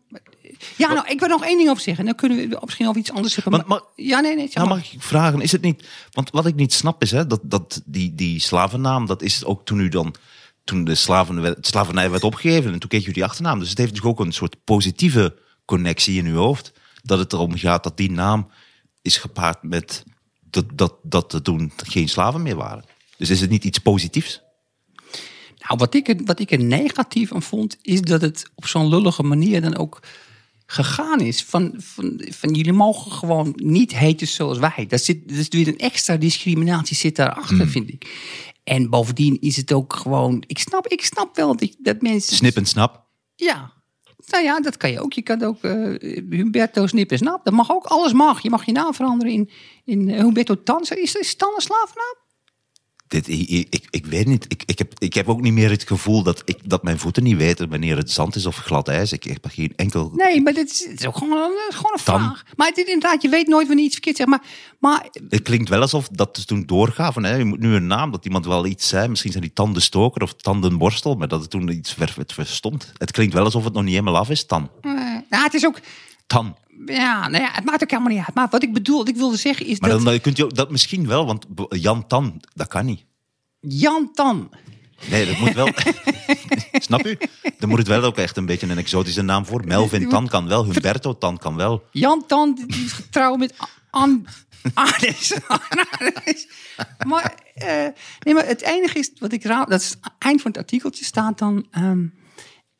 ja, 0.77 0.93
nou, 0.93 1.09
ik 1.09 1.21
wil 1.21 1.29
nog 1.29 1.45
één 1.45 1.57
ding 1.57 1.71
over 1.71 1.83
zeggen. 1.83 2.05
Dan 2.05 2.15
kunnen 2.15 2.39
we 2.49 2.59
misschien 2.65 2.89
over 2.89 3.01
iets 3.01 3.13
anders 3.13 3.35
zeggen. 3.35 3.65
Maar- 3.67 3.83
ja, 3.97 4.21
nee, 4.21 4.35
nee. 4.37 4.51
Nou, 4.53 4.69
mag 4.69 4.93
ik 4.93 5.03
vragen, 5.03 5.41
is 5.41 5.53
het 5.53 5.63
niet... 5.63 5.89
Want 6.11 6.31
wat 6.31 6.47
ik 6.47 6.55
niet 6.55 6.73
snap 6.73 7.03
is, 7.03 7.11
hè, 7.11 7.27
dat, 7.27 7.41
dat 7.43 7.83
die, 7.85 8.15
die 8.15 8.41
slavennaam, 8.41 9.07
dat 9.07 9.23
is 9.23 9.45
ook 9.45 9.65
toen 9.65 9.81
u 9.81 9.89
dan... 9.89 10.15
Toen 10.65 10.85
de 10.85 10.95
slaven, 10.95 11.41
werd- 11.41 11.67
slavernij 11.67 12.11
werd 12.11 12.25
opgegeven 12.25 12.73
en 12.73 12.79
toen 12.79 12.89
kreeg 12.89 13.07
u 13.07 13.13
die 13.13 13.25
achternaam. 13.25 13.59
Dus 13.59 13.69
het 13.69 13.79
heeft 13.79 13.95
dus 13.95 14.03
ook 14.03 14.21
een 14.21 14.33
soort 14.33 14.57
positieve 14.65 15.37
connectie 15.65 16.19
in 16.19 16.27
uw 16.27 16.37
hoofd. 16.37 16.73
Dat 17.03 17.19
het 17.19 17.33
erom 17.33 17.57
gaat 17.57 17.83
dat 17.83 17.97
die 17.97 18.11
naam 18.11 18.49
is 19.03 19.17
gepaard 19.17 19.63
met 19.63 20.05
dat, 20.41 20.65
dat, 20.75 20.95
dat 21.03 21.33
er 21.33 21.43
toen 21.43 21.73
geen 21.77 22.09
slaven 22.09 22.43
meer 22.43 22.57
waren. 22.57 22.85
Dus 23.19 23.31
is 23.31 23.41
het 23.41 23.51
niet 23.51 23.65
iets 23.65 23.79
positiefs? 23.79 24.43
Nou, 25.59 25.79
wat 25.79 25.95
ik, 25.95 26.09
er, 26.09 26.17
wat 26.25 26.41
ik 26.41 26.51
er 26.51 26.65
negatief 26.65 27.33
aan 27.33 27.43
vond, 27.43 27.79
is 27.83 28.01
dat 28.01 28.21
het 28.21 28.51
op 28.55 28.67
zo'n 28.67 28.89
lullige 28.89 29.23
manier 29.23 29.61
dan 29.61 29.77
ook 29.77 30.01
gegaan 30.67 31.21
is. 31.21 31.43
Van, 31.43 31.75
van, 31.77 32.23
van 32.31 32.55
jullie 32.55 32.73
mogen 32.73 33.13
gewoon 33.13 33.53
niet 33.57 33.97
heten 33.97 34.27
zoals 34.27 34.59
wij. 34.59 34.87
Dat 34.89 35.01
zit, 35.01 35.29
dus 35.29 35.49
weer 35.49 35.69
een 35.69 35.79
extra 35.79 36.17
discriminatie 36.17 36.97
zit 36.97 37.17
daarachter, 37.17 37.69
vind 37.69 37.89
ik. 37.89 38.07
En 38.65 38.91
bovendien 38.91 39.41
is 39.41 39.57
het 39.57 39.73
ook 39.73 39.93
gewoon. 39.93 40.45
Ik 40.47 40.59
snap, 40.59 40.87
ik 40.87 41.05
snap 41.05 41.37
wel 41.37 41.57
dat, 41.57 41.77
dat 41.79 42.01
mensen. 42.01 42.37
Snip 42.37 42.57
en 42.57 42.67
snap. 42.67 43.05
Ja. 43.35 43.73
Nou 44.27 44.45
ja, 44.45 44.61
dat 44.61 44.77
kan 44.77 44.91
je 44.91 45.01
ook. 45.01 45.13
Je 45.13 45.23
kan 45.23 45.43
ook 45.43 45.65
eh, 45.65 45.73
Humberto 46.31 46.87
Snip 46.87 47.11
en 47.11 47.19
Snap. 47.19 47.45
Dat 47.45 47.55
mag 47.55 47.71
ook. 47.71 47.85
Alles 47.85 48.13
mag. 48.13 48.43
Je 48.43 48.51
mag 48.51 48.67
je 48.67 48.73
naam 48.73 48.95
veranderen 48.95 49.33
in, 49.33 49.51
in 49.85 50.09
eh, 50.11 50.21
Humberto 50.21 50.63
Tanza. 50.63 50.95
Is, 50.95 51.15
is 51.15 51.31
het 51.31 51.39
dan 51.39 51.53
een 51.55 51.61
slavennaam? 51.61 52.15
Dit, 53.09 53.29
ik, 53.29 53.67
ik, 53.71 53.87
ik 53.91 54.07
weet 54.07 54.27
niet. 54.27 54.45
Ik, 54.49 54.63
ik, 54.67 54.79
heb, 54.79 54.93
ik 54.99 55.15
heb 55.15 55.29
ook 55.29 55.41
niet 55.41 55.53
meer 55.53 55.71
het 55.71 55.83
gevoel 55.87 56.23
dat, 56.23 56.43
ik, 56.45 56.59
dat 56.65 56.83
mijn 56.83 56.99
voeten 56.99 57.23
niet 57.23 57.37
weten 57.37 57.69
wanneer 57.69 57.97
het 57.97 58.11
zand 58.11 58.35
is 58.37 58.47
of 58.47 58.57
glad 58.57 58.89
ijs. 58.89 59.13
Ik 59.13 59.25
heb 59.25 59.47
geen 59.49 59.73
enkel. 59.77 60.13
Nee, 60.15 60.41
maar 60.43 60.53
dit 60.53 60.71
is, 60.71 60.87
het 60.91 61.01
is 61.01 61.07
ook 61.07 61.17
gewoon, 61.17 61.39
een- 61.39 61.75
gewoon 61.75 61.93
een 61.93 62.01
Dan- 62.05 62.21
vraag. 62.21 62.45
Maar 62.57 62.67
het 62.69 62.79
inderdaad, 62.79 63.23
je 63.23 63.29
weet 63.29 63.47
nooit 63.49 63.67
wanneer 63.67 63.85
iets 63.85 63.95
verkeerd 63.95 64.17
zegt. 64.17 64.29
Maar, 64.29 64.43
maar 64.79 65.07
Het 65.29 65.43
klinkt 65.43 65.69
wel 65.69 65.81
alsof 65.81 66.09
dat 66.09 66.35
dus 66.35 66.45
toen 66.45 66.67
doorgaven. 66.67 67.25
Hè. 67.25 67.35
Je 67.35 67.45
moet 67.45 67.59
nu 67.61 67.75
een 67.75 67.87
naam, 67.87 68.11
dat 68.11 68.25
iemand 68.25 68.47
wel 68.47 68.67
iets 68.67 68.89
zei. 68.89 69.09
Misschien 69.09 69.31
zijn 69.31 69.43
die 69.45 69.53
tandenstoker 69.53 70.23
of 70.23 70.35
tandenborstel, 70.35 71.15
maar 71.15 71.29
dat 71.29 71.41
het 71.41 71.51
toen 71.51 71.69
iets 71.69 71.93
ver, 71.93 72.15
het 72.17 72.33
verstond. 72.33 72.93
Het 72.97 73.11
klinkt 73.11 73.35
wel 73.35 73.45
alsof 73.45 73.65
het 73.65 73.73
nog 73.73 73.83
niet 73.83 73.93
helemaal 73.93 74.17
af 74.19 74.31
is, 74.31 74.47
tan. 74.47 74.71
eh, 74.83 74.91
nou, 75.31 75.45
het 75.45 75.55
is 75.55 75.67
ook... 75.67 75.81
Tan. 76.27 76.57
Ja, 76.87 77.29
nou 77.29 77.43
ja, 77.43 77.51
het 77.53 77.65
maakt 77.65 77.83
ook 77.83 77.91
helemaal 77.91 78.13
niet 78.13 78.23
uit. 78.27 78.35
Maar 78.35 78.49
wat 78.51 78.63
ik 78.63 78.73
bedoel, 78.73 78.99
wat 78.99 79.09
ik 79.09 79.17
wilde 79.17 79.37
zeggen 79.37 79.67
is 79.67 79.81
Maar 79.81 79.91
dat... 79.91 80.05
dan 80.05 80.21
kunt 80.21 80.37
je 80.37 80.47
dat 80.47 80.71
misschien 80.71 81.07
wel, 81.07 81.27
want 81.27 81.47
Jan 81.69 82.07
Tan, 82.07 82.41
dat 82.55 82.69
kan 82.69 82.87
niet. 82.87 83.05
Jan 83.61 84.11
Tan. 84.13 84.51
Nee, 85.11 85.27
dat 85.27 85.39
moet 85.39 85.55
wel. 85.55 85.69
Snap 86.73 87.07
u? 87.07 87.19
Dan 87.59 87.69
moet 87.69 87.79
het 87.79 87.89
wel 87.89 88.03
ook 88.03 88.17
echt 88.17 88.37
een 88.37 88.47
beetje 88.47 88.67
een 88.67 88.79
exotische 88.79 89.23
naam 89.23 89.47
voor. 89.47 89.65
Melvin 89.65 90.09
Tan 90.09 90.29
kan 90.29 90.49
wel, 90.49 90.65
Humberto 90.65 91.19
Tan 91.19 91.39
kan 91.39 91.57
wel. 91.57 91.85
Jan 91.91 92.27
Tan, 92.27 92.55
die 92.67 92.85
is 92.85 92.93
getrouwd 92.93 93.39
met 93.39 93.55
An... 93.91 94.27
Arnes. 94.75 95.37
Maar, 97.07 97.35
eh, 97.55 97.87
nee, 98.21 98.35
maar 98.35 98.47
het 98.47 98.63
enige 98.63 98.99
is 98.99 99.11
wat 99.19 99.33
ik 99.33 99.45
raar... 99.45 99.67
Dat 99.67 99.81
is 99.81 99.89
het 99.89 99.99
eind 100.19 100.41
van 100.43 100.51
het 100.51 100.61
artikeltje 100.61 101.05
staat 101.05 101.39
dan... 101.39 101.67
ehm, 101.71 102.07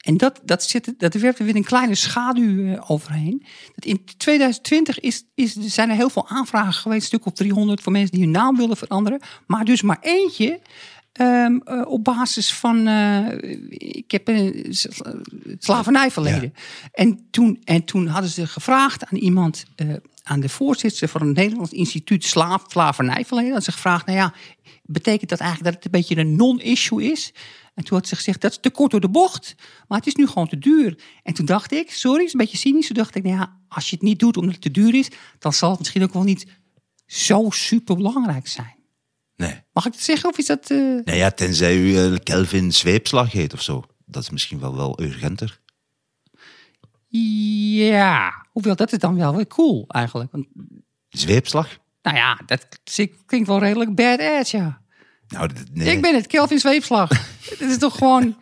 en 0.09 0.17
dat, 0.17 0.41
dat, 0.45 0.63
zit, 0.63 0.95
dat 0.99 1.15
werpt 1.15 1.39
er 1.39 1.45
weer 1.45 1.57
een 1.57 1.65
kleine 1.65 1.95
schaduw 1.95 2.73
eh, 2.73 2.91
overheen. 2.91 3.45
Dat 3.75 3.85
in 3.85 4.05
2020 4.17 5.01
is, 5.01 5.25
is, 5.35 5.53
zijn 5.55 5.91
er 5.91 5.97
heel 5.97 6.11
veel 6.11 6.29
aanvragen 6.29 6.73
geweest, 6.73 7.01
een 7.01 7.07
stuk 7.07 7.27
of 7.27 7.33
300 7.33 7.81
voor 7.81 7.93
mensen 7.93 8.11
die 8.11 8.21
hun 8.21 8.31
naam 8.31 8.57
willen 8.57 8.77
veranderen. 8.77 9.21
Maar 9.47 9.65
dus 9.65 9.83
maar 9.83 9.99
eentje 10.01 10.61
ehm, 11.13 11.57
eh, 11.65 11.87
op 11.87 12.05
basis 12.05 12.53
van. 12.53 12.87
eh, 12.87 13.27
ik 13.69 14.11
heb 14.11 14.29
een 14.29 14.67
sla- 14.69 15.15
slavernijverleden. 15.59 16.55
En, 16.93 17.27
toen, 17.31 17.61
en 17.65 17.85
toen 17.85 18.07
hadden 18.07 18.31
ze 18.31 18.47
gevraagd 18.47 19.05
aan 19.05 19.19
iemand. 19.19 19.65
aan 20.23 20.41
de 20.41 20.49
voorzitter 20.49 21.09
van 21.09 21.27
het 21.27 21.37
Nederlands 21.37 21.73
Instituut 21.73 22.25
Slaaf, 22.25 22.65
Slavernijverleden. 22.67 23.53
Hadden 23.53 23.73
ze 23.73 23.73
gevraagd: 23.73 24.07
nou 24.07 24.19
ja, 24.19 24.35
betekent 24.83 25.31
dat 25.31 25.41
eigenlijk 25.41 25.75
dat 25.75 25.85
het 25.85 25.95
een 25.95 26.01
beetje 26.01 26.21
een 26.21 26.37
non-issue 26.37 27.11
is? 27.13 27.33
En 27.79 27.85
toen 27.85 27.99
had 27.99 28.09
ze 28.09 28.17
gezegd, 28.17 28.41
dat 28.41 28.51
is 28.51 28.59
te 28.61 28.71
kort 28.71 28.91
door 28.91 29.01
de 29.01 29.09
bocht. 29.09 29.55
Maar 29.89 29.99
het 29.99 30.07
is 30.07 30.15
nu 30.15 30.27
gewoon 30.27 30.49
te 30.49 30.59
duur. 30.59 30.99
En 31.23 31.35
toen 31.35 31.47
dacht 31.47 31.73
ik, 31.73 31.91
sorry, 31.91 32.25
is 32.25 32.33
een 32.33 32.39
beetje 32.39 32.57
cynisch. 32.57 32.87
Toen 32.87 32.97
dacht 32.97 33.15
ik, 33.15 33.23
nou 33.23 33.37
ja, 33.37 33.57
als 33.69 33.91
je 33.91 33.97
het 33.97 34.05
niet 34.05 34.19
doet 34.19 34.37
omdat 34.37 34.53
het 34.53 34.63
te 34.63 34.71
duur 34.71 34.95
is... 34.95 35.11
dan 35.39 35.53
zal 35.53 35.71
het 35.71 35.79
misschien 35.79 36.03
ook 36.03 36.13
wel 36.13 36.23
niet 36.23 36.47
zo 37.07 37.51
super 37.51 37.97
belangrijk 37.97 38.47
zijn. 38.47 38.77
Nee. 39.37 39.63
Mag 39.73 39.87
ik 39.87 39.93
het 39.93 40.03
zeggen 40.03 40.31
of 40.31 40.39
is 40.39 40.47
dat... 40.47 40.69
Nou 40.69 41.13
ja, 41.13 41.31
tenzij 41.31 41.77
u 41.77 41.99
eh, 41.99 42.15
Kelvin 42.23 42.73
Zweepslag 42.73 43.33
heet 43.33 43.53
of 43.53 43.63
zo. 43.63 43.85
Dat 44.07 44.23
is 44.23 44.31
misschien 44.31 44.61
wel, 44.61 44.77
wel 44.77 45.01
urgenter. 45.01 45.61
Ja, 47.09 48.47
hoewel 48.53 48.77
dat 48.77 48.93
is 48.93 48.99
dan 48.99 49.17
wel 49.17 49.37
weer 49.37 49.47
cool 49.47 49.85
eigenlijk. 49.89 50.33
Want, 50.33 50.47
Zweepslag? 51.09 51.79
nou 52.03 52.17
ja, 52.17 52.41
dat 52.47 52.81
klinkt 53.27 53.49
wel 53.49 53.59
redelijk 53.59 53.95
badass, 53.95 54.51
ja. 54.51 54.83
Nou, 55.29 55.51
nee. 55.73 55.97
Ik 55.97 56.03
ben 56.03 56.15
het, 56.15 56.27
Kelvin 56.27 56.59
Zweepslag. 56.59 57.11
Het 57.51 57.61
is 57.61 57.79
toch 57.79 57.97
gewoon... 57.99 58.37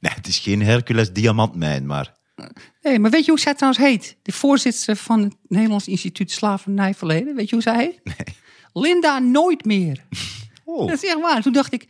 nee. 0.00 0.12
Het 0.12 0.26
is 0.26 0.38
geen 0.38 0.62
Hercules 0.62 1.12
diamantmijn, 1.12 1.86
maar... 1.86 2.18
Nee, 2.82 2.98
maar 2.98 3.10
weet 3.10 3.24
je 3.24 3.30
hoe 3.30 3.40
zij 3.40 3.54
trouwens 3.54 3.82
heet? 3.82 4.16
De 4.22 4.32
voorzitter 4.32 4.96
van 4.96 5.22
het 5.22 5.36
Nederlands 5.48 5.88
Instituut 5.88 6.30
Slavernijverleden. 6.30 7.34
Weet 7.34 7.48
je 7.48 7.54
hoe 7.54 7.62
zij 7.62 7.76
heet? 7.76 8.00
Nee. 8.04 8.36
Linda 8.72 9.18
Nooit 9.18 9.64
meer. 9.64 10.04
Oh. 10.64 10.88
Dat 10.88 11.02
is 11.02 11.08
echt 11.08 11.20
waar. 11.20 11.42
Toen 11.42 11.52
dacht 11.52 11.72
ik, 11.72 11.88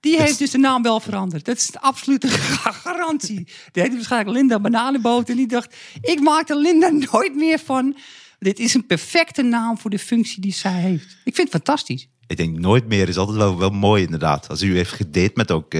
die 0.00 0.20
heeft 0.20 0.38
dus 0.38 0.50
de 0.50 0.58
naam 0.58 0.82
wel 0.82 1.00
veranderd. 1.00 1.44
Dat 1.44 1.56
is 1.56 1.68
een 1.72 1.80
absolute 1.80 2.28
garantie. 2.84 3.48
Die 3.72 3.82
heette 3.82 3.96
waarschijnlijk 3.96 4.36
Linda 4.36 4.60
Bananenboot. 4.60 5.28
En 5.28 5.36
die 5.36 5.46
dacht, 5.46 5.74
ik 6.00 6.20
maak 6.20 6.48
er 6.48 6.56
Linda 6.56 6.88
nooit 6.88 7.34
meer 7.34 7.58
van. 7.58 7.96
Dit 8.38 8.58
is 8.58 8.74
een 8.74 8.86
perfecte 8.86 9.42
naam 9.42 9.78
voor 9.78 9.90
de 9.90 9.98
functie 9.98 10.40
die 10.40 10.52
zij 10.52 10.80
heeft. 10.80 11.16
Ik 11.24 11.34
vind 11.34 11.52
het 11.52 11.62
fantastisch. 11.62 12.08
Ik 12.30 12.36
denk 12.36 12.58
nooit 12.58 12.88
meer 12.88 13.08
is 13.08 13.16
altijd 13.16 13.36
wel, 13.36 13.58
wel 13.58 13.70
mooi, 13.70 14.02
inderdaad. 14.04 14.48
Als 14.48 14.62
u 14.62 14.76
heeft 14.76 14.92
gedate 14.92 15.30
met 15.34 15.50
ook... 15.50 15.72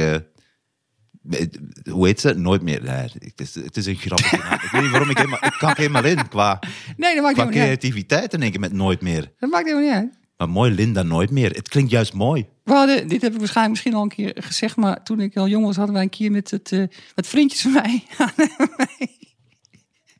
met- 1.22 1.58
hoe 1.90 2.06
heet 2.06 2.20
ze? 2.20 2.34
Nooit 2.34 2.62
meer. 2.62 2.82
Nee, 2.82 3.08
het, 3.18 3.40
is, 3.40 3.54
het 3.54 3.76
is 3.76 3.86
een 3.86 3.98
naam. 4.04 4.52
Ik 4.52 4.68
weet 4.72 4.82
niet 4.82 4.90
waarom 4.90 5.10
ik 5.10 5.16
helemaal... 5.16 5.44
Ik 5.44 5.54
kan 5.58 5.72
helemaal 5.76 6.04
in 6.04 6.28
qua, 6.28 6.58
Nee, 6.96 7.14
dat 7.14 7.22
maakt 7.22 7.34
qua 7.34 7.46
creativiteit 7.46 8.32
in 8.32 8.42
één 8.42 8.50
keer 8.50 8.60
met 8.60 8.72
nooit 8.72 9.00
meer. 9.00 9.32
Dat 9.38 9.50
maakt 9.50 9.64
helemaal 9.66 9.86
niet 9.88 9.96
uit. 9.96 10.18
Maar 10.36 10.48
mooi 10.48 10.70
Linda 10.72 11.02
nooit 11.02 11.30
meer. 11.30 11.50
Het 11.50 11.68
klinkt 11.68 11.90
juist 11.90 12.12
mooi. 12.12 12.46
We 12.64 12.72
hadden, 12.72 13.08
dit 13.08 13.22
heb 13.22 13.32
ik 13.32 13.38
waarschijnlijk 13.38 13.76
misschien 13.76 13.94
al 13.94 14.02
een 14.02 14.08
keer 14.34 14.42
gezegd, 14.44 14.76
maar 14.76 15.02
toen 15.04 15.20
ik 15.20 15.36
al 15.36 15.48
jong 15.48 15.64
was, 15.64 15.76
hadden 15.76 15.94
wij 15.94 16.02
een 16.02 16.08
keer 16.10 16.30
met, 16.30 16.50
het, 16.50 16.70
met 17.14 17.26
vriendjes 17.26 17.60
van 17.60 17.72
mij, 17.72 18.02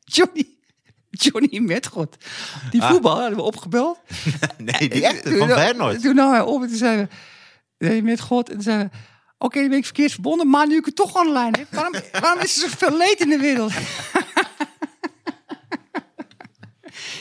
Johnny, 0.05 0.50
Johnny 1.25 1.59
Metgod, 1.59 2.17
die 2.71 2.83
voetbal 2.83 3.19
hadden 3.21 3.37
we 3.37 3.43
opgebeld. 3.43 3.99
Nee, 4.59 4.89
die 4.89 5.05
echte, 5.07 5.37
van 5.37 5.49
Feyenoord. 5.49 6.03
Toen 6.03 6.15
nam 6.15 6.31
hij 6.33 6.41
op 6.41 6.63
en 6.63 6.69
toen 6.69 6.77
zeiden 6.77 7.11
we, 7.79 8.01
Metgod, 8.03 8.49
en 8.49 8.55
toen 8.55 8.63
zeiden 8.63 8.91
we, 8.93 8.97
oké, 9.39 9.61
dan 9.61 9.69
ben 9.69 9.79
ik 9.79 9.85
verkeerd 9.85 10.13
verbonden, 10.13 10.49
maar 10.51 10.67
nu 10.67 10.77
ik 10.77 10.85
het 10.85 10.97
toch 10.97 11.17
online 11.17 11.59
heb, 11.59 11.67
waarom, 11.71 11.95
waarom 12.21 12.43
is 12.43 12.63
er 12.63 12.69
zoveel 12.71 12.97
leed 12.97 13.21
in 13.21 13.29
de 13.29 13.39
wereld? 13.39 13.73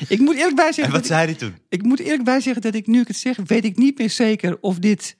ik 0.07 0.19
moet 0.19 0.35
eerlijk 0.35 0.55
bij 0.55 0.67
En 0.67 0.73
zeggen, 0.73 0.93
wat 0.93 1.03
dat 1.07 1.11
ik- 1.11 1.17
zei 1.17 1.25
hij 1.25 1.35
toen? 1.35 1.57
ik 1.69 1.83
moet 1.83 1.99
eerlijk 1.99 2.23
bij 2.23 2.39
zeggen 2.39 2.61
dat 2.61 2.73
ik, 2.75 2.87
nu 2.87 2.99
ik 2.99 3.07
het 3.07 3.17
zeg, 3.17 3.37
weet 3.45 3.65
ik 3.65 3.77
niet 3.77 3.97
meer 3.97 4.09
zeker 4.09 4.57
of 4.61 4.79
dit... 4.79 5.17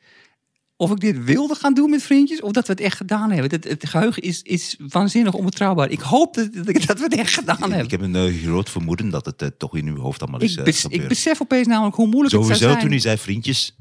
Of 0.82 0.92
ik 0.92 1.00
dit 1.00 1.24
wilde 1.24 1.56
gaan 1.56 1.74
doen 1.74 1.90
met 1.90 2.04
vriendjes, 2.04 2.42
of 2.42 2.52
dat 2.52 2.68
we 2.68 2.72
het 2.74 2.82
echt 2.82 2.98
gedaan 2.98 3.32
hebben. 3.32 3.52
Het, 3.52 3.64
het 3.64 3.90
geheugen 3.90 4.22
is, 4.24 4.42
is 4.42 4.76
waanzinnig 4.88 5.34
onbetrouwbaar. 5.34 5.90
Ik 5.90 6.00
hoop 6.00 6.34
dat, 6.34 6.54
dat, 6.54 6.70
ik- 6.70 6.84
we 6.84 7.04
het 7.04 7.16
echt 7.16 7.34
gedaan 7.34 7.56
Ik 7.64 7.72
hebben. 7.72 7.90
heb 7.90 8.02
een 8.02 8.16
eh, 8.16 8.44
groot 8.44 8.70
vermoeden 8.70 9.10
dat 9.10 9.26
het 9.26 9.42
eh, 9.42 9.48
toch 9.58 9.76
in 9.76 9.88
uw 9.88 9.98
hoofd 10.00 10.22
allemaal 10.22 10.40
is 10.42 10.52
Ik, 10.52 10.58
eh, 10.58 10.64
bes- 10.64 10.86
ik 10.86 10.92
gebeurd. 10.92 11.08
besef 11.08 11.42
opeens 11.42 11.68
namelijk 11.68 11.96
hoe 11.96 12.08
moeilijk 12.08 12.34
het 12.34 12.42
Sowieso 12.44 12.60
zou 12.64 12.72
zijn. 12.72 12.84
toen 12.84 12.92
hij 12.94 13.00
zei 13.02 13.18
vriendjes, 13.18 13.76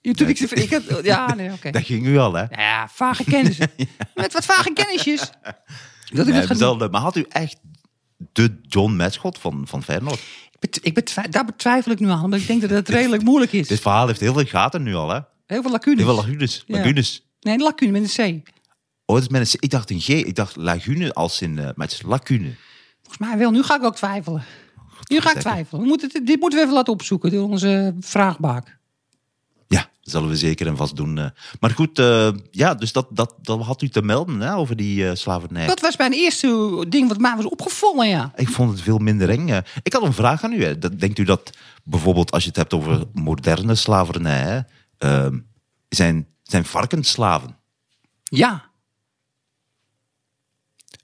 Ja, 0.00 0.12
toen 0.12 0.28
ik, 0.28 0.40
ik 0.40 1.04
ja, 1.04 1.34
nee, 1.34 1.52
oké. 1.52 1.70
dat 1.80 1.82
ging 1.84 2.06
u 2.06 2.18
al, 2.18 2.34
hè? 2.34 2.44
Ja, 2.50 2.88
vage 2.92 3.24
kennis. 3.24 3.58
Met 4.14 4.32
wat 4.32 4.44
vage 4.44 4.72
kennisjes. 4.72 5.20
Dat 5.20 6.26
ik 6.26 6.34
Nee, 6.34 6.46
dat 6.46 6.90
maar 6.90 7.00
had 7.00 7.16
u 7.16 7.24
echt 7.28 7.56
de 8.32 8.58
John 8.62 8.96
Metschot 8.96 9.38
van, 9.38 9.62
van 9.66 9.82
Feyenoord? 9.82 10.20
Ik 10.50 10.60
bet- 10.60 10.78
Ik 10.82 10.94
betwij- 10.94 11.28
daar 11.28 11.44
betwijfel 11.44 11.92
ik 11.92 12.00
nu 12.00 12.08
aan, 12.08 12.24
omdat 12.24 12.40
ik 12.40 12.46
denk 12.46 12.60
dat 12.60 12.70
het 12.70 12.88
redelijk 12.88 13.22
moeilijk 13.22 13.52
is. 13.52 13.68
Dit 13.68 13.80
verhaal 13.80 14.06
heeft 14.06 14.20
heel 14.20 14.32
veel 14.32 14.44
gaten 14.44 14.82
nu 14.82 14.94
al, 14.94 15.08
hè? 15.08 15.20
Heel 15.50 15.62
veel 15.62 15.70
lacunes. 15.70 15.98
Heel 16.04 16.14
veel 16.14 16.24
lagunes. 16.24 16.64
Ja. 16.66 16.76
lagunes. 16.76 17.24
Nee, 17.40 17.54
een 17.54 17.60
lacune 17.62 17.90
met 18.00 18.16
een 18.18 18.42
C. 18.42 18.48
Oh, 19.06 19.14
het 19.16 19.24
is 19.24 19.30
met 19.30 19.40
een 19.40 19.58
C. 19.58 19.62
Ik 19.64 19.70
dacht 19.70 19.90
een 19.90 20.00
G. 20.00 20.08
Ik 20.08 20.34
dacht 20.34 20.56
lagune 20.56 21.12
als 21.14 21.40
in... 21.42 21.58
eh 21.58 21.64
maar 21.64 21.86
het 21.86 21.92
is 21.92 22.02
lacune. 22.02 22.54
Volgens 23.02 23.28
mij 23.28 23.38
wel. 23.38 23.50
Nu 23.50 23.62
ga 23.62 23.76
ik 23.76 23.84
ook 23.84 23.96
twijfelen. 23.96 24.44
Nu 25.08 25.20
ga 25.20 25.30
ik 25.34 25.38
twijfelen. 25.40 25.82
We 25.82 25.86
moeten 25.88 26.24
dit 26.24 26.40
moeten 26.40 26.58
we 26.58 26.64
even 26.64 26.76
laten 26.76 26.92
opzoeken 26.92 27.30
door 27.30 27.48
onze 27.48 27.94
vraagbaak. 28.00 28.78
Ja, 29.68 29.80
dat 29.80 30.12
zullen 30.12 30.28
we 30.28 30.36
zeker 30.36 30.66
en 30.66 30.76
vast 30.76 30.96
doen. 30.96 31.18
eh. 31.18 31.26
Maar 31.60 31.70
goed, 31.70 31.98
eh, 31.98 32.30
ja, 32.50 32.74
dus 32.74 32.92
dat, 32.92 33.06
dat, 33.10 33.34
dat 33.42 33.60
had 33.62 33.82
u 33.82 33.88
te 33.88 34.02
melden 34.02 34.40
hè, 34.40 34.54
over 34.56 34.76
die 34.76 35.14
slavernij. 35.16 35.66
Dat 35.66 35.80
was 35.80 35.96
mijn 35.96 36.12
eerste 36.12 36.84
ding 36.88 37.08
wat 37.08 37.18
mij 37.18 37.36
was 37.36 37.44
opgevallen, 37.48 38.08
ja. 38.08 38.32
Ik 38.36 38.48
vond 38.48 38.70
het 38.70 38.80
veel 38.80 38.98
minder 38.98 39.30
eng. 39.30 39.48
Ik 39.82 39.92
had 39.92 40.02
een 40.02 40.12
vraag 40.12 40.44
aan 40.44 40.52
u. 40.52 40.64
Hè. 40.64 40.78
Denkt 40.96 41.18
u 41.18 41.24
dat 41.24 41.50
bijvoorbeeld 41.84 42.30
als 42.30 42.42
je 42.42 42.48
het 42.48 42.58
hebt 42.58 42.74
over 42.74 43.02
moderne 43.12 43.74
slavernij, 43.74 44.38
hè, 44.38 44.60
ehm, 45.00 45.38
zijn, 45.88 46.28
zijn 46.42 46.64
varkens 46.64 47.10
slaven? 47.10 47.58
Ja. 48.22 48.70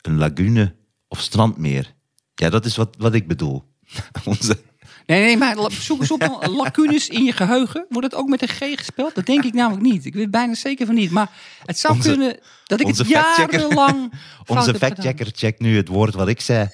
Een 0.03 0.19
lagune 0.19 0.77
of 1.09 1.21
strandmeer? 1.21 1.95
Ja, 2.35 2.51
dat 2.51 2.65
is 2.65 2.77
wat, 2.77 2.97
wat 2.99 3.15
ik 3.15 3.27
bedoel. 3.29 3.65
Onze, 4.25 4.65
Nee, 5.07 5.23
nee, 5.23 5.37
maar 5.37 5.73
zoek 5.73 6.01
eens 6.01 6.11
op 6.11 6.43
lacunes 6.63 7.09
in 7.09 7.25
je 7.25 7.33
geheugen. 7.33 7.87
Wordt 7.89 8.07
het 8.11 8.17
ook 8.21 8.29
met 8.29 8.43
een 8.43 8.49
G 8.49 8.59
gespeeld? 8.59 9.15
Dat 9.15 9.27
denk 9.27 9.45
ik 9.45 9.53
namelijk 9.53 9.83
niet. 9.83 10.05
Ik 10.05 10.15
weet 10.15 10.31
bijna 10.31 10.55
zeker 10.55 10.87
van 10.87 10.95
niet. 10.95 11.11
Maar 11.11 11.31
het 11.65 11.79
zou 11.79 11.95
Onze- 11.95 12.09
kunnen 12.11 12.39
dat 12.65 12.81
ik 12.81 12.87
het 12.87 13.07
jarenlang 13.09 14.13
onze 14.47 14.75
factchecker 14.75 15.31
checkt 15.35 15.61
nu 15.61 15.77
het 15.77 15.89
woord 15.89 16.15
wat 16.15 16.29
ik 16.29 16.41
zei. 16.41 16.69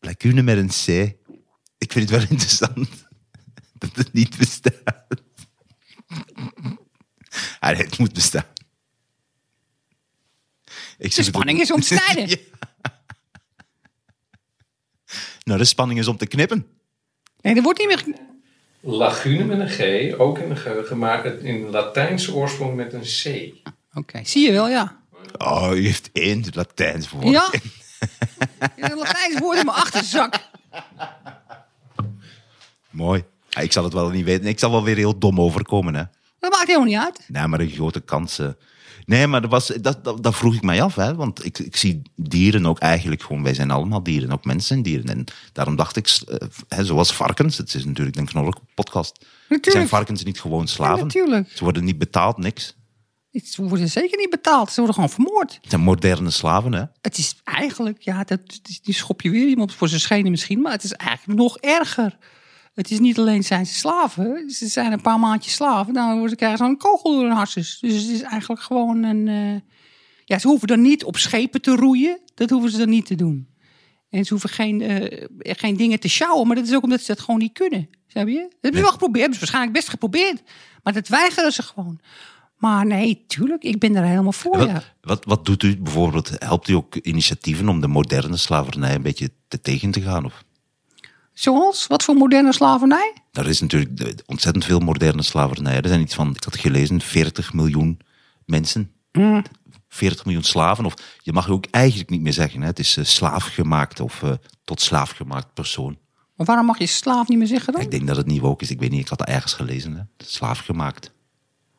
Lacune 0.00 0.42
met 0.42 0.56
een 0.56 0.68
C. 0.68 1.16
Ik 1.78 1.92
vind 1.92 2.10
het 2.10 2.10
wel 2.10 2.30
interessant 2.30 2.88
dat 3.78 3.96
het 3.96 4.12
niet 4.12 4.36
bestaat. 4.38 5.06
Ah, 7.60 7.70
nee, 7.70 7.84
het 7.84 7.98
moet 7.98 8.12
bestaan. 8.12 8.44
Ik 10.98 11.14
De 11.14 11.22
spanning 11.22 11.60
is 11.60 11.72
omstreden. 11.72 12.28
Ja. 12.38 12.96
Nou, 15.44 15.58
de 15.58 15.66
spanning 15.66 15.98
is 15.98 16.08
om 16.08 16.16
te 16.16 16.26
knippen. 16.26 16.66
Nee, 17.40 17.54
dat 17.54 17.64
wordt 17.64 17.78
niet 17.78 17.88
meer... 17.88 18.16
Lagune 18.80 19.44
met 19.44 19.60
een 19.60 19.68
G, 19.68 20.18
ook 20.18 20.38
in 20.38 20.48
de 20.48 20.56
geheugen, 20.56 20.98
maar 20.98 21.24
het 21.24 21.42
in 21.42 21.70
Latijnse 21.70 22.34
oorsprong 22.34 22.76
met 22.76 22.92
een 22.92 23.02
C. 23.02 23.54
Oké, 23.92 24.24
zie 24.24 24.46
je 24.46 24.52
wel, 24.52 24.68
ja. 24.68 25.02
Oh, 25.38 25.70
u 25.74 25.84
heeft 25.84 26.10
één 26.12 26.44
Latijns 26.52 27.10
woord. 27.10 27.28
Ja. 27.28 27.50
Een 28.76 28.96
Latijns 28.96 29.38
woord 29.38 29.58
in 29.58 29.64
mijn 29.64 29.76
achterzak. 29.76 30.34
Mooi. 32.90 33.24
Ja, 33.58 33.64
ik 33.64 33.72
zal 33.72 33.84
het 33.84 33.92
wel 33.92 34.10
niet 34.10 34.24
weten. 34.24 34.46
Ik 34.46 34.58
zal 34.58 34.70
wel 34.70 34.84
weer 34.84 34.96
heel 34.96 35.18
dom 35.18 35.40
overkomen, 35.40 35.94
hè. 35.94 36.02
Dat 36.38 36.50
maakt 36.50 36.66
helemaal 36.66 36.86
niet 36.88 36.98
uit. 36.98 37.24
Nee, 37.28 37.46
maar 37.46 37.60
een 37.60 37.70
grote 37.70 38.00
kans. 38.00 38.40
Nee, 39.04 39.26
maar 39.26 39.40
dat, 39.40 39.50
was, 39.50 39.66
dat, 39.66 40.04
dat, 40.04 40.22
dat 40.22 40.36
vroeg 40.36 40.54
ik 40.54 40.62
mij 40.62 40.82
af, 40.82 40.94
hè. 40.94 41.14
Want 41.14 41.44
ik, 41.44 41.58
ik 41.58 41.76
zie 41.76 42.02
dieren 42.16 42.66
ook 42.66 42.78
eigenlijk 42.78 43.22
gewoon... 43.22 43.42
Wij 43.42 43.54
zijn 43.54 43.70
allemaal 43.70 44.02
dieren, 44.02 44.32
ook 44.32 44.44
mensen 44.44 44.66
zijn 44.66 44.82
dieren. 44.82 45.06
En 45.08 45.24
daarom 45.52 45.76
dacht 45.76 45.96
ik, 45.96 46.20
eh, 46.28 46.48
hè, 46.68 46.84
zoals 46.84 47.12
varkens... 47.14 47.58
Het 47.58 47.74
is 47.74 47.84
natuurlijk 47.84 48.16
een 48.16 48.26
knorrelijke 48.26 48.62
podcast. 48.74 49.18
Natuurlijk. 49.48 49.70
Zijn 49.70 49.88
varkens 49.88 50.24
niet 50.24 50.40
gewoon 50.40 50.60
Ja, 50.60 50.66
slaven? 50.66 51.04
natuurlijk. 51.06 51.50
Ze 51.54 51.64
worden 51.64 51.84
niet 51.84 51.98
betaald, 51.98 52.36
niks. 52.38 52.76
Ze 53.44 53.62
worden 53.62 53.88
zeker 53.88 54.18
niet 54.18 54.30
betaald. 54.30 54.68
Ze 54.68 54.76
worden 54.76 54.94
gewoon 54.94 55.10
vermoord. 55.10 55.58
Het 55.60 55.70
zijn 55.70 55.82
moderne 55.82 56.30
slaven, 56.30 56.72
hè. 56.72 56.84
Het 57.00 57.18
is 57.18 57.36
eigenlijk, 57.44 58.02
ja, 58.02 58.24
dat, 58.24 58.40
die 58.82 58.94
schop 58.94 59.22
je 59.22 59.30
weer 59.30 59.48
iemand 59.48 59.74
voor 59.74 59.88
zijn 59.88 60.00
schenen 60.00 60.30
misschien, 60.30 60.60
maar 60.60 60.72
het 60.72 60.84
is 60.84 60.92
eigenlijk 60.92 61.38
nog 61.38 61.58
erger. 61.58 62.16
Het 62.78 62.90
is 62.90 62.98
niet 62.98 63.18
alleen 63.18 63.44
zijn 63.44 63.66
ze 63.66 63.74
slaven, 63.74 64.50
ze 64.50 64.66
zijn 64.66 64.92
een 64.92 65.00
paar 65.00 65.18
maandjes 65.18 65.54
slaven, 65.54 65.94
dan 65.94 66.34
krijgen 66.34 66.58
ze 66.58 66.64
een 66.64 66.76
kogel 66.76 67.12
door 67.12 67.22
hun 67.22 67.32
hartjes. 67.32 67.78
Dus 67.80 68.02
het 68.02 68.10
is 68.10 68.22
eigenlijk 68.22 68.62
gewoon 68.62 69.02
een, 69.02 69.28
eh, 69.28 69.60
ja, 70.24 70.38
ze 70.38 70.48
hoeven 70.48 70.68
dan 70.68 70.80
niet 70.80 71.04
op 71.04 71.16
schepen 71.16 71.62
te 71.62 71.76
roeien, 71.76 72.20
dat 72.34 72.50
hoeven 72.50 72.70
ze 72.70 72.78
dan 72.78 72.88
niet 72.88 73.06
te 73.06 73.14
doen. 73.14 73.48
En 74.10 74.24
ze 74.24 74.32
hoeven 74.32 74.50
geen, 74.50 74.80
eh, 74.80 75.24
geen 75.38 75.76
dingen 75.76 76.00
te 76.00 76.08
sjouwen, 76.08 76.46
maar 76.46 76.56
dat 76.56 76.66
is 76.66 76.74
ook 76.74 76.82
omdat 76.82 77.00
ze 77.00 77.06
dat 77.06 77.20
gewoon 77.20 77.40
niet 77.40 77.52
kunnen. 77.52 77.88
Snap 78.06 78.28
je? 78.28 78.40
Dat 78.40 78.56
hebben 78.60 78.80
ze 78.80 78.86
wel 78.86 78.92
geprobeerd, 78.92 79.20
hebben 79.20 79.34
ze 79.34 79.40
waarschijnlijk 79.40 79.76
best 79.76 79.88
geprobeerd, 79.88 80.42
maar 80.82 80.92
dat 80.92 81.08
weigeren 81.08 81.52
ze 81.52 81.62
gewoon. 81.62 82.00
Maar 82.56 82.86
nee, 82.86 83.24
tuurlijk, 83.26 83.62
ik 83.62 83.78
ben 83.78 83.96
er 83.96 84.04
helemaal 84.04 84.32
voor, 84.32 84.66
ja. 84.66 84.72
Wat, 84.72 84.84
wat, 85.00 85.24
wat 85.24 85.44
doet 85.44 85.62
u 85.62 85.76
bijvoorbeeld? 85.76 86.30
Helpt 86.38 86.68
u 86.68 86.72
ook 86.72 86.94
initiatieven 86.94 87.68
om 87.68 87.80
de 87.80 87.88
moderne 87.88 88.36
slavernij 88.36 88.94
een 88.94 89.02
beetje 89.02 89.30
te 89.48 89.60
tegen 89.60 89.90
te 89.90 90.00
gaan? 90.00 90.24
Of? 90.24 90.46
Zoals? 91.38 91.86
Wat 91.86 92.04
voor 92.04 92.14
moderne 92.14 92.52
slavernij? 92.52 93.12
Er 93.32 93.48
is 93.48 93.60
natuurlijk 93.60 94.22
ontzettend 94.26 94.64
veel 94.64 94.78
moderne 94.78 95.22
slavernij. 95.22 95.80
Er 95.80 95.88
zijn 95.88 96.00
iets 96.00 96.14
van, 96.14 96.30
ik 96.34 96.44
had 96.44 96.56
gelezen, 96.56 97.00
40 97.00 97.52
miljoen 97.52 97.98
mensen. 98.44 98.92
40 99.88 100.24
miljoen 100.24 100.42
slaven. 100.42 100.84
Of 100.84 100.94
je 101.22 101.32
mag 101.32 101.48
ook 101.48 101.64
eigenlijk 101.70 102.10
niet 102.10 102.20
meer 102.20 102.32
zeggen. 102.32 102.60
Hè. 102.60 102.66
Het 102.66 102.78
is 102.78 102.96
eh, 102.96 103.04
slaafgemaakt 103.04 104.00
of 104.00 104.22
eh, 104.22 104.32
tot 104.64 104.80
slaafgemaakt 104.80 105.54
persoon. 105.54 105.98
Maar 106.36 106.46
waarom 106.46 106.66
mag 106.66 106.78
je 106.78 106.86
slaaf 106.86 107.28
niet 107.28 107.38
meer 107.38 107.46
zeggen 107.46 107.72
dan? 107.72 107.82
Ik 107.82 107.90
denk 107.90 108.06
dat 108.06 108.16
het 108.16 108.26
niet 108.26 108.40
woke 108.40 108.64
is. 108.64 108.70
Ik 108.70 108.80
weet 108.80 108.90
niet, 108.90 109.00
ik 109.00 109.08
had 109.08 109.18
dat 109.18 109.28
ergens 109.28 109.52
gelezen. 109.52 109.94
Hè. 109.96 110.02
Slaafgemaakt. 110.26 111.12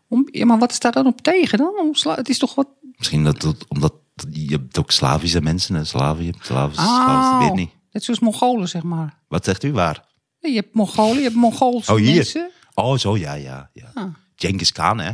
Om, 0.08 0.28
ja, 0.32 0.46
maar 0.46 0.60
wat 0.60 0.74
staat 0.74 0.94
daar 0.94 1.04
dan 1.04 1.12
op 1.12 1.22
tegen 1.22 1.58
dan? 1.58 1.80
Om 1.80 1.96
sla- 1.96 2.16
het 2.16 2.30
is 2.30 2.38
toch 2.38 2.56
wat... 2.56 2.68
Misschien 2.98 3.24
dat, 3.24 3.56
omdat 3.68 3.94
je 4.30 4.52
hebt 4.52 4.80
ook 4.80 4.92
Slavische 4.92 5.42
mensen. 5.42 5.76
Hè. 5.76 5.84
Slaven, 5.84 6.26
je 6.26 6.32
hebt 6.32 6.46
slaven, 6.46 6.76
slaven, 6.76 7.42
ik 7.42 7.48
weet 7.48 7.58
niet. 7.58 7.78
Net 7.92 8.04
zoals 8.04 8.20
Mongolen, 8.20 8.68
zeg 8.68 8.84
maar. 8.84 9.18
Wat 9.28 9.46
zegt 9.46 9.64
u 9.64 9.72
waar? 9.72 10.06
Je 10.40 10.56
hebt 10.56 10.74
Mongolen, 10.74 11.18
je 11.18 11.24
hebt 11.24 11.36
Mongoolse 11.36 11.92
Oh, 11.92 11.98
hier. 11.98 12.16
mensen. 12.16 12.52
Oh, 12.74 12.98
zo, 12.98 13.18
ja, 13.18 13.34
ja. 13.34 13.70
ja. 13.74 13.92
Ah. 13.94 14.06
Genghis 14.36 14.72
Khan, 14.72 15.00
hè? 15.00 15.12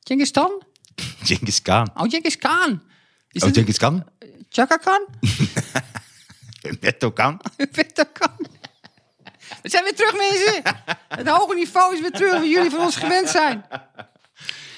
Genghis 0.00 0.30
Khan? 0.30 0.62
Genghis 1.28 1.62
Khan. 1.62 1.90
Oh, 1.94 2.10
Genghis 2.10 2.36
Khan. 2.38 2.82
Is 3.30 3.42
Oh, 3.42 3.52
Genghis 3.52 3.76
Khan? 3.78 4.04
Chaka 4.48 4.76
Khan? 4.76 5.06
Netto 6.80 7.10
Khan. 7.10 7.40
Peter 7.72 8.06
Khan? 8.06 8.36
We 9.62 9.68
zijn 9.68 9.84
weer 9.84 9.94
terug, 9.94 10.16
mensen. 10.16 10.62
Het 11.08 11.28
hoge 11.28 11.54
niveau 11.54 11.94
is 11.94 12.00
weer 12.00 12.10
terug, 12.10 12.32
wat 12.32 12.50
jullie 12.50 12.70
van 12.70 12.80
ons 12.80 12.96
gewend 12.96 13.28
zijn. 13.28 13.64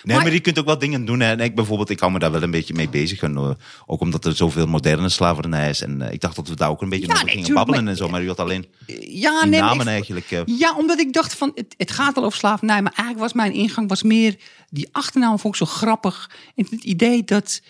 Nee, 0.03 0.17
Maar- 0.17 0.25
maar, 0.25 0.35
je 0.35 0.41
kunt 0.41 0.59
ook 0.59 0.67
wat 0.67 0.81
dingen 0.81 1.05
doen. 1.05 1.21
Hè. 1.21 1.31
En 1.31 1.41
ik 1.41 1.55
bijvoorbeeld, 1.55 1.91
ik 1.91 2.01
hou 2.01 2.13
me 2.13 2.19
daar 2.19 2.31
wel 2.33 2.43
een 2.43 2.51
beetje 2.51 2.75
mee 2.75 2.89
bezig. 2.89 3.23
En, 3.23 3.37
eh, 3.37 3.51
ook 3.87 4.01
omdat 4.01 4.25
er 4.25 4.37
zoveel 4.37 4.67
moderne 4.67 5.09
slavernij 5.09 5.69
is. 5.69 5.83
En 5.83 6.03
eh, 6.03 6.13
ik 6.13 6.21
dacht 6.21 6.37
dat 6.37 6.49
we 6.49 6.57
daar 6.57 6.71
ook 6.71 6.83
een 6.83 6.89
beetje 6.89 7.07
Ja, 7.07 7.13
over 7.13 7.25
nee, 7.25 7.35
gingen 7.35 7.47
tuurlijk, 7.49 7.67
babbelen 7.67 7.85
maar- 7.95 8.03
en 8.03 8.07
zo. 8.09 8.13
Maar 8.13 8.23
u 8.23 8.29
had 8.29 8.41
alleen 8.41 8.67
Ja, 8.87 9.41
die 9.41 9.51
nee, 9.51 9.61
maar 9.61 9.69
namen 9.69 9.87
ik- 9.87 9.93
eigenlijk. 9.93 10.31
eh, 10.31 10.41
Ja, 10.47 10.77
omdat 10.77 10.99
ik 11.01 11.13
dacht 11.13 11.35
van, 11.35 11.51
het, 11.55 11.75
het 11.77 11.91
gaat 11.91 12.15
wel 12.15 12.25
over 12.25 12.39
slavernij, 12.39 12.83
maar 12.83 12.93
eigenlijk 12.93 13.19
was 13.21 13.33
mijn 13.33 13.53
ingang 13.53 13.89
was 13.89 14.03
meer, 14.03 14.37
die 14.71 14.89
achternaam 14.93 15.39
vond 15.39 15.55
ik 15.55 15.67
zo 15.67 15.73
grappig. 15.75 16.31
En 16.55 16.67
het 16.71 16.85
idee 16.85 17.25
dat, 17.25 17.61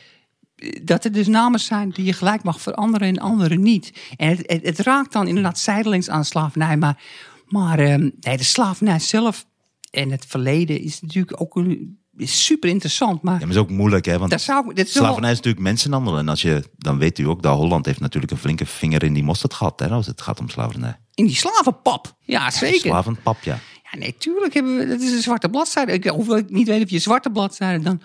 dat 0.82 1.04
er 1.04 1.12
dus 1.12 1.26
namen 1.26 1.60
zijn 1.60 1.90
die 1.90 2.04
je 2.04 2.12
gelijk 2.12 2.42
mag 2.42 2.60
veranderen 2.60 3.08
en 3.08 3.18
andere 3.18 3.56
niet. 3.56 3.92
En 4.16 4.28
het, 4.28 4.42
het, 4.46 4.66
het 4.66 4.78
raakt 4.78 5.12
dan 5.12 5.26
inderdaad 5.28 5.58
zijdelings 5.58 6.08
aan 6.08 6.24
slavernij, 6.24 6.76
maar, 6.76 7.02
maar 7.46 7.78
ehm, 7.78 8.10
nee, 8.20 8.36
de 8.36 8.44
slavernij 8.44 8.98
zelf 8.98 9.46
en 9.90 10.10
het 10.10 10.24
verleden 10.28 10.80
is 10.80 11.00
natuurlijk 11.00 11.40
ook 11.40 11.56
een, 11.56 11.98
is 12.18 12.44
super 12.44 12.68
interessant. 12.68 13.22
Maar 13.22 13.34
ja, 13.34 13.40
maar 13.40 13.48
is 13.48 13.56
ook 13.56 13.70
moeilijk, 13.70 14.04
hè? 14.04 14.18
Want 14.18 14.40
zou 14.40 14.74
dit 14.74 14.88
is 14.88 14.94
wel- 14.94 15.02
slavernij 15.02 15.30
is 15.30 15.36
natuurlijk 15.36 15.64
mensenhandel. 15.64 16.18
En 16.18 16.28
als 16.28 16.42
je, 16.42 16.64
dan 16.76 16.98
weet 16.98 17.18
u 17.18 17.24
ook 17.24 17.42
dat 17.42 17.56
Holland 17.56 17.86
heeft 17.86 18.00
natuurlijk 18.00 18.32
een 18.32 18.38
flinke 18.38 18.66
vinger 18.66 19.02
in 19.02 19.12
die 19.12 19.22
mosterd 19.24 19.54
gehad. 19.54 19.80
Hè, 19.80 19.88
als 19.88 20.06
het 20.06 20.20
gaat 20.20 20.40
om 20.40 20.48
slavernij. 20.48 20.96
in 21.14 21.26
die 21.26 21.36
slavenpap. 21.36 22.16
Ja, 22.20 22.50
zeker. 22.50 22.80
Slavenpap, 22.80 23.42
ja. 23.42 23.58
Ja, 23.92 23.98
nee, 23.98 24.14
tuurlijk 24.18 24.54
hebben 24.54 24.76
we. 24.78 24.86
Dat 24.86 25.00
is 25.00 25.12
een 25.12 25.22
zwarte 25.22 25.48
bladzijde. 25.48 25.92
Ik, 25.92 26.04
hoewel 26.04 26.36
ik 26.36 26.50
niet 26.50 26.66
weet 26.68 26.82
of 26.82 26.90
je 26.90 26.98
zwarte 26.98 27.30
bladzijde 27.30 27.84
dan, 27.84 28.00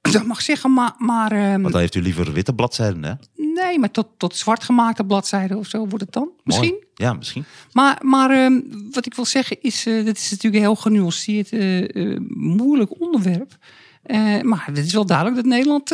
dan 0.00 0.26
mag 0.26 0.42
zeggen, 0.42 0.72
maar. 0.72 0.94
maar 0.98 1.30
Want 1.60 1.72
dan 1.72 1.80
heeft 1.80 1.94
u 1.94 2.02
liever 2.02 2.32
witte 2.32 2.54
bladzijden, 2.54 3.04
hè? 3.04 3.12
Nee, 3.62 3.78
maar 3.78 3.90
tot, 3.90 4.06
tot 4.16 4.36
zwart 4.36 4.64
gemaakte 4.64 5.04
bladzijden 5.04 5.56
of 5.58 5.66
zo 5.66 5.78
wordt 5.86 6.04
het 6.04 6.12
dan. 6.12 6.28
Misschien. 6.44 6.70
Mooi. 6.70 6.86
Ja, 6.94 7.12
misschien. 7.12 7.44
Maar, 7.72 7.98
maar 8.02 8.30
ehm, 8.30 8.60
wat 8.90 9.06
ik 9.06 9.14
wil 9.14 9.24
zeggen 9.24 9.56
is, 9.60 9.86
eh 9.86 10.04
dat 10.04 10.16
is 10.16 10.30
natuurlijk 10.30 10.62
een 10.62 10.68
heel 10.70 10.80
genuanceerd, 10.80 11.52
eh, 11.52 12.12
eh, 12.12 12.20
moeilijk 12.34 13.00
onderwerp. 13.00 13.56
Maar 14.42 14.66
het 14.66 14.78
is 14.78 14.92
wel 14.92 15.06
duidelijk 15.06 15.36
dat 15.36 15.44
Nederland 15.44 15.88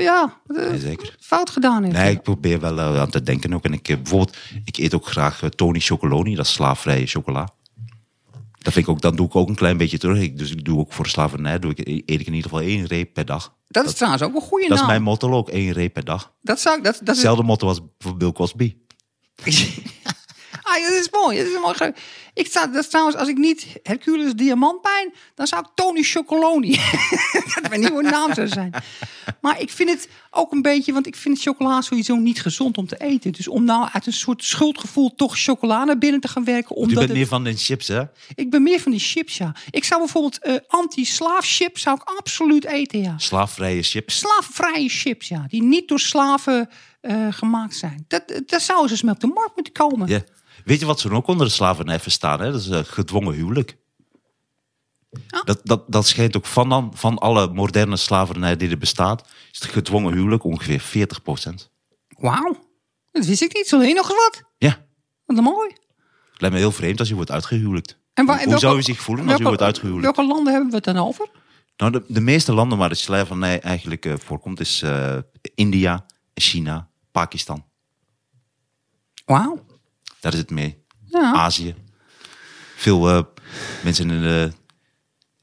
ja, 0.00 0.40
Nee, 0.46 0.78
zeker. 0.78 1.16
fout 1.20 1.50
gedaan 1.50 1.82
heeft. 1.82 1.96
Nee, 1.96 2.10
ik 2.10 2.22
probeer 2.22 2.60
wel 2.60 2.80
aan 2.80 3.10
te 3.10 3.22
denken 3.22 3.54
ook. 3.54 3.64
En 3.64 3.72
ik, 3.72 3.82
bijvoorbeeld, 3.82 4.36
ik 4.64 4.76
eet 4.76 4.94
ook 4.94 5.06
graag 5.06 5.42
Tony 5.48 5.80
Chocoloni, 5.80 6.34
dat 6.34 6.44
is 6.44 6.52
slaafvrije 6.52 7.06
chocola. 7.06 7.48
Dat 8.66 8.74
vind 8.74 8.86
ik 8.86 8.92
ook, 8.94 9.00
dan 9.00 9.16
doe 9.16 9.26
ik 9.26 9.36
ook 9.36 9.48
een 9.48 9.54
klein 9.54 9.76
beetje 9.76 9.98
terug. 9.98 10.20
Ik, 10.20 10.38
dus 10.38 10.50
ik 10.50 10.64
doe 10.64 10.78
ook 10.78 10.92
voor 10.92 11.06
slavernij, 11.06 11.58
doe 11.58 11.70
ik, 11.74 11.78
eet 11.78 12.20
ik 12.20 12.26
in 12.26 12.34
ieder 12.34 12.50
geval 12.50 12.60
één 12.60 12.86
reep 12.86 13.14
per 13.14 13.24
dag. 13.24 13.54
dat 13.66 13.86
is 13.86 13.94
trouwens 13.94 14.22
ook 14.22 14.34
een 14.34 14.40
goede 14.40 14.68
Dat 14.68 14.76
naam. 14.76 14.86
is 14.86 14.90
mijn 14.90 15.02
motto 15.02 15.32
ook, 15.32 15.48
één 15.48 15.72
reep 15.72 15.92
per 15.92 16.04
dag. 16.04 16.32
Dat 16.42 16.60
zou 16.60 16.76
ik. 16.78 16.84
Dat, 16.84 16.92
dat 16.92 17.02
is, 17.02 17.08
Hetzelfde 17.08 17.42
motto 17.42 17.68
als 17.68 17.80
voor 17.98 18.16
Bill 18.16 18.32
Cosby. 18.32 18.76
Ah, 20.68 20.78
ja, 20.78 20.88
dat 20.88 20.98
is 20.98 21.10
mooi. 21.10 21.36
Dat 21.38 21.46
is 21.46 21.60
mooi 21.60 21.92
ik 22.36 22.46
sta, 22.46 22.66
dat 22.66 22.82
is 22.82 22.88
trouwens, 22.88 23.16
als 23.16 23.28
ik 23.28 23.36
niet 23.36 23.66
Hercules 23.82 24.34
Diamantpijn, 24.34 25.12
dan 25.34 25.46
zou 25.46 25.62
ik 25.62 25.68
Tony 25.74 26.02
Chocoloni. 26.02 26.70
dat 27.54 27.68
mijn 27.68 27.80
nieuwe 27.80 28.02
naam 28.02 28.34
zou 28.34 28.48
zijn. 28.48 28.74
Maar 29.40 29.60
ik 29.60 29.70
vind 29.70 29.90
het 29.90 30.08
ook 30.30 30.52
een 30.52 30.62
beetje, 30.62 30.92
want 30.92 31.06
ik 31.06 31.16
vind 31.16 31.40
chocola 31.40 31.80
sowieso 31.80 32.14
niet 32.16 32.40
gezond 32.42 32.78
om 32.78 32.86
te 32.86 32.96
eten. 32.96 33.32
Dus 33.32 33.48
om 33.48 33.64
nou 33.64 33.88
uit 33.92 34.06
een 34.06 34.12
soort 34.12 34.44
schuldgevoel 34.44 35.14
toch 35.14 35.38
chocola 35.38 35.84
naar 35.84 35.98
binnen 35.98 36.20
te 36.20 36.28
gaan 36.28 36.44
werken. 36.44 36.76
Omdat 36.76 36.94
bent 36.94 37.08
het- 37.08 37.16
meer 37.16 37.26
van 37.26 37.44
de 37.44 37.56
chips, 37.56 37.88
hè? 37.88 38.02
Ik 38.34 38.50
ben 38.50 38.62
meer 38.62 38.80
van 38.80 38.92
die 38.92 39.00
chips, 39.00 39.36
ja. 39.36 39.54
Ik 39.70 39.84
zou 39.84 40.00
bijvoorbeeld 40.00 40.38
eh, 40.38 40.54
anti-slaaf 40.66 41.44
chips 41.46 41.82
zou 41.82 41.96
ik 41.96 42.16
absoluut 42.18 42.64
eten, 42.64 43.00
ja. 43.02 43.14
Slaafvrije 43.18 43.82
chips. 43.82 44.18
Slaafvrije 44.18 44.88
chips, 44.88 45.28
ja. 45.28 45.44
Die 45.48 45.62
niet 45.62 45.88
door 45.88 46.00
slaven 46.00 46.68
eh, 47.00 47.26
gemaakt 47.30 47.76
zijn. 47.76 48.04
Dat, 48.08 48.42
dat 48.46 48.62
zou 48.62 48.88
eens 48.90 49.02
mee 49.02 49.14
op 49.14 49.20
de 49.20 49.26
markt 49.26 49.54
moeten 49.54 49.72
komen. 49.72 50.08
Ja. 50.08 50.20
Weet 50.66 50.80
je 50.80 50.86
wat 50.86 51.00
ze 51.00 51.10
ook 51.10 51.26
onder 51.26 51.46
de 51.46 51.52
slavernij 51.52 52.00
verstaan? 52.00 52.40
Hè? 52.40 52.52
Dat 52.52 52.60
is 52.60 52.68
eh, 52.68 52.80
gedwongen 52.84 53.34
huwelijk. 53.34 53.76
Ah. 55.28 55.44
Dat, 55.44 55.60
dat, 55.64 55.84
dat 55.92 56.06
schijnt 56.06 56.36
ook 56.36 56.46
van, 56.46 56.68
dan, 56.68 56.90
van 56.94 57.18
alle 57.18 57.48
moderne 57.52 57.96
slavernij 57.96 58.56
die 58.56 58.70
er 58.70 58.78
bestaat, 58.78 59.28
is 59.52 59.60
het 59.60 59.70
gedwongen 59.70 60.12
huwelijk 60.12 60.44
ongeveer 60.44 61.08
40% 61.50 61.54
Wauw, 62.18 62.56
dat 63.10 63.26
wist 63.26 63.42
ik 63.42 63.54
niet. 63.54 63.66
Zo 63.68 63.80
heen 63.80 63.94
nog 63.94 64.08
wat. 64.08 64.42
Ja, 64.58 64.86
Wat 65.24 65.40
mooi. 65.40 65.68
het 66.32 66.40
lijkt 66.40 66.54
me 66.54 66.60
heel 66.60 66.72
vreemd 66.72 66.98
als 66.98 67.08
je 67.08 67.14
wordt 67.14 67.30
uitgehuwelijkt. 67.30 67.98
En 68.14 68.26
waar- 68.26 68.36
Hoe 68.36 68.44
welke- 68.46 68.60
zou 68.60 68.76
je 68.76 68.82
zich 68.82 69.00
voelen 69.00 69.28
als 69.28 69.38
je 69.38 69.44
wordt 69.44 69.62
uitgehuwelijkt? 69.62 70.16
Welke 70.16 70.32
landen 70.32 70.52
hebben 70.52 70.70
we 70.70 70.76
het 70.76 70.84
dan 70.84 70.96
over? 70.96 71.28
Nou, 71.76 71.92
de, 71.92 72.04
de 72.08 72.20
meeste 72.20 72.52
landen 72.52 72.78
waar 72.78 72.88
de 72.88 72.94
slavernij 72.94 73.60
eigenlijk 73.60 74.04
eh, 74.04 74.14
voorkomt, 74.18 74.60
is 74.60 74.82
eh, 74.82 75.16
India, 75.54 76.06
China, 76.34 76.88
Pakistan. 77.12 77.64
Wauw. 79.24 79.64
Daar 80.20 80.32
is 80.32 80.38
het 80.38 80.50
mee. 80.50 80.84
Ja. 81.06 81.32
Azië. 81.32 81.74
Veel 82.76 83.08
eh, 83.08 83.22
mensen 83.84 84.10
in 84.10 84.20
de, 84.20 84.52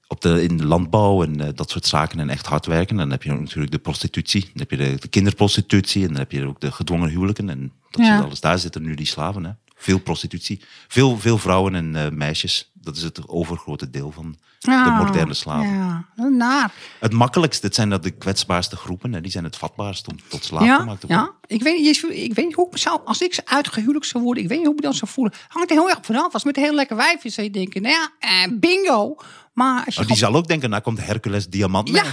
op 0.07 0.21
de, 0.21 0.43
in 0.43 0.57
de 0.57 0.65
landbouw 0.65 1.23
en 1.23 1.41
eh, 1.41 1.47
dat 1.55 1.69
soort 1.69 1.85
zaken 1.85 2.19
en 2.19 2.29
echt 2.29 2.45
hard 2.45 2.65
werken. 2.65 2.95
Dan 2.95 3.11
heb 3.11 3.23
je 3.23 3.33
natuurlijk 3.33 3.71
de 3.71 3.79
prostitutie. 3.79 4.41
Dan 4.41 4.51
heb 4.55 4.71
je 4.71 4.77
de, 4.77 4.95
de 4.99 5.07
kinderprostitutie 5.07 6.01
en 6.01 6.07
dan 6.07 6.17
heb 6.17 6.31
je 6.31 6.45
ook 6.47 6.59
de 6.59 6.71
gedwongen 6.71 7.09
huwelijken. 7.09 7.49
En 7.49 7.71
dat 7.89 8.05
Ja. 8.05 8.19
alles. 8.19 8.39
Daar 8.39 8.59
zitten 8.59 8.81
nu 8.81 8.95
die 8.95 9.05
slaven. 9.05 9.43
Hè. 9.43 9.51
Veel 9.83 9.99
prostitutie. 9.99 10.61
Veel, 10.87 11.17
veel 11.19 11.37
vrouwen 11.37 11.75
en 11.75 11.95
eh, 11.95 12.09
meisjes. 12.11 12.71
Dat 12.73 12.95
is 12.95 13.01
het 13.03 13.27
overgrote 13.27 13.89
deel 13.89 14.11
van 14.11 14.35
de 14.59 14.95
moderne 14.97 15.33
slaven. 15.33 15.73
Ja, 15.75 16.05
naar. 16.29 16.71
Het 16.99 17.13
makkelijkst, 17.13 17.61
dit 17.61 17.75
zijn 17.75 17.89
dat 17.89 18.03
de 18.03 18.11
kwetsbaarste 18.11 18.75
groepen. 18.75 19.13
Hè. 19.13 19.21
Die 19.21 19.31
zijn 19.31 19.43
het 19.43 19.55
vatbaarst 19.57 20.07
om 20.07 20.17
tot 20.27 20.43
slaaf 20.43 20.63
Ja, 20.63 20.77
gemaakt 20.79 20.99
te 21.01 21.07
worden. 21.07 21.25
ja. 21.25 21.55
Ik 21.55 21.63
weet, 21.63 22.03
ik 22.09 22.33
weet 22.33 22.45
niet 22.45 22.55
hoe 22.55 22.67
ik 22.71 22.77
zou, 22.77 23.01
als 23.05 23.21
ik 23.21 23.41
uitgehuwelijkd 23.45 24.07
zou 24.07 24.23
worden, 24.23 24.43
ik 24.43 24.49
weet 24.49 24.57
niet 24.57 24.67
hoe 24.67 24.75
ik 24.75 24.81
dan 24.81 24.93
zou 24.93 25.11
voelen. 25.11 25.33
Hangt 25.47 25.69
er 25.69 25.75
heel 25.77 25.89
erg 25.89 25.99
vanaf. 26.01 26.33
Als 26.33 26.43
met 26.43 26.57
een 26.57 26.63
heel 26.63 26.73
lekker 26.75 26.95
wijfje 26.95 27.29
zou 27.29 27.47
je 27.47 27.53
denken, 27.53 27.81
nou 27.81 27.93
ja, 27.95 28.09
eh, 28.19 28.51
bingo. 28.59 29.15
Maar 29.53 29.85
als 29.85 29.95
je 29.95 30.01
Oh, 30.01 30.07
die 30.07 30.15
zal 30.17 30.35
ook 30.35 30.47
denken, 30.47 30.69
nou 30.69 30.81
komt 30.81 31.05
Hercules 31.05 31.47
Diamant 31.47 31.89
Ja. 31.89 32.03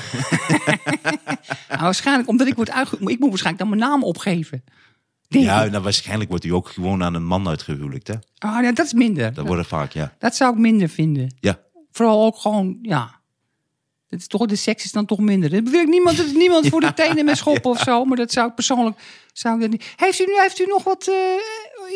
Nou, 1.68 1.82
waarschijnlijk 1.82 2.28
omdat 2.28 2.46
ik 2.46 2.54
word 2.54 2.70
uitgehuwelijkd, 2.70 3.14
ik 3.14 3.20
moet 3.20 3.28
waarschijnlijk 3.28 3.68
dan 3.68 3.78
mijn 3.78 3.90
naam 3.90 4.04
opgeven. 4.04 4.64
Ja, 5.38 5.62
ik. 5.64 5.70
nou, 5.70 5.82
waarschijnlijk 5.82 6.30
wordt 6.30 6.44
u 6.44 6.50
ook 6.52 6.68
gewoon 6.68 7.02
aan 7.02 7.14
een 7.14 7.24
man 7.24 7.48
uitgehuwelijkt, 7.48 8.08
hè? 8.08 8.14
Ah, 8.38 8.62
ja, 8.62 8.72
dat 8.72 8.86
is 8.86 8.92
minder. 8.92 9.34
Dat 9.34 9.46
wordt 9.46 9.62
er 9.62 9.68
vaak, 9.68 9.92
ja. 9.92 10.14
Dat 10.18 10.36
zou 10.36 10.52
ik 10.52 10.58
minder 10.58 10.88
vinden. 10.88 11.34
Ja. 11.40 11.58
Vooral 11.92 12.24
ook 12.24 12.36
gewoon, 12.38 12.78
ja. 12.82 13.18
Het 14.08 14.20
is 14.20 14.26
toch, 14.26 14.46
de 14.46 14.56
seks 14.56 14.84
is 14.84 14.92
dan 14.92 15.06
toch 15.06 15.18
minder. 15.18 15.50
Dat 15.50 15.68
wil 15.68 15.80
ik 15.80 15.88
niemand, 15.88 16.16
dat 16.16 16.26
is 16.26 16.32
niemand 16.32 16.68
voor 16.68 16.80
de 16.80 16.94
tenen 17.02 17.24
met 17.24 17.36
schoppen 17.36 17.70
of 17.70 17.78
zo. 17.78 18.04
Maar 18.04 18.16
dat 18.16 18.32
zou 18.32 18.48
ik 18.48 18.54
persoonlijk. 18.54 18.98
Zou 19.32 19.54
ik 19.54 19.60
dat 19.60 19.70
niet. 19.70 19.92
Heeft 19.96 20.20
u, 20.20 20.24
nu, 20.24 20.32
heeft 20.40 20.60
u 20.60 20.64
nog 20.66 20.84
wat. 20.84 21.08
eh, 21.08 21.14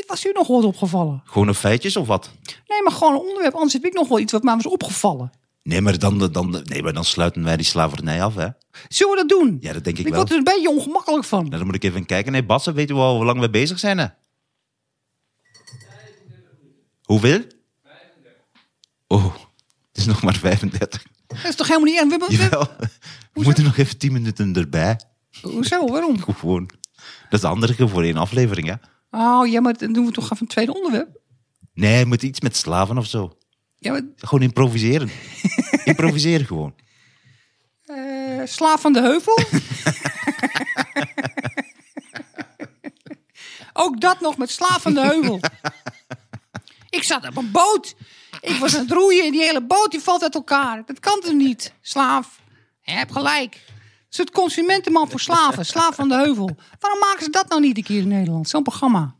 was 0.06 0.26
u 0.26 0.30
nog 0.32 0.46
wat 0.46 0.64
opgevallen? 0.64 1.22
Gewoon 1.24 1.48
een 1.48 1.54
feitjes 1.54 1.96
of 1.96 2.06
wat? 2.06 2.30
Nee, 2.66 2.82
maar 2.82 2.92
gewoon 2.92 3.12
een 3.14 3.20
onderwerp. 3.20 3.54
Anders 3.54 3.72
heb 3.72 3.84
ik 3.84 3.92
nog 3.94 4.08
wel 4.08 4.18
iets 4.18 4.32
wat 4.32 4.42
mij 4.42 4.54
was 4.54 4.66
opgevallen. 4.66 5.32
Nee, 5.64 5.80
maar 5.80 5.98
dan, 5.98 6.18
dan, 6.32 6.62
nee, 6.64 6.82
maar 6.82 6.92
dan 6.92 7.04
sluiten 7.04 7.44
wij 7.44 7.56
die 7.56 7.66
slavernij 7.66 8.22
af, 8.22 8.34
hè? 8.34 8.48
Zullen 8.88 9.14
we 9.14 9.18
dat 9.26 9.38
doen? 9.38 9.56
Ja, 9.60 9.72
dat 9.72 9.84
denk 9.84 9.98
ik 9.98 10.04
ik 10.06 10.12
wel. 10.12 10.20
word 10.20 10.30
er 10.32 10.38
een 10.38 10.44
beetje 10.44 10.70
ongemakkelijk 10.70 11.24
van. 11.24 11.38
Nou, 11.38 11.56
dan 11.56 11.66
moet 11.66 11.74
ik 11.74 11.84
even 11.84 12.06
kijken. 12.06 12.32
Nee, 12.32 12.44
Bassen, 12.44 12.74
weet 12.74 12.90
u 12.90 12.94
al 12.94 13.16
hoe 13.16 13.24
lang 13.24 13.40
we 13.40 13.50
bezig 13.50 13.78
zijn, 13.78 13.98
hè? 13.98 14.06
Hoeveel? 17.02 17.42
Oh, 19.06 19.34
het 19.88 19.96
is 19.96 20.06
nog 20.06 20.22
maar 20.22 20.36
35. 20.36 21.02
Dat 21.26 21.38
is 21.44 21.54
toch 21.54 21.66
helemaal 21.68 21.88
niet 21.92 22.00
erg? 22.00 22.28
We, 22.28 22.36
we, 22.36 22.42
Jawel. 22.42 22.68
We 23.32 23.42
moeten 23.42 23.64
nog 23.64 23.76
even 23.76 23.98
10 23.98 24.12
minuten 24.12 24.54
erbij. 24.54 25.00
hoezo? 25.42 25.86
Waarom? 25.86 26.18
Gewoon. 26.38 26.66
Dat 27.24 27.32
is 27.32 27.40
de 27.40 27.46
andere 27.46 27.88
voor 27.88 28.02
één 28.02 28.16
aflevering, 28.16 28.66
hè? 28.68 28.74
Oh 29.10 29.46
ja, 29.46 29.60
maar 29.60 29.78
dan 29.78 29.92
doen 29.92 30.06
we 30.06 30.12
toch 30.12 30.24
even 30.24 30.36
een 30.40 30.46
tweede 30.46 30.74
onderwerp. 30.74 31.20
Nee, 31.74 32.04
moet 32.06 32.22
iets 32.22 32.40
met 32.40 32.56
slaven 32.56 32.98
of 32.98 33.06
zo. 33.06 33.36
Ja, 33.84 33.92
maar, 33.92 34.02
Gewoon 34.16 34.42
improviseren. 34.44 35.10
improviseren 35.84 36.46
gewoon. 36.46 36.74
eh, 37.86 38.40
slaaf 38.44 38.80
van 38.80 38.92
de 38.92 39.00
heuvel. 39.00 39.38
Ook 43.72 44.00
dat 44.00 44.20
nog 44.20 44.36
met 44.36 44.50
slaaf 44.50 44.82
van 44.82 44.94
de 44.94 45.00
heuvel. 45.00 45.40
Ik 46.90 47.02
zat 47.02 47.28
op 47.28 47.36
een 47.36 47.50
boot. 47.50 47.94
Ik 48.40 48.56
was 48.56 48.74
aan 48.74 48.80
het 48.80 48.90
roeien 48.90 49.24
en 49.24 49.32
die 49.32 49.40
hele 49.42 49.62
boot 49.62 49.90
die 49.90 50.00
valt 50.00 50.22
uit 50.22 50.34
elkaar. 50.34 50.82
Dat 50.86 51.00
kan 51.00 51.20
toch 51.20 51.32
niet, 51.32 51.72
slaaf? 51.80 52.40
Je 52.82 52.92
hebt 52.92 53.12
gelijk. 53.12 53.54
Het 53.64 54.10
is 54.10 54.18
het 54.18 54.30
consumentenman 54.30 55.10
voor 55.10 55.20
slaven. 55.20 55.66
Slaaf 55.66 55.94
van 55.94 56.08
de 56.08 56.14
heuvel. 56.14 56.56
Waarom 56.80 57.00
maken 57.00 57.24
ze 57.24 57.30
dat 57.30 57.48
nou 57.48 57.60
niet 57.60 57.76
een 57.76 57.82
keer 57.82 58.00
in 58.00 58.08
Nederland? 58.08 58.48
Zo'n 58.48 58.62
programma. 58.62 59.14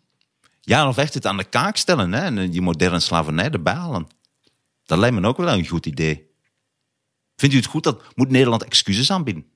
Ja, 0.61 0.89
of 0.89 0.97
echt 0.97 1.15
het 1.15 1.27
aan 1.27 1.37
de 1.37 1.45
kaak 1.45 1.77
stellen, 1.77 2.13
hè? 2.13 2.21
En 2.21 2.51
die 2.51 2.63
moderne 2.63 3.01
slavernij 3.01 3.51
erbij 3.51 3.75
halen. 3.75 4.07
Dat 4.85 4.99
lijkt 4.99 5.21
me 5.21 5.29
ook 5.29 5.37
wel 5.37 5.49
een 5.49 5.67
goed 5.67 5.87
idee. 5.87 6.33
Vindt 7.37 7.55
u 7.55 7.59
het 7.59 7.67
goed 7.67 7.83
dat 7.83 8.03
moet 8.15 8.31
Nederland 8.31 8.65
excuses 8.65 9.11
aanbieden? 9.11 9.47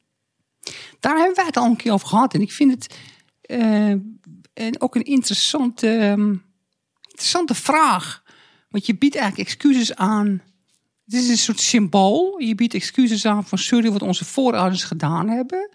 Daar 1.01 1.17
hebben 1.17 1.37
wij 1.37 1.47
het 1.47 1.57
al 1.57 1.65
een 1.65 1.77
keer 1.77 1.93
over 1.93 2.09
gehad. 2.09 2.35
En 2.35 2.41
ik 2.41 2.53
vind 2.53 2.71
het 2.71 2.97
eh, 3.41 3.95
en 4.59 4.81
ook 4.81 4.95
een 4.95 5.05
interessante, 5.05 5.89
ehm, 5.89 6.35
interessante 7.09 7.55
vraag. 7.55 8.23
Want 8.69 8.87
je 8.87 8.97
biedt 8.97 9.17
eigenlijk 9.17 9.49
excuses 9.49 9.95
aan. 9.95 10.43
Het 11.05 11.15
is 11.15 11.29
een 11.29 11.39
soort 11.39 11.61
symbool. 11.61 12.39
Je 12.39 12.55
biedt 12.55 12.75
excuses 12.75 13.27
aan 13.27 13.47
van 13.47 13.59
sorry 13.59 13.91
wat 13.91 14.03
onze 14.03 14.25
voorouders 14.25 14.85
gedaan 14.85 15.29
hebben. 15.29 15.71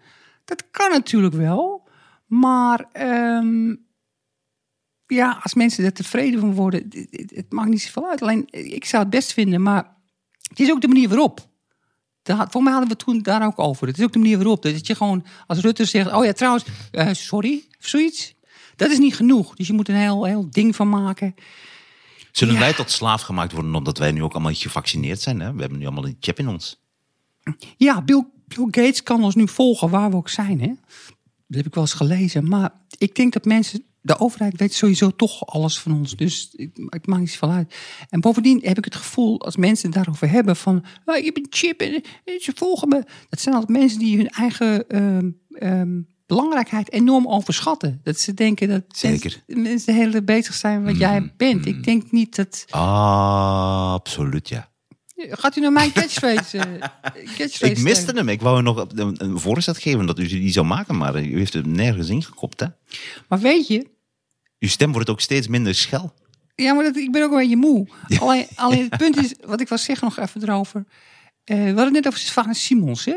Dat 0.46 0.64
kan 0.72 0.92
natuurlijk 0.92 1.34
wel. 1.34 1.88
Maar 2.26 2.86
ehm, 2.92 3.76
ja, 5.08 5.40
als 5.44 5.54
mensen 5.54 5.86
er 5.86 5.94
tevreden 5.94 6.40
van 6.40 6.54
worden, 6.54 6.84
het, 6.90 7.08
het, 7.12 7.32
het 7.36 7.52
maakt 7.52 7.70
niet 7.70 7.82
zoveel 7.82 8.10
uit. 8.10 8.22
Alleen, 8.22 8.48
ik 8.50 8.86
zou 8.86 9.02
het 9.04 9.12
best 9.12 9.34
vinden, 9.34 9.62
maar 9.62 9.96
het 10.50 10.60
is 10.60 10.72
ook 10.72 10.82
de 10.82 10.88
manier 10.88 11.10
waarop. 11.10 11.48
Daar, 12.22 12.48
voor 12.50 12.64
mij 12.64 12.72
hadden 12.72 12.90
we 12.90 12.96
het 12.96 13.06
toen 13.06 13.22
daar 13.22 13.46
ook 13.46 13.60
over. 13.60 13.88
Het 13.88 13.98
is 13.98 14.04
ook 14.04 14.14
de 14.14 14.20
manier 14.20 14.38
waarop. 14.38 14.62
Dat 14.62 14.88
je 14.88 14.96
gewoon 14.96 15.26
als 15.48 15.60
Rutte 15.60 15.86
zegt: 15.86 16.12
Oh 16.12 16.26
ja, 16.26 16.32
trouwens, 16.34 16.66
eh, 16.92 17.10
sorry, 17.12 17.64
of 17.80 17.88
zoiets. 17.88 18.36
Dat 18.76 18.92
is 18.92 18.98
niet 18.98 19.16
genoeg. 19.16 19.56
Dus 19.56 19.68
je 19.68 19.74
moet 19.74 19.90
een 19.90 19.96
heel, 19.96 20.24
heel 20.26 20.48
ding 20.52 20.76
van 20.76 20.90
maken. 20.90 21.36
Zullen 22.32 22.54
Ja. 22.54 22.60
wij 22.60 22.74
tot 22.74 22.92
slaaf 22.92 23.22
gemaakt 23.22 23.52
worden 23.52 23.76
omdat 23.76 23.98
wij 23.98 24.12
nu 24.12 24.24
ook 24.24 24.34
allemaal 24.34 24.54
gevaccineerd 24.54 25.22
zijn? 25.22 25.40
Hè? 25.40 25.54
We 25.54 25.60
hebben 25.62 25.80
nu 25.80 25.86
allemaal 25.86 26.06
een 26.06 26.18
chip 26.20 26.40
in 26.40 26.48
ons. 26.48 26.82
Ja, 27.78 28.02
Bill, 28.02 28.26
Bill 28.48 28.66
Gates 28.72 29.04
kan 29.04 29.24
ons 29.24 29.36
nu 29.36 29.48
volgen 29.48 29.90
waar 29.90 30.10
we 30.10 30.16
ook 30.16 30.30
zijn. 30.30 30.62
Hè? 30.62 30.68
Dat 31.48 31.58
heb 31.58 31.66
ik 31.66 31.74
wel 31.74 31.84
eens 31.84 31.94
gelezen. 31.94 32.48
Maar 32.48 32.72
ik 32.98 33.16
denk 33.16 33.34
dat 33.34 33.46
mensen. 33.46 33.84
De 34.06 34.20
overheid 34.20 34.60
weet 34.60 34.74
sowieso 34.74 35.10
toch 35.16 35.46
alles 35.46 35.80
van 35.80 35.94
ons. 35.94 36.16
Dus 36.16 36.54
het, 36.56 36.70
het 36.90 37.08
maakt 37.08 37.22
niet 37.22 37.32
zoveel 37.32 37.52
uit. 37.52 37.76
En 38.10 38.20
bovendien 38.20 38.60
heb 38.64 38.78
ik 38.78 38.86
het 38.86 38.96
gevoel, 38.96 39.42
als 39.42 39.56
mensen 39.58 39.86
het 39.86 39.96
daarover 39.96 40.30
hebben: 40.30 40.56
van. 40.56 40.84
"Ah, 41.06 41.24
je 41.24 41.32
een 41.38 41.48
chip 41.50 41.82
en 41.82 42.04
ze 42.42 42.52
volgen 42.56 42.88
me. 42.88 43.04
Dat 43.30 43.40
zijn 43.40 43.56
altijd 43.56 43.78
mensen 43.78 44.00
die 44.00 44.18
hun 44.18 44.30
eigen 44.30 44.90
ehm, 44.90 45.30
ehm, 45.50 46.02
belangrijkheid 46.26 46.92
enorm 46.92 47.28
overschatten. 47.28 48.00
Dat 48.04 48.20
ze 48.20 48.34
denken 48.34 48.68
dat 48.68 48.84
Zeker. 48.88 49.44
mensen, 49.48 49.62
mensen 49.62 49.96
tijd 49.96 50.26
bezig 50.26 50.54
zijn 50.54 50.84
wat 50.84 50.98
jij 50.98 51.34
bent. 51.38 51.66
Ik 51.66 51.84
denk 51.84 52.12
niet 52.12 52.36
dat. 52.36 52.66
Ah, 52.70 53.94
absoluut, 53.94 54.50
ja. 54.50 54.72
Gaat 55.30 55.56
u 55.56 55.62
naar 55.62 55.72
mijn 55.72 55.92
catchphrase? 55.92 56.58
eh, 56.58 56.90
catchphrase 57.38 57.66
Ik 57.66 57.80
miste 57.80 58.12
hem. 58.12 58.30
Ik 58.30 58.42
wou 58.42 58.62
nog 58.62 58.86
een, 58.96 59.40
voorzet 59.40 59.78
geven 59.78 60.06
dat 60.06 60.20
u 60.20 60.28
die 60.28 60.52
zou 60.52 60.66
maken, 60.66 60.98
maar 60.98 61.24
u 61.24 61.38
heeft 61.38 61.54
het 61.54 61.66
nergens 61.66 62.10
ingekopt. 62.10 62.60
Hè? 62.60 62.68
Maar 63.28 63.40
weet 63.40 63.68
je, 63.68 63.92
Uw 64.60 64.70
stem 64.70 64.92
wordt 64.92 65.10
ook 65.10 65.22
steeds 65.22 65.48
minder 65.48 65.76
schel. 65.76 66.14
Ja, 66.56 66.74
maar 66.74 66.84
dat, 66.84 66.96
ik 66.96 67.12
ben 67.12 67.24
ook 67.24 67.32
een 67.32 67.38
beetje 67.38 67.56
moe. 67.56 67.88
Alleen, 68.20 68.48
alleen 68.56 68.88
het 68.90 68.98
punt 68.98 69.18
is, 69.18 69.34
wat 69.46 69.62
ik 69.62 69.68
wil 69.70 69.78
zeggen 69.78 70.08
nog 70.08 70.20
even 70.20 70.44
erover. 70.44 70.86
Eh, 71.44 71.58
we 71.58 71.64
hadden 71.64 71.84
het 71.84 71.94
net 71.94 72.08
over 72.08 72.20
Sylvana 72.20 72.54
Simons, 72.54 73.06
hè? 73.06 73.16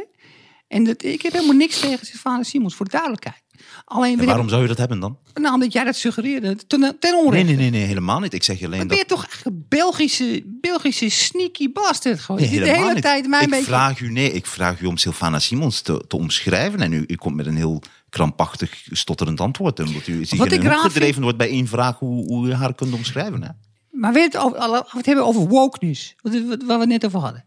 En 0.68 0.84
dat, 0.84 1.02
ik 1.02 1.22
heb 1.22 1.32
helemaal 1.32 1.57
niks 1.57 1.80
tegen 1.80 2.07
Sylvana 2.07 2.42
Simons, 2.42 2.74
voor 2.74 2.84
de 2.84 2.90
duidelijkheid. 2.90 3.42
Alleen, 3.84 4.18
En 4.20 4.26
waarom 4.26 4.48
zou 4.48 4.62
je 4.62 4.68
dat 4.68 4.78
hebben 4.78 5.00
dan? 5.00 5.18
nou, 5.34 5.54
omdat 5.54 5.72
jij 5.72 5.84
dat 5.84 5.96
suggereerde, 5.96 6.56
ten, 6.66 6.66
ten 6.98 7.12
Nee, 7.12 7.24
onrechte. 7.24 7.46
nee, 7.46 7.56
nee, 7.56 7.70
nee 7.70 7.84
helemaal 7.84 8.20
niet. 8.20 8.32
Ik 8.34 8.42
zeg 8.42 8.58
je 8.58 8.66
alleen 8.66 8.78
dat... 8.78 8.88
ben 8.88 8.96
je 8.96 9.04
toch 9.06 9.24
eigenlijk 9.24 9.56
een 9.56 9.64
Belgische, 9.68 10.42
Belgische 10.60 11.08
sneaky 11.08 11.72
bastard 11.72 12.20
gewoon. 12.20 12.40
Nee, 12.40 12.50
Die 12.50 12.58
de 12.58 12.64
helemaal 12.64 12.82
hele 12.84 12.94
niet. 12.94 13.04
tijd 13.04 13.26
mij 13.28 13.42
ik 13.42 13.50
beetje... 13.50 13.64
vraag 13.64 14.00
u, 14.00 14.10
nee, 14.12 14.32
ik 14.32 14.46
vraag 14.46 14.80
u 14.80 14.86
om 14.86 14.96
Sylvana 14.96 15.38
Simons 15.38 15.80
te, 15.80 16.04
te 16.08 16.16
omschrijven 16.16 16.80
en 16.80 16.92
u, 16.92 17.04
u 17.06 17.14
komt 17.16 17.36
met 17.36 17.46
een 17.46 17.56
heel 17.56 17.82
krampachtig, 18.08 18.86
stotterend 18.90 19.40
antwoord. 19.40 19.80
Omdat 19.80 20.06
u 20.06 20.24
zich 20.24 20.38
gedreven 20.82 21.22
wordt 21.22 21.38
bij 21.38 21.48
één 21.48 21.66
vraag 21.66 21.98
hoe, 21.98 22.24
hoe 22.26 22.48
u 22.48 22.52
haar 22.52 22.74
kunt 22.74 22.92
omschrijven. 22.94 23.42
Hè? 23.42 23.48
Maar 23.90 24.12
we 24.12 24.20
het, 24.20 24.36
over, 24.36 24.58
alle- 24.58 24.86
we 24.90 24.96
het 24.96 25.06
hebben 25.06 25.24
over 25.26 25.48
wokeness, 25.48 26.14
wat, 26.22 26.32
we 26.78 26.86
net 26.86 27.04
over 27.06 27.20
hadden. 27.20 27.44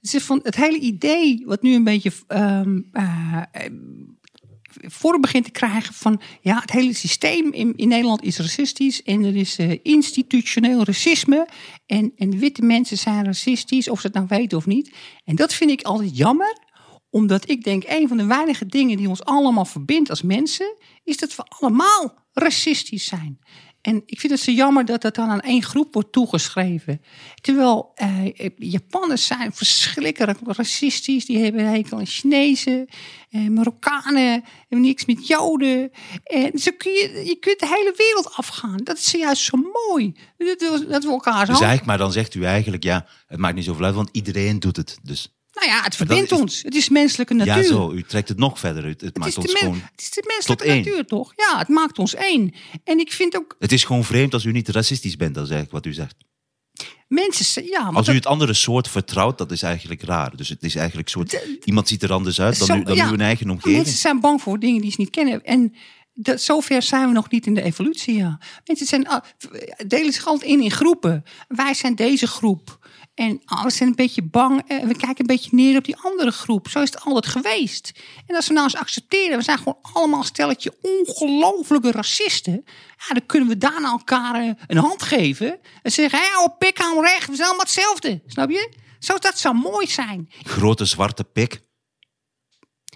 Het, 0.00 0.14
is 0.14 0.22
van 0.22 0.40
het 0.42 0.56
hele 0.56 0.78
idee 0.78 1.42
wat 1.46 1.62
nu 1.62 1.74
een 1.74 1.84
beetje 1.84 2.12
ehm, 2.26 2.80
eh, 2.92 3.42
eh, 3.52 3.70
vorm 4.80 5.20
begint 5.20 5.44
te 5.44 5.50
krijgen 5.50 5.94
van... 5.94 6.20
ja, 6.40 6.60
het 6.60 6.70
hele 6.70 6.92
systeem 6.92 7.52
in, 7.52 7.76
in 7.76 7.88
Nederland 7.88 8.22
is 8.22 8.38
racistisch... 8.38 9.02
en 9.02 9.24
er 9.24 9.36
is 9.36 9.58
eh, 9.58 9.78
institutioneel 9.82 10.84
racisme... 10.84 11.48
En, 11.86 12.12
en 12.16 12.38
witte 12.38 12.62
mensen 12.62 12.98
zijn 12.98 13.24
racistisch, 13.24 13.88
of 13.88 14.00
ze 14.00 14.06
het 14.06 14.16
nou 14.16 14.26
weten 14.28 14.58
of 14.58 14.66
niet. 14.66 14.94
En 15.24 15.36
dat 15.36 15.54
vind 15.54 15.70
ik 15.70 15.82
altijd 15.82 16.16
jammer, 16.16 16.58
omdat 17.10 17.48
ik 17.48 17.64
denk... 17.64 17.84
een 17.86 18.08
van 18.08 18.16
de 18.16 18.26
weinige 18.26 18.66
dingen 18.66 18.96
die 18.96 19.08
ons 19.08 19.24
allemaal 19.24 19.64
verbindt 19.64 20.10
als 20.10 20.22
mensen... 20.22 20.76
is 21.04 21.16
dat 21.16 21.36
we 21.36 21.42
allemaal 21.42 22.14
racistisch 22.32 23.04
zijn. 23.04 23.38
En 23.82 24.02
ik 24.06 24.20
vind 24.20 24.32
het 24.32 24.42
zo 24.42 24.50
jammer 24.50 24.84
dat 24.84 25.02
dat 25.02 25.14
dan 25.14 25.28
aan 25.28 25.40
één 25.40 25.62
groep 25.62 25.94
wordt 25.94 26.12
toegeschreven. 26.12 27.02
Terwijl 27.40 27.92
eh, 27.94 28.24
Japanners 28.56 29.26
zijn 29.26 29.52
verschrikkelijk 29.52 30.38
racistisch. 30.46 31.24
Die 31.26 31.38
hebben 31.38 31.66
hekel 31.70 31.98
aan 31.98 32.06
Chinezen. 32.06 32.86
Eh, 33.30 33.40
Marokkanen 33.48 34.44
hebben 34.68 34.80
niks 34.80 35.04
met 35.04 35.26
Joden. 35.26 35.90
En 36.24 36.58
zo 36.58 36.70
kun 36.78 36.92
je, 36.92 37.22
je 37.24 37.36
kunt 37.36 37.58
de 37.60 37.66
hele 37.66 37.94
wereld 37.96 38.34
afgaan. 38.34 38.76
Dat 38.76 38.96
is 38.98 39.10
juist 39.10 39.42
zo 39.42 39.58
mooi. 39.88 40.12
Dat, 40.36 40.60
we- 40.60 41.08
elkaar 41.10 41.38
Dus 41.38 41.48
hand... 41.48 41.60
eigenlijk, 41.60 41.84
maar 41.84 41.98
dan 41.98 42.12
zegt 42.12 42.34
u 42.34 42.44
eigenlijk, 42.44 42.82
ja, 42.84 43.06
het 43.26 43.38
maakt 43.38 43.54
niet 43.54 43.64
zoveel 43.64 43.84
uit, 43.84 43.94
want 43.94 44.08
iedereen 44.12 44.58
doet 44.58 44.76
het. 44.76 44.98
Dus 45.02 45.34
Nou 45.52 45.66
ja, 45.66 45.82
het 45.82 45.96
verbindt 45.96 46.32
ons. 46.32 46.62
Het 46.62 46.74
is 46.74 46.88
menselijke 46.88 47.34
natuur. 47.34 47.56
ja, 47.56 47.62
zo, 47.62 47.92
u 47.92 48.02
trekt 48.02 48.28
het 48.28 48.38
nog 48.38 48.58
verder 48.58 48.84
uit. 48.84 49.00
Het 49.00 49.10
Het 49.14 49.18
maakt 49.18 49.36
ons 49.36 49.46
men- 49.46 49.56
gewoon... 49.56 49.74
het 49.90 50.00
is 50.00 50.10
de 50.10 50.24
menselijke 50.26 50.64
één. 50.64 50.76
natuur, 50.76 51.04
toch? 51.06 51.32
Ja, 51.36 51.58
het 51.58 51.68
maakt 51.68 51.98
ons 51.98 52.14
één. 52.14 52.54
En 52.84 52.98
ik 52.98 53.12
vind 53.12 53.36
ook 53.36 53.56
Het 53.58 53.72
is 53.72 53.84
gewoon 53.84 54.04
vreemd 54.04 54.34
als 54.34 54.44
u 54.44 54.52
niet 54.52 54.68
racistisch 54.68 55.16
bent, 55.16 55.34
dat 55.34 55.44
is 55.44 55.50
eigenlijk 55.50 55.84
wat 55.84 55.92
u 55.92 55.96
zegt. 55.96 56.14
mensen... 57.08 57.64
Ja, 57.64 57.84
maar 57.84 57.94
Als 57.94 58.08
u 58.08 58.14
het 58.14 58.26
andere 58.26 58.54
soort 58.54 58.88
vertrouwt, 58.88 59.38
dat 59.38 59.50
is 59.50 59.62
eigenlijk 59.62 60.02
raar. 60.02 60.36
Dus 60.36 60.48
het 60.48 60.62
is 60.62 60.74
eigenlijk 60.74 61.08
een 61.08 61.12
soort, 61.14 61.46
iemand 61.64 61.88
ziet 61.88 62.02
er 62.02 62.12
anders 62.12 62.40
uit 62.40 62.58
dan, 62.58 62.66
Zo- 62.66 62.74
u, 62.76 62.82
dan 62.82 62.96
ja. 62.96 63.10
uw 63.10 63.16
eigen 63.16 63.50
omgeving. 63.50 63.76
Mensen 63.76 63.98
zijn 63.98 64.20
bang 64.20 64.42
voor 64.42 64.58
dingen 64.58 64.80
die 64.80 64.90
ze 64.90 65.00
niet 65.00 65.10
kennen. 65.10 65.44
En 65.44 65.74
dat, 66.14 66.40
zover 66.40 66.82
zijn 66.82 67.06
we 67.06 67.12
nog 67.12 67.30
niet 67.30 67.46
in 67.46 67.54
de 67.54 67.62
evolutie. 67.62 68.14
Ja. 68.16 68.40
Mensen 68.64 68.86
zijn, 68.86 69.08
delen 69.86 70.12
zich 70.12 70.26
altijd 70.26 70.50
in 70.50 70.60
in 70.60 70.70
groepen. 70.70 71.24
Wij 71.48 71.74
zijn 71.74 71.94
deze 71.94 72.26
groep. 72.26 72.81
En 73.22 73.42
ah, 73.44 73.64
we 73.64 73.70
zijn 73.70 73.88
een 73.88 73.94
beetje 73.94 74.22
bang. 74.22 74.62
En 74.66 74.88
we 74.88 74.96
kijken 74.96 75.20
een 75.20 75.26
beetje 75.26 75.50
neer 75.52 75.76
op 75.76 75.84
die 75.84 75.96
andere 75.96 76.30
groep. 76.30 76.68
Zo 76.68 76.80
is 76.80 76.90
het 76.90 77.00
altijd 77.00 77.26
geweest. 77.26 77.92
En 78.26 78.36
als 78.36 78.46
we 78.46 78.52
nou 78.52 78.64
eens 78.64 78.76
accepteren. 78.76 79.38
We 79.38 79.44
zijn 79.44 79.58
gewoon 79.58 79.78
allemaal 79.82 80.18
een 80.18 80.24
stelletje 80.24 80.74
ongelofelijke 80.80 81.90
racisten. 81.90 82.64
Ja, 83.08 83.14
dan 83.14 83.26
kunnen 83.26 83.48
we 83.48 83.58
daarna 83.58 83.90
elkaar 83.90 84.34
eh, 84.34 84.50
een 84.66 84.76
hand 84.76 85.02
geven. 85.02 85.60
En 85.82 85.92
zeggen, 85.92 86.18
hé, 86.18 86.42
op 86.42 86.58
pik 86.58 86.80
aan 86.80 87.00
recht. 87.00 87.28
We 87.28 87.34
zijn 87.34 87.48
allemaal 87.48 87.64
hetzelfde. 87.64 88.22
Snap 88.26 88.50
je? 88.50 88.72
Zo, 88.98 89.18
dat 89.18 89.38
zou 89.38 89.54
mooi 89.54 89.86
zijn. 89.86 90.30
Grote 90.42 90.84
zwarte 90.84 91.24
pik. 91.24 91.60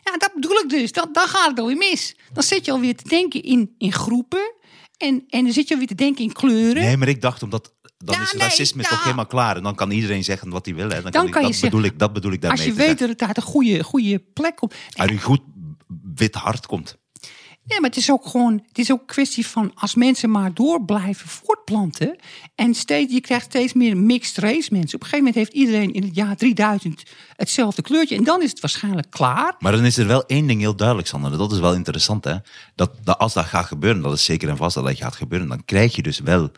Ja, 0.03 0.17
dat 0.17 0.35
bedoel 0.35 0.57
ik 0.57 0.69
dus. 0.69 0.93
Dan, 0.93 1.09
dan 1.13 1.29
gaat 1.29 1.51
het 1.51 1.59
alweer 1.59 1.77
mis. 1.77 2.17
Dan 2.33 2.43
zit 2.43 2.65
je 2.65 2.73
alweer 2.73 2.97
te 2.97 3.09
denken 3.09 3.43
in, 3.43 3.75
in 3.79 3.93
groepen. 3.93 4.55
En, 4.97 5.25
en 5.29 5.45
dan 5.45 5.53
zit 5.53 5.69
je 5.69 5.73
alweer 5.75 5.89
te 5.89 5.95
denken 5.95 6.25
in 6.25 6.33
kleuren. 6.33 6.83
Nee, 6.83 6.97
maar 6.97 7.09
ik 7.09 7.21
dacht 7.21 7.43
omdat 7.43 7.75
dan 7.99 8.15
Ja, 8.15 8.23
is 8.23 8.33
nee, 8.33 8.43
racisme 8.43 8.83
ja. 8.83 8.89
toch 8.89 9.03
helemaal 9.03 9.27
klaar 9.27 9.57
en 9.57 9.63
dan 9.63 9.75
kan 9.75 9.91
iedereen 9.91 10.25
zeggen 10.25 10.51
wat 10.51 10.65
hij 10.67 10.75
wil. 10.75 10.89
Hè. 10.91 11.03
Dan, 11.03 11.11
Dan 11.11 11.27
ik- 11.27 11.31
kan 11.33 11.41
je 11.43 11.47
dat, 11.49 11.57
zeggen- 11.57 11.79
bedoel 11.79 11.93
ik, 11.93 11.99
dat 11.99 12.13
bedoel 12.13 12.33
ik 12.33 12.41
daarmee 12.41 12.67
Als 12.67 12.77
je 12.77 12.83
weet 12.87 12.99
dat 12.99 13.09
het 13.09 13.23
uit 13.23 13.37
een 13.37 13.43
goede, 13.43 13.83
goede 13.85 14.19
plek 14.19 14.57
komt. 14.57 14.75
Uit 14.93 15.11
een 15.11 15.21
goed 15.23 15.41
wit 16.15 16.35
hart 16.35 16.67
komt. 16.67 16.97
Nee, 17.69 17.81
maar 17.81 17.89
het 17.91 17.99
is 17.99 18.11
ook 18.11 18.27
gewoon, 18.27 18.63
het 18.69 18.79
is 18.79 18.93
ook 18.93 19.01
een 19.01 19.07
kwestie 19.07 19.47
van 19.47 19.73
als 19.75 19.95
mensen 19.95 20.31
maar 20.31 20.55
door 20.55 20.85
blijven 20.85 21.29
voortplanten. 21.29 22.17
En 22.55 22.75
steeds, 22.75 23.13
je 23.13 23.21
krijgt 23.21 23.45
steeds 23.45 23.73
meer 23.73 23.97
mixed 23.97 24.37
race 24.37 24.69
mensen. 24.73 24.95
Op 24.95 25.03
een 25.03 25.09
gegeven 25.09 25.19
moment 25.19 25.35
heeft 25.35 25.53
iedereen 25.53 25.93
in 25.93 26.03
het 26.03 26.15
jaar 26.15 26.37
3000 26.37 27.03
hetzelfde 27.37 27.83
kleurtje. 27.83 28.17
En 28.17 28.25
dan 28.25 28.43
is 28.43 28.51
het 28.51 28.61
waarschijnlijk 28.61 29.11
klaar. 29.11 29.55
Maar 29.59 29.73
dan 29.73 29.85
is 29.85 29.97
er 29.97 30.07
wel 30.07 30.25
één 30.27 30.47
ding 30.47 30.61
heel 30.61 30.77
duidelijk, 30.77 31.09
Sander. 31.09 31.39
Dat 31.39 31.53
is 31.53 31.59
wel 31.59 31.75
interessant, 31.75 32.25
hè. 32.25 32.35
Dat, 32.75 32.91
dat 33.05 33.19
als 33.19 33.33
dat 33.35 33.45
gaat 33.45 33.67
gebeuren, 33.67 34.03
dat 34.03 34.13
is 34.13 34.25
zeker 34.25 34.49
en 34.49 34.57
vast 34.57 34.75
dat 34.75 34.85
dat 34.85 34.97
gaat 34.97 35.17
gebeuren, 35.17 35.49
dan 35.49 35.65
krijg 35.65 35.97
je 35.97 36.03
dus 36.03 36.19
wel... 36.21 36.51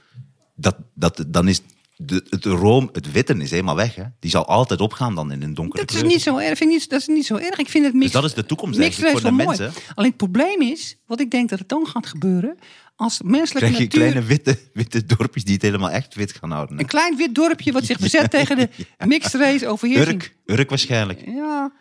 Dat, 0.61 0.77
dat, 0.95 1.25
dan 1.29 1.49
is 1.49 1.61
de, 1.97 2.25
het 2.31 2.45
room, 2.45 2.89
het 2.93 3.13
witte 3.13 3.35
is 3.35 3.51
helemaal 3.51 3.77
weg, 3.77 3.95
hè. 3.95 4.03
Die 4.21 4.31
zal 4.31 4.47
altijd 4.47 4.81
opgaan 4.81 5.15
dan 5.15 5.33
in 5.33 5.43
een 5.43 5.55
donkere 5.55 5.81
Dat 5.85 5.91
is 5.95 5.97
kleur. 6.01 6.11
niet 6.13 6.23
zo 6.23 6.37
erg. 6.37 6.59
Vind 6.59 6.71
ik 6.73 6.79
niet, 6.79 6.91
dat 6.91 7.01
is 7.01 7.07
niet 7.07 7.27
zo 7.27 7.37
erg. 7.37 7.59
Ik 7.59 7.69
vind 7.69 7.85
het 7.85 7.95
mixed, 7.95 8.13
Dus 8.13 8.21
dat 8.21 8.31
is 8.31 8.37
de 8.37 8.47
toekomst 8.47 8.79
eigenlijk 8.79 9.13
voor 9.13 9.31
de 9.31 9.31
mooi. 9.31 9.47
mensen. 9.47 9.73
Alleen 9.95 10.09
het 10.09 10.19
probleem 10.19 10.61
is, 10.61 10.97
wat 11.07 11.21
ik 11.21 11.31
denk 11.31 11.49
dat 11.49 11.59
het 11.59 11.69
dan 11.69 11.87
gaat 11.87 12.07
gebeuren, 12.07 12.59
als 12.97 13.23
menselijke 13.23 13.59
krijg 13.59 13.77
je 13.77 13.83
natuur... 13.83 14.01
kleine 14.01 14.23
witte, 14.27 14.59
witte 14.73 15.07
dorpjes 15.07 15.45
die 15.45 15.55
het 15.55 15.63
helemaal 15.63 15.91
echt 15.91 16.15
wit 16.15 16.33
gaan 16.33 16.51
houden. 16.51 16.77
hè. 16.77 16.83
Een 16.83 16.89
klein 16.89 17.17
wit 17.17 17.35
dorpje 17.35 17.73
wat 17.73 17.85
zich 17.85 17.99
verzet 17.99 18.31
tegen 18.39 18.57
de 18.57 18.69
mixed 19.07 19.41
race 19.41 19.67
overheersing. 19.69 20.23
Urk, 20.23 20.35
Urk 20.47 20.69
waarschijnlijk. 20.69 21.23
Ja. 21.27 21.73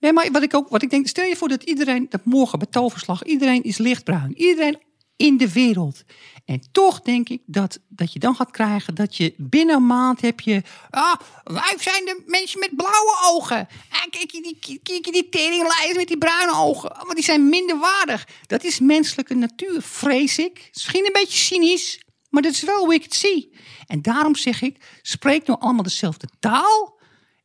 Nee, 0.00 0.12
maar 0.12 0.28
wat 0.32 0.42
ik 0.42 0.54
ook, 0.54 0.68
wat 0.68 0.82
ik 0.82 0.90
denk, 0.90 1.06
stel 1.06 1.24
je 1.24 1.36
voor 1.36 1.48
dat 1.48 1.62
iedereen, 1.62 2.06
dat 2.10 2.24
morgen 2.24 2.58
bij 2.58 2.68
toverslag, 2.70 3.24
iedereen 3.24 3.62
is 3.62 3.78
lichtbruin. 3.78 4.32
Iedereen 4.36 4.78
in 5.16 5.36
de 5.36 5.52
wereld. 5.52 6.04
En 6.44 6.62
toch 6.72 7.00
denk 7.00 7.28
ik 7.28 7.42
dat, 7.46 7.78
dat 7.88 8.12
je 8.12 8.18
dan 8.18 8.34
gaat 8.34 8.50
krijgen 8.50 8.94
dat 8.94 9.16
je 9.16 9.34
binnen 9.36 9.76
een 9.76 9.86
maand 9.86 10.20
heb 10.20 10.40
je, 10.40 10.62
ah, 10.90 11.14
wij 11.44 11.74
zijn 11.78 12.04
de 12.04 12.22
mensen 12.26 12.58
met 12.58 12.76
blauwe 12.76 13.18
ogen. 13.24 13.68
Ah, 13.90 14.02
kijk 14.10 14.30
je 14.30 14.42
die, 14.42 14.80
kijk 14.82 15.04
je 15.04 15.12
die 15.12 15.28
teringlijst 15.28 15.96
met 15.96 16.08
die 16.08 16.18
bruine 16.18 16.54
ogen, 16.54 16.96
want 16.96 17.14
die 17.14 17.24
zijn 17.24 17.48
minder 17.48 17.78
waardig. 17.78 18.26
Dat 18.46 18.64
is 18.64 18.80
menselijke 18.80 19.34
natuur, 19.34 19.82
vrees 19.82 20.38
ik. 20.38 20.68
Misschien 20.72 21.06
een 21.06 21.12
beetje 21.12 21.38
cynisch, 21.38 22.00
maar 22.28 22.42
dat 22.42 22.52
is 22.52 22.62
wel 22.62 22.84
hoe 22.84 22.94
ik 22.94 23.02
het 23.02 23.14
zie. 23.14 23.56
En 23.86 24.02
daarom 24.02 24.36
zeg 24.36 24.62
ik, 24.62 24.84
spreek 25.02 25.46
nou 25.46 25.60
allemaal 25.60 25.82
dezelfde 25.82 26.28
taal. 26.40 27.00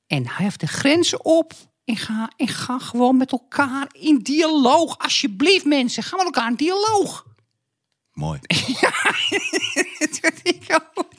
En 0.07 0.27
hef 0.27 0.57
de 0.57 0.67
grenzen 0.67 1.25
op. 1.25 1.53
En 1.85 1.97
ga, 1.97 2.31
en 2.37 2.47
ga 2.47 2.79
gewoon 2.79 3.17
met 3.17 3.31
elkaar 3.31 3.87
in 3.91 4.17
dialoog. 4.17 4.97
Alsjeblieft, 4.97 5.65
mensen. 5.65 6.03
Ga 6.03 6.15
met 6.15 6.25
elkaar 6.25 6.49
in 6.49 6.55
dialoog. 6.55 7.25
Mooi. 8.17 8.39
Dat 9.99 10.19
vind 10.21 10.41
ik 10.43 10.81
ook. 10.93 11.13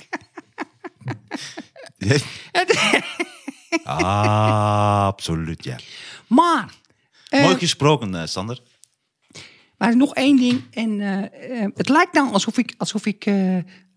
ah, 3.84 5.06
absoluut, 5.06 5.64
ja. 5.64 5.78
Maar, 6.26 6.74
eh, 7.28 7.42
Mooi 7.42 7.58
gesproken, 7.58 8.14
eh, 8.14 8.26
Sander. 8.26 8.60
maar 9.76 9.96
nog 9.96 10.14
één 10.14 10.36
ding. 10.36 10.62
En 10.70 11.00
eh, 11.00 11.66
het 11.74 11.88
lijkt 11.88 12.12
nou 12.12 12.32
alsof 12.32 12.58
ik, 12.58 12.74
alsof 12.78 13.06
ik 13.06 13.24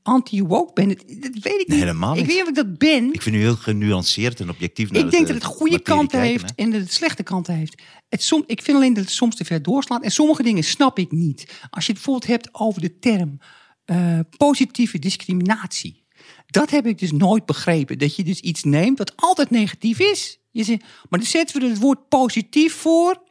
anti-woke 0.03 0.73
ben. 0.73 0.87
Dat, 0.87 0.97
dat 1.07 1.43
weet 1.43 1.61
ik 1.61 1.67
niet. 1.67 1.79
helemaal 1.79 2.17
Ik 2.17 2.25
weet 2.25 2.35
niet 2.35 2.41
of 2.41 2.49
ik 2.49 2.55
dat 2.55 2.77
ben. 2.77 3.13
Ik 3.13 3.21
vind 3.21 3.35
u 3.35 3.39
heel 3.39 3.55
genuanceerd 3.55 4.39
en 4.39 4.49
objectief. 4.49 4.91
naar 4.91 5.03
Ik 5.03 5.11
denk 5.11 5.27
eh, 5.27 5.33
dat 5.33 5.43
het 5.43 5.53
goede 5.53 5.71
materie 5.71 5.97
kanten 5.97 6.19
kijken, 6.19 6.29
heeft 6.29 6.53
hè. 6.55 6.63
en 6.63 6.71
dat 6.71 6.81
het 6.81 6.93
slechte 6.93 7.23
kanten 7.23 7.55
heeft. 7.55 7.81
Het 8.09 8.23
som, 8.23 8.43
ik 8.45 8.61
vind 8.61 8.77
alleen 8.77 8.93
dat 8.93 9.03
het 9.03 9.13
soms 9.13 9.35
te 9.35 9.45
ver 9.45 9.61
doorslaat. 9.61 10.03
En 10.03 10.11
sommige 10.11 10.43
dingen 10.43 10.63
snap 10.63 10.99
ik 10.99 11.11
niet. 11.11 11.45
Als 11.69 11.85
je 11.85 11.91
het 11.91 12.01
bijvoorbeeld 12.03 12.27
hebt 12.27 12.49
over 12.51 12.81
de 12.81 12.99
term 12.99 13.39
eh, 13.85 14.19
positieve 14.37 14.99
discriminatie. 14.99 16.03
Dat 16.45 16.69
heb 16.69 16.85
ik 16.85 16.99
dus 16.99 17.11
nooit 17.11 17.45
begrepen. 17.45 17.97
Dat 17.97 18.15
je 18.15 18.23
dus 18.23 18.39
iets 18.39 18.63
neemt 18.63 18.97
wat 18.97 19.13
altijd 19.15 19.49
negatief 19.49 19.99
is. 19.99 20.39
Je 20.51 20.63
zegt, 20.63 20.81
maar 20.81 21.19
dan 21.19 21.27
zetten 21.27 21.61
we 21.61 21.67
het 21.67 21.79
woord 21.79 22.07
positief 22.07 22.73
voor. 22.73 23.23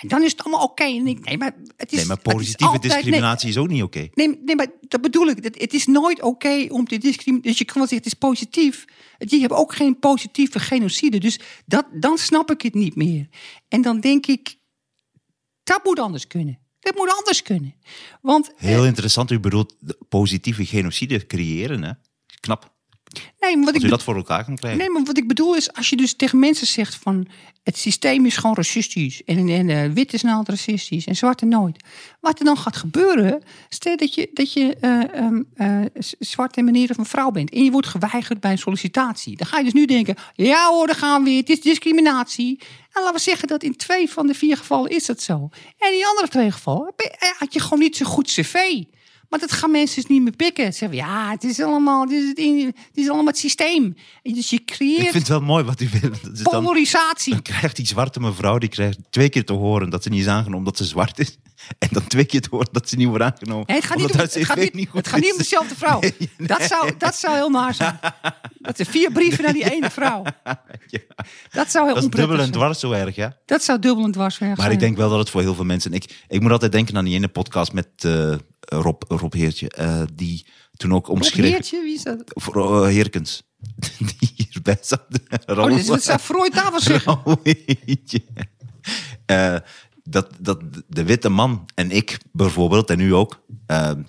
En 0.00 0.08
dan 0.08 0.22
is 0.22 0.30
het 0.30 0.44
allemaal 0.44 0.64
oké. 0.64 0.84
Nee, 0.84 1.38
maar 1.38 1.54
het 1.76 1.92
is, 1.92 1.98
Nee, 1.98 2.06
maar 2.06 2.16
is 2.16 2.32
positieve 2.32 2.72
altijd 2.72 2.92
discriminatie 2.92 3.48
is 3.48 3.56
ook 3.56 3.68
niet 3.68 3.82
oké. 3.82 4.08
Nee, 4.14 4.40
nee, 4.44 4.56
maar 4.56 4.66
dat 4.88 5.00
bedoel 5.00 5.26
ik. 5.26 5.44
Het, 5.44 5.60
het 5.60 5.74
is 5.74 5.86
nooit 5.86 6.22
oké 6.22 6.66
om 6.68 6.84
te 6.84 6.98
discrimineren. 6.98 7.50
Dus 7.50 7.58
je 7.58 7.64
kan 7.64 7.74
wel 7.74 7.86
zeggen, 7.86 8.10
het 8.10 8.12
is 8.12 8.28
positief. 8.28 8.84
Je 9.18 9.38
hebt 9.38 9.52
ook 9.52 9.74
geen 9.74 9.98
positieve 9.98 10.60
genocide. 10.60 11.18
Dus 11.18 11.40
dat, 11.66 11.86
dan 11.92 12.18
snap 12.18 12.50
ik 12.50 12.62
het 12.62 12.74
niet 12.74 12.94
meer. 12.94 13.28
En 13.68 13.82
dan 13.82 14.00
denk 14.00 14.26
ik, 14.26 14.56
dat 15.62 15.84
moet 15.84 15.98
anders 15.98 16.26
kunnen. 16.26 16.58
Dat 16.80 16.96
moet 16.96 17.14
anders 17.16 17.42
kunnen. 17.42 17.74
Want 18.20 18.52
Heel 18.56 18.86
interessant, 18.86 19.30
u 19.30 19.40
bedoelt 19.40 19.74
positieve 20.08 20.66
genocide 20.66 21.26
creëren, 21.26 21.82
hè? 21.82 21.92
Knap. 22.40 22.76
Nee, 23.40 23.56
maar 23.56 23.64
wat 23.64 23.74
Als 23.74 23.82
ik 23.82 23.88
u 23.88 23.92
dat 23.92 24.02
voor 24.02 24.16
elkaar 24.16 24.44
kan 24.44 24.56
krijgen. 24.56 24.80
Nee, 24.80 24.90
maar 24.90 25.02
wat 25.04 25.16
ik 25.18 25.28
bedoel 25.28 25.54
is, 25.56 25.72
als 25.72 25.90
je 25.90 25.96
dus 25.96 26.14
tegen 26.14 26.38
mensen 26.38 26.66
zegt 26.66 26.94
van 26.94 27.26
het 27.62 27.78
systeem 27.78 28.26
is 28.26 28.36
gewoon 28.36 28.56
racistisch 28.56 29.24
en, 29.24 29.48
en 29.48 29.68
eh, 29.70 29.90
wit 29.92 30.12
is 30.12 30.22
nou 30.22 30.36
altijd 30.36 30.58
racistisch 30.58 31.06
en 31.06 31.16
zwarte 31.16 31.44
nooit. 31.44 31.84
Wat 32.20 32.38
er 32.38 32.44
dan 32.44 32.56
gaat 32.58 32.76
gebeuren, 32.76 33.42
stel 33.68 33.96
dat 33.96 34.14
je, 34.14 34.30
dat 34.34 34.52
je 34.52 34.76
eh, 35.54 35.80
z- 35.98 36.12
zwarte 36.18 36.62
meneer 36.62 36.90
of 36.90 36.98
een 36.98 37.04
vrouw 37.06 37.30
bent 37.30 37.50
en 37.50 37.64
je 37.64 37.70
wordt 37.70 37.86
geweigerd 37.86 38.40
bij 38.40 38.50
een 38.50 38.58
sollicitatie. 38.58 39.36
Dan 39.36 39.46
ga 39.46 39.58
je 39.58 39.64
dus 39.64 39.72
nu 39.72 39.84
denken, 39.86 40.14
ja 40.34 40.68
hoor, 40.70 40.86
daar 40.86 40.96
gaan 40.96 41.22
we 41.24 41.30
weer, 41.30 41.38
het 41.40 41.48
is 41.48 41.60
discriminatie. 41.60 42.58
En 42.92 43.02
laten 43.02 43.14
we 43.14 43.20
zeggen 43.20 43.48
dat 43.48 43.62
in 43.62 43.76
twee 43.76 44.10
van 44.10 44.26
de 44.26 44.34
vier 44.34 44.56
gevallen 44.56 44.90
is 44.90 45.06
dat 45.06 45.22
zo. 45.22 45.48
En 45.78 45.88
in 45.88 45.94
die 45.94 46.06
andere 46.06 46.28
twee 46.28 46.50
gevallen 46.50 46.92
je- 46.96 47.10
eh, 47.18 47.28
had 47.38 47.52
je 47.52 47.60
gewoon 47.60 47.78
niet 47.78 47.96
zo 47.96 48.04
goed 48.06 48.26
cv. 48.26 48.54
Maar 49.28 49.38
dat 49.38 49.52
gaan 49.52 49.70
mensen 49.70 49.94
dus 49.94 50.10
niet 50.10 50.22
meer 50.22 50.36
pikken. 50.36 50.72
Ze 50.72 50.78
zeggen, 50.78 50.98
ja, 50.98 51.30
het 51.30 51.44
is 51.44 51.60
allemaal, 51.60 52.02
het 52.02 52.10
is, 52.10 52.28
het, 52.28 52.74
is 52.94 53.08
allemaal 53.08 53.26
het 53.26 53.38
systeem. 53.38 53.94
En 54.22 54.34
Dus 54.34 54.50
je 54.50 54.64
creëert 54.64 54.98
Ik 54.98 55.10
vind 55.10 55.14
het 55.14 55.28
wel 55.28 55.40
mooi 55.40 55.64
wat 55.64 55.80
u 55.80 55.88
wil. 56.00 56.10
Dan, 56.32 56.42
polarisatie. 56.42 57.32
dan 57.32 57.42
krijgt 57.42 57.76
die 57.76 57.86
zwarte 57.86 58.20
mevrouw 58.20 58.58
die 58.58 58.68
krijgt 58.68 58.98
twee 59.10 59.28
keer 59.28 59.44
te 59.44 59.52
horen 59.52 59.90
dat 59.90 60.02
ze 60.02 60.08
niet 60.08 60.20
is 60.20 60.26
aangenomen 60.26 60.58
omdat 60.58 60.76
ze 60.76 60.84
zwart 60.84 61.18
is. 61.18 61.38
En 61.78 61.88
dan 61.90 62.06
twee 62.06 62.24
keer 62.24 62.40
te 62.40 62.48
horen 62.50 62.68
dat 62.72 62.88
ze 62.88 62.96
niet 62.96 63.08
wordt 63.08 63.24
aangenomen. 63.24 63.64
Nee, 63.66 63.76
het 63.76 63.86
gaat, 63.86 63.96
niet, 63.96 64.10
om, 64.10 64.16
haar 64.16 64.22
het, 64.22 64.44
gaat 64.44 64.58
CV 64.58 64.72
niet, 64.72 64.88
goed 64.88 64.98
het 64.98 65.08
gaat 65.08 65.20
niet 65.20 65.24
is. 65.24 65.32
om 65.32 65.38
dezelfde 65.38 65.74
vrouw. 65.74 66.00
Dat, 66.36 66.62
zou, 66.62 66.92
dat 66.98 67.14
zou 67.16 67.34
heel 67.34 67.50
naar 67.50 67.74
zijn. 67.74 67.98
Dat 68.58 68.76
zijn 68.76 68.88
vier 68.88 69.12
brieven 69.12 69.44
naar 69.44 69.52
die 69.52 69.70
ene 69.74 69.90
vrouw. 69.90 70.22
Dat 71.50 71.70
zou 71.70 71.84
heel 71.84 71.94
Dat 71.94 72.04
is 72.04 72.10
dubbel 72.10 72.38
en 72.38 72.50
dwars 72.50 72.80
zo 72.80 72.92
erg, 72.92 73.14
ja. 73.14 73.36
Dat 73.46 73.64
zou 73.64 73.78
dubbel 73.78 74.04
en 74.04 74.12
dwars 74.12 74.34
zijn. 74.34 74.54
Maar 74.56 74.72
ik 74.72 74.80
denk 74.80 74.96
wel 74.96 75.10
dat 75.10 75.18
het 75.18 75.30
voor 75.30 75.40
heel 75.40 75.54
veel 75.54 75.64
mensen... 75.64 75.92
Ik, 75.92 76.24
ik 76.28 76.40
moet 76.40 76.50
altijd 76.50 76.72
denken 76.72 76.96
aan 76.96 77.04
die 77.04 77.14
ene 77.14 77.28
podcast 77.28 77.72
met 77.72 77.88
eh, 77.96 78.34
Rob, 78.68 79.02
Rob 79.08 79.32
Heertje. 79.32 79.70
eh, 79.70 80.02
die 80.14 80.46
toen 80.76 80.94
ook 80.94 81.08
omschreef... 81.08 81.50
Heertje, 81.50 81.82
wie 81.82 81.94
is 81.94 82.02
dat? 82.02 82.22
Voor, 82.24 82.84
eh, 82.84 82.88
Heerkens. 82.88 83.42
Die 83.98 84.32
hierbij 84.36 84.78
zat. 84.80 85.06
Oh, 85.46 85.66
dit 85.66 85.78
is 85.78 86.04
zou 86.04 86.18
Freud. 86.18 86.54
Eh, 89.26 89.56
dat, 90.02 90.30
dat 90.38 90.60
de 90.86 91.04
witte 91.04 91.28
man 91.28 91.68
en 91.74 91.90
ik 91.90 92.18
bijvoorbeeld, 92.32 92.90
en 92.90 93.00
u 93.00 93.14
ook, 93.14 93.42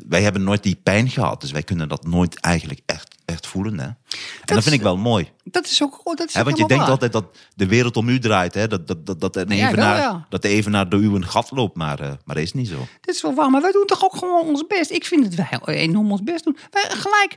wij 0.08 0.22
hebben 0.22 0.44
nooit 0.44 0.64
die 0.64 0.76
pijn 0.76 1.10
gehad. 1.10 1.42
Dus 1.42 1.52
wij 1.52 1.64
kunnen 1.64 1.90
dat 1.90 2.06
nooit 2.06 2.40
eigenlijk 2.40 2.82
echt, 2.86 3.16
echt 3.30 3.48
voelen. 3.48 3.80
Hè? 3.80 3.86
En 3.86 3.96
dat, 4.46 4.64
vind 4.64 4.76
ik 4.76 4.82
wel 4.82 4.98
mooi. 4.98 5.32
Dat 5.44 5.66
is 5.66 5.84
ook, 5.84 6.02
oh, 6.04 6.16
dat 6.16 6.28
is 6.28 6.34
want 6.34 6.58
je 6.58 6.66
denkt 6.66 6.84
waar. 6.84 6.92
altijd 6.92 7.12
dat 7.12 7.26
de 7.56 7.68
wereld 7.68 7.98
om 7.98 8.10
u 8.10 8.20
draait. 8.20 8.54
Hè? 8.54 8.68
Dat, 8.68 8.88
dat, 8.88 9.06
dat, 9.06 9.20
dat, 9.20 9.36
een 9.36 9.56
Ja, 9.56 9.68
evenaar, 9.68 9.94
wel, 9.94 10.04
ja. 10.04 10.26
dat 10.30 10.42
de 10.42 10.48
evenaar 10.48 10.90
door 10.90 11.00
u 11.00 11.16
een 11.16 11.26
gat 11.26 11.52
loopt. 11.52 11.76
Maar, 11.76 12.00
eh, 12.00 12.08
maar 12.08 12.36
dat 12.36 12.44
is 12.44 12.54
niet 12.54 12.68
zo. 12.68 12.78
Dat 13.02 13.16
is 13.16 13.22
wel 13.22 13.34
waar, 13.34 13.50
maar 13.50 13.62
wij 13.62 13.72
doen 13.72 13.86
toch 13.86 14.04
ook 14.04 14.16
gewoon 14.16 14.48
ons 14.48 14.68
best. 14.68 14.92
Ik 14.92 15.06
vind 15.06 15.38
dat 15.38 15.48
wij 15.66 15.76
enorm 15.76 16.12
ons 16.12 16.24
best 16.24 16.44
doen. 16.44 16.58
Wij 16.72 16.86
gelijk, 16.90 17.36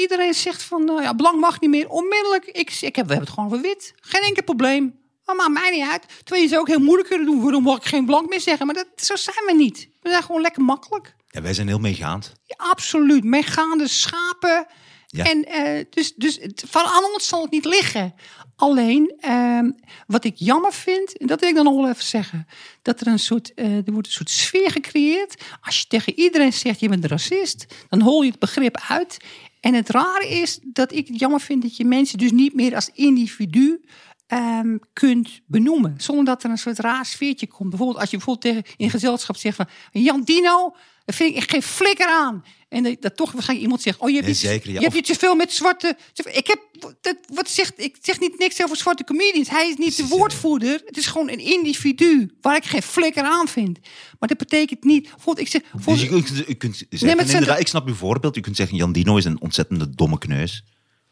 iedereen 0.00 0.34
zegt 0.34 0.62
van, 0.62 0.84
nou 0.84 1.02
ja, 1.02 1.12
blank 1.12 1.40
mag 1.40 1.60
niet 1.60 1.70
meer. 1.70 1.88
Onmiddellijk, 1.88 2.44
ik, 2.44 2.78
ik 2.80 2.96
heb, 2.96 3.06
we 3.06 3.12
hebben 3.12 3.18
het 3.18 3.30
gewoon 3.30 3.48
voor 3.48 3.60
wit. 3.60 3.94
Geen 4.00 4.22
enkel 4.22 4.42
probleem. 4.42 5.00
Maar 5.24 5.36
maakt 5.36 5.52
mij 5.52 5.70
niet 5.70 5.88
uit. 5.90 6.06
Terwijl 6.24 6.42
je 6.42 6.48
ze 6.48 6.58
ook 6.58 6.68
heel 6.68 6.78
moeilijk 6.78 7.08
kunnen 7.08 7.26
doen. 7.26 7.42
Waarom 7.42 7.62
mag 7.62 7.76
ik 7.76 7.84
geen 7.84 8.06
blank 8.06 8.28
meer 8.28 8.40
zeggen? 8.40 8.66
Maar 8.66 8.74
dat, 8.74 8.86
zo 8.96 9.16
zijn 9.16 9.46
we 9.46 9.54
niet. 9.54 9.88
We 10.00 10.10
zijn 10.10 10.22
gewoon 10.22 10.40
lekker 10.40 10.62
makkelijk. 10.62 11.14
Ja, 11.28 11.42
wij 11.42 11.54
zijn 11.54 11.68
heel 11.68 11.78
meegaand. 11.78 12.32
Ja, 12.44 12.54
absoluut. 12.58 13.24
Meegaande 13.24 13.88
schapen. 13.88 14.66
Ja. 15.14 15.24
En 15.24 15.44
eh, 15.44 15.84
dus, 15.90 16.14
dus 16.14 16.38
van 16.54 16.84
aan 16.84 17.04
ons 17.12 17.28
zal 17.28 17.42
het 17.42 17.50
niet 17.50 17.64
liggen. 17.64 18.14
Alleen, 18.56 19.14
ehm, 19.20 19.70
wat 20.06 20.24
ik 20.24 20.36
jammer 20.36 20.72
vind, 20.72 21.18
en 21.18 21.26
dat 21.26 21.40
wil 21.40 21.48
ik 21.48 21.54
dan 21.54 21.64
nog 21.64 21.76
wel 21.76 21.88
even 21.88 22.04
zeggen, 22.04 22.46
dat 22.82 23.00
er 23.00 23.06
een 23.06 23.18
soort, 23.18 23.54
eh, 23.54 23.86
er 23.86 23.92
wordt 23.92 24.06
een 24.06 24.12
soort 24.12 24.30
sfeer 24.30 24.70
gecreëerd. 24.70 25.42
Als 25.60 25.80
je 25.80 25.86
tegen 25.86 26.18
iedereen 26.18 26.52
zegt 26.52 26.80
je 26.80 26.88
bent 26.88 27.04
racist, 27.04 27.66
dan 27.88 28.00
hol 28.00 28.22
je 28.22 28.30
het 28.30 28.38
begrip 28.38 28.82
uit. 28.88 29.16
En 29.60 29.74
het 29.74 29.88
rare 29.88 30.28
is 30.28 30.58
dat 30.62 30.92
ik 30.92 31.08
het 31.08 31.18
jammer 31.18 31.40
vind 31.40 31.62
dat 31.62 31.76
je 31.76 31.84
mensen 31.84 32.18
dus 32.18 32.30
niet 32.30 32.54
meer 32.54 32.74
als 32.74 32.90
individu 32.94 33.84
ehm, 34.32 34.76
kunt 34.92 35.40
benoemen. 35.46 35.94
Zonder 35.98 36.24
dat 36.24 36.44
er 36.44 36.50
een 36.50 36.58
soort 36.58 36.78
raar 36.78 37.06
sfeertje 37.06 37.46
komt. 37.46 37.68
Bijvoorbeeld 37.68 38.00
als 38.00 38.10
je 38.10 38.16
bijvoorbeeld 38.16 38.54
tegen, 38.54 38.74
in 38.76 38.90
gezelschap 38.90 39.36
zegt 39.36 39.56
van... 39.56 39.66
Jan 39.92 40.22
Dino, 40.22 40.76
dat 41.04 41.14
vind 41.14 41.30
ik 41.30 41.36
echt 41.36 41.50
geen 41.50 41.62
flikker 41.62 42.06
aan. 42.06 42.44
En 42.68 42.82
dat, 42.82 42.96
dat 43.02 43.16
toch 43.16 43.32
waarschijnlijk 43.32 43.66
iemand 43.68 43.82
zegt... 43.82 43.98
Oh, 43.98 44.08
je 44.08 44.14
hebt, 44.14 44.26
Nee, 44.26 44.34
iets, 44.34 44.44
zeker, 44.44 44.68
ja. 44.70 44.78
je 44.78 44.84
hebt 44.84 44.96
iets 44.96 45.08
te 45.08 45.14
veel 45.18 45.34
met 45.34 45.52
zwarte... 45.52 45.96
Ik 46.32 46.46
heb... 46.46 46.60
Dat, 47.00 47.16
wat 47.34 47.48
zegt, 47.50 47.72
ik 47.80 47.96
zeg 48.00 48.20
niet 48.20 48.38
niks 48.38 48.62
over 48.62 48.76
zwarte 48.76 49.04
comedians. 49.04 49.48
Hij 49.50 49.68
is 49.68 49.76
niet 49.76 49.96
de 49.96 50.06
woordvoerder. 50.06 50.82
Het 50.86 50.96
is 50.96 51.06
gewoon 51.06 51.30
een 51.30 51.38
individu 51.38 52.30
waar 52.40 52.56
ik 52.56 52.64
geen 52.64 52.82
flikker 52.82 53.22
aan 53.22 53.48
vind. 53.48 53.78
Maar 54.18 54.28
dat 54.28 54.38
betekent 54.38 54.84
niet... 54.84 55.02
Bijvoorbeeld, 55.02 55.38
ik 55.38 55.48
zeg, 55.48 55.62
Dus 55.84 56.00
je, 56.00 56.08
kunt- 56.08 56.28
je 56.46 56.54
kunt 56.54 56.84
zeggen, 56.90 57.18
inderdaad, 57.28 57.60
ik 57.60 57.66
snap 57.68 57.86
uw 57.86 57.94
voorbeeld. 57.94 58.34
Je 58.34 58.40
kunt 58.40 58.56
zeggen, 58.56 58.76
Jan 58.76 58.92
Dino 58.92 59.16
is 59.16 59.24
een 59.24 59.40
ontzettende 59.40 59.90
domme 59.90 60.18
kneus. 60.18 60.64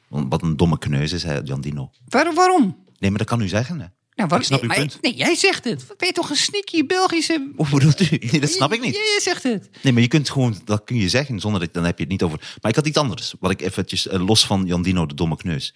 Wat 0.08 0.42
een 0.42 0.56
domme 0.56 0.78
kneus 0.78 1.12
is, 1.12 1.22
hij, 1.22 1.40
Jan 1.44 1.60
Dino. 1.60 1.90
waar- 2.08 2.34
waarom? 2.34 2.88
Nee, 3.00 3.10
maar 3.10 3.18
dat 3.18 3.28
kan 3.28 3.40
u 3.40 3.48
zeggen. 3.48 3.80
Hè. 3.80 3.86
Nou, 4.14 4.28
waar- 4.28 4.38
Ik 4.40 4.44
snap 4.46 4.60
uw 4.62 4.66
maar- 4.68 4.76
punt. 4.76 4.98
Nee, 5.00 5.14
jij 5.14 5.34
zegt 5.34 5.64
het. 5.64 5.86
Wat 5.86 5.96
ben 5.96 6.06
je 6.08 6.14
toch 6.14 6.30
een 6.30 6.36
sneaky 6.36 6.86
Belgische... 6.86 7.50
Hoe 7.56 7.68
bedoelt 7.70 8.00
u? 8.00 8.18
Nee, 8.30 8.40
dat 8.40 8.50
snap 8.50 8.72
ik 8.72 8.80
niet. 8.80 8.94
Jij 8.94 9.20
zegt 9.22 9.42
het. 9.42 9.68
Nee, 9.82 9.92
maar 9.92 10.02
je 10.02 10.08
kunt 10.08 10.30
gewoon, 10.30 10.60
dat 10.64 10.84
kun 10.84 10.96
je 10.96 11.08
zeggen, 11.08 11.40
zonder 11.40 11.60
dat, 11.60 11.72
dan 11.72 11.84
heb 11.84 11.96
je 11.96 12.02
het 12.02 12.12
niet 12.12 12.22
over. 12.22 12.38
Maar 12.60 12.70
ik 12.70 12.76
had 12.76 12.86
iets 12.86 12.96
anders, 12.98 13.34
wat 13.40 13.50
ik 13.50 13.60
eventjes, 13.60 14.06
eh, 14.08 14.26
los 14.26 14.46
van 14.46 14.66
Jan 14.66 14.82
Dino, 14.82 15.06
de 15.06 15.14
domme 15.14 15.36
kneus. 15.36 15.74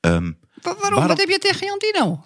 Ehm, 0.00 0.22
Wa- 0.22 0.32
waarom? 0.62 0.80
Waarom- 0.80 1.06
Wat 1.08 1.18
heb 1.18 1.28
je 1.28 1.38
tegen 1.38 1.66
Jan 1.66 1.78
Dino? 1.78 2.24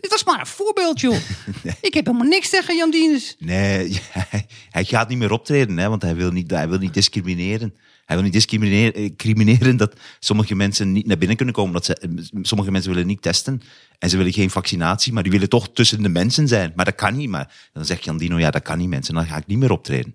Dit 0.00 0.10
was 0.10 0.24
maar 0.24 0.40
een 0.40 0.46
voorbeeld, 0.46 1.00
joh. 1.00 1.16
Ik 1.80 1.94
heb 1.94 2.06
helemaal 2.06 2.28
niks 2.28 2.50
tegen 2.50 2.76
Jan 2.76 2.90
Dinus. 2.90 3.36
nee, 3.38 4.00
hij, 4.28 4.46
hij 4.70 4.84
gaat 4.84 5.08
niet 5.08 5.18
meer 5.18 5.32
optreden, 5.32 5.76
hè, 5.76 5.88
want 5.88 6.02
hij 6.02 6.14
wil 6.14 6.30
niet, 6.30 6.50
hij 6.50 6.68
wil 6.68 6.78
niet 6.78 6.94
discrimineren. 6.94 7.74
Hij 8.04 8.16
wil 8.16 8.24
niet 8.24 8.32
discrimineren 8.32 9.72
eh, 9.72 9.78
dat 9.78 9.92
sommige 10.18 10.54
mensen 10.54 10.92
niet 10.92 11.06
naar 11.06 11.18
binnen 11.18 11.36
kunnen 11.36 11.54
komen. 11.54 11.72
Dat 11.72 11.84
ze, 11.84 11.94
eh, 11.94 12.08
sommige 12.42 12.70
mensen 12.70 12.90
willen 12.90 13.06
niet 13.06 13.22
testen 13.22 13.62
en 13.98 14.10
ze 14.10 14.16
willen 14.16 14.32
geen 14.32 14.50
vaccinatie, 14.50 15.12
maar 15.12 15.22
die 15.22 15.32
willen 15.32 15.48
toch 15.48 15.68
tussen 15.72 16.02
de 16.02 16.08
mensen 16.08 16.48
zijn. 16.48 16.72
Maar 16.76 16.84
dat 16.84 16.94
kan 16.94 17.16
niet. 17.16 17.28
Maar 17.28 17.68
dan 17.72 17.84
zegt 17.84 18.04
Jan 18.04 18.18
Dino, 18.18 18.38
ja, 18.38 18.50
dat 18.50 18.62
kan 18.62 18.78
niet 18.78 18.88
mensen. 18.88 19.14
Dan 19.14 19.26
ga 19.26 19.36
ik 19.36 19.46
niet 19.46 19.58
meer 19.58 19.72
optreden. 19.72 20.14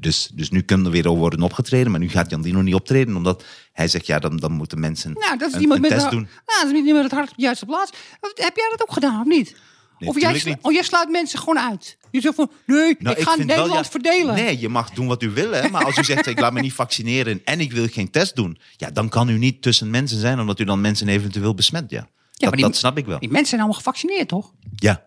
Dus, 0.00 0.30
dus 0.34 0.50
nu 0.50 0.62
kunnen 0.62 0.86
er 0.86 0.92
weer 0.92 1.08
worden 1.08 1.42
opgetreden, 1.42 1.90
maar 1.90 2.00
nu 2.00 2.08
gaat 2.08 2.30
Jan 2.30 2.42
Dino 2.42 2.60
niet 2.60 2.74
optreden, 2.74 3.16
omdat 3.16 3.44
hij 3.72 3.88
zegt, 3.88 4.06
ja, 4.06 4.18
dan, 4.18 4.36
dan 4.36 4.52
moeten 4.52 4.80
mensen 4.80 5.12
Nou, 5.12 5.38
dat 5.38 5.48
is 5.48 5.54
een, 5.54 5.60
iemand 5.60 5.82
een 5.84 5.88
met 5.90 5.98
test 5.98 6.10
doen. 6.10 6.28
Nou, 6.46 6.62
dat 6.64 6.72
is 6.72 6.78
iemand 6.78 6.94
met 6.94 7.02
het 7.02 7.12
hart 7.12 7.30
op 7.30 7.36
de 7.36 7.42
juiste 7.42 7.66
plaats. 7.66 7.90
Heb 8.20 8.56
jij 8.56 8.68
dat 8.70 8.82
ook 8.82 8.92
gedaan, 8.92 9.20
of 9.20 9.26
niet? 9.26 9.56
Nee, 9.98 10.08
of, 10.08 10.20
jij, 10.20 10.32
niet. 10.44 10.56
oh, 10.60 10.72
jij 10.72 10.82
sluit 10.82 11.10
mensen 11.10 11.38
gewoon 11.38 11.58
uit. 11.58 11.96
Je 12.10 12.20
zegt 12.20 12.34
van, 12.34 12.50
nee, 12.66 12.96
Nou, 12.98 13.16
ik 13.16 13.22
ga 13.22 13.36
wel, 13.36 13.46
Nederland 13.46 13.84
ja, 13.84 13.90
verdelen. 13.90 14.34
Nee, 14.34 14.58
je 14.60 14.68
mag 14.68 14.90
doen 14.90 15.06
wat 15.06 15.22
u 15.22 15.30
wil, 15.30 15.52
hè, 15.52 15.68
maar 15.68 15.84
als 15.84 15.96
u 15.96 16.04
zegt, 16.04 16.26
ik 16.34 16.40
laat 16.40 16.52
me 16.52 16.60
niet 16.60 16.72
vaccineren 16.72 17.40
en 17.44 17.60
ik 17.60 17.72
wil 17.72 17.86
geen 17.90 18.10
test 18.10 18.36
doen, 18.36 18.58
ja, 18.76 18.90
dan 18.90 19.08
kan 19.08 19.28
u 19.28 19.38
niet 19.38 19.62
tussen 19.62 19.90
mensen 19.90 20.18
zijn, 20.20 20.40
omdat 20.40 20.60
u 20.60 20.64
dan 20.64 20.80
mensen 20.80 21.08
eventueel 21.08 21.54
besmet, 21.54 21.90
ja. 21.90 22.00
dat, 22.00 22.40
maar 22.40 22.50
die- 22.52 22.60
dat 22.64 22.76
snap 22.76 22.98
ik 22.98 23.06
wel. 23.06 23.18
Die 23.18 23.28
mensen 23.28 23.48
zijn 23.48 23.60
allemaal 23.60 23.78
gevaccineerd, 23.78 24.28
toch? 24.28 24.52
Ja, 24.76 25.04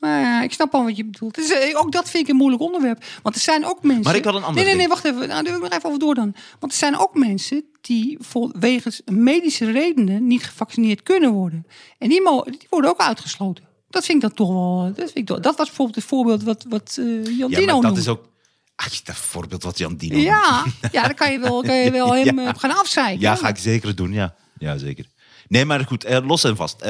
Maar 0.00 0.20
ja, 0.20 0.42
ik 0.42 0.52
snap 0.52 0.74
al 0.74 0.84
wat 0.84 0.96
je 0.96 1.04
bedoelt. 1.04 1.52
Eh, 1.52 1.78
ook 1.78 1.92
dat 1.92 2.10
vind 2.10 2.24
ik 2.24 2.30
een 2.30 2.36
moeilijk 2.36 2.62
onderwerp. 2.62 3.04
Want 3.22 3.34
er 3.34 3.40
zijn 3.40 3.64
ook 3.64 3.82
mensen... 3.82 4.04
Maar 4.04 4.14
ik 4.14 4.24
had 4.24 4.34
een 4.34 4.42
ander 4.42 4.54
Nee, 4.54 4.64
nee, 4.64 4.74
nee, 4.74 4.88
wacht 4.88 5.04
even. 5.04 5.28
Nou, 5.28 5.42
wil 5.42 5.54
ik 5.54 5.60
nog 5.62 5.72
even 5.72 5.84
over 5.86 5.98
door 5.98 6.14
dan. 6.14 6.34
Want 6.58 6.72
er 6.72 6.78
zijn 6.78 6.98
ook 6.98 7.14
mensen 7.14 7.64
die 7.80 8.16
voor, 8.20 8.52
wegens 8.58 9.02
medische 9.04 9.70
redenen 9.70 10.26
niet 10.26 10.44
gevaccineerd 10.44 11.02
kunnen 11.02 11.32
worden. 11.32 11.66
En 11.98 12.08
die, 12.08 12.22
die 12.44 12.66
worden 12.70 12.90
ook 12.90 12.98
uitgesloten. 12.98 13.64
Dat 13.90 14.04
vind 14.04 14.22
ik 14.22 14.28
dan 14.28 14.46
toch 14.46 14.48
wel... 14.48 14.84
Dat, 14.86 14.94
vind 14.96 15.16
ik 15.16 15.26
toch, 15.26 15.40
dat 15.40 15.56
was 15.56 15.66
bijvoorbeeld 15.66 15.96
het 15.96 16.04
voorbeeld 16.04 16.42
wat, 16.42 16.64
wat 16.68 16.96
eh, 16.98 17.38
Jan 17.38 17.50
ja 17.50 17.58
Dino 17.58 17.80
dat 17.80 17.96
is 17.96 18.08
ook... 18.08 18.28
Ach, 18.76 19.02
dat 19.02 19.16
voorbeeld 19.16 19.62
wat 19.62 19.78
Jan 19.78 19.96
Dino 19.96 20.14
noemt. 20.14 20.26
Ja, 20.26 20.64
ja, 20.92 21.02
dan 21.02 21.14
kan 21.14 21.32
je 21.32 21.38
wel, 21.38 21.62
kan 21.62 21.76
je 21.76 21.90
wel 22.00 22.14
hem 22.14 22.38
Ja. 22.38 22.46
eh, 22.46 22.58
gaan 22.58 22.76
afzeiken. 22.76 23.20
Ja, 23.20 23.34
ga 23.34 23.48
ik 23.48 23.56
zeker 23.58 23.94
doen, 23.94 24.12
ja. 24.12 24.34
Ja, 24.58 24.78
zeker. 24.78 25.04
Nee, 25.48 25.64
maar 25.64 25.86
goed, 25.86 26.04
eh, 26.04 26.26
los 26.26 26.44
en 26.44 26.56
vast. 26.56 26.82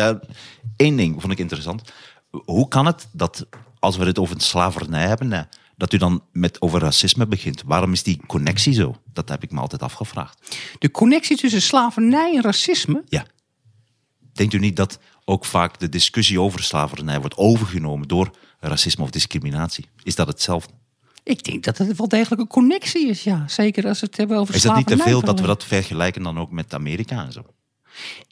Eén 0.76 0.96
ding 0.96 1.20
vond 1.20 1.32
ik 1.32 1.38
interessant. 1.38 1.82
Hoe 2.30 2.68
kan 2.68 2.86
het 2.86 3.08
dat, 3.12 3.46
als 3.78 3.96
we 3.96 4.04
het 4.04 4.18
over 4.18 4.40
slavernij 4.40 5.06
hebben, 5.06 5.48
dat 5.76 5.92
u 5.92 5.96
dan 5.96 6.22
met 6.32 6.60
over 6.60 6.80
racisme 6.80 7.26
begint? 7.26 7.62
Waarom 7.66 7.92
is 7.92 8.02
die 8.02 8.20
connectie 8.26 8.72
zo? 8.72 8.96
Dat 9.12 9.28
heb 9.28 9.42
ik 9.42 9.50
me 9.50 9.60
altijd 9.60 9.82
afgevraagd. 9.82 10.58
De 10.78 10.90
connectie 10.90 11.36
tussen 11.36 11.62
slavernij 11.62 12.34
en 12.34 12.42
racisme... 12.42 13.02
Ja. 13.08 13.26
Denkt 14.32 14.54
u 14.54 14.58
niet 14.58 14.76
dat 14.76 14.98
ook 15.24 15.44
vaak 15.44 15.78
de 15.78 15.88
discussie 15.88 16.40
over 16.40 16.62
slavernij 16.62 17.20
wordt 17.20 17.36
overgenomen 17.36 18.08
door 18.08 18.30
racisme 18.60 19.04
of 19.04 19.10
discriminatie? 19.10 19.86
Is 20.02 20.14
dat 20.14 20.26
hetzelfde? 20.26 20.72
Ik 21.22 21.44
denk 21.44 21.64
dat 21.64 21.78
het 21.78 21.96
wel 21.96 22.08
degelijk 22.08 22.40
een 22.40 22.46
connectie 22.46 23.08
is, 23.08 23.24
ja. 23.24 23.48
Zeker 23.48 23.86
als 23.86 24.00
we 24.00 24.06
het 24.06 24.16
hebben 24.16 24.36
over 24.36 24.54
Is 24.54 24.62
dat 24.62 24.76
niet 24.76 24.86
te 24.86 24.92
slavernij. 24.94 25.20
veel 25.20 25.34
dat 25.34 25.40
we 25.40 25.46
dat 25.46 25.64
vergelijken 25.64 26.22
dan 26.22 26.38
ook 26.38 26.50
met 26.50 26.74
Amerika 26.74 27.24
en 27.24 27.32
zo? 27.32 27.44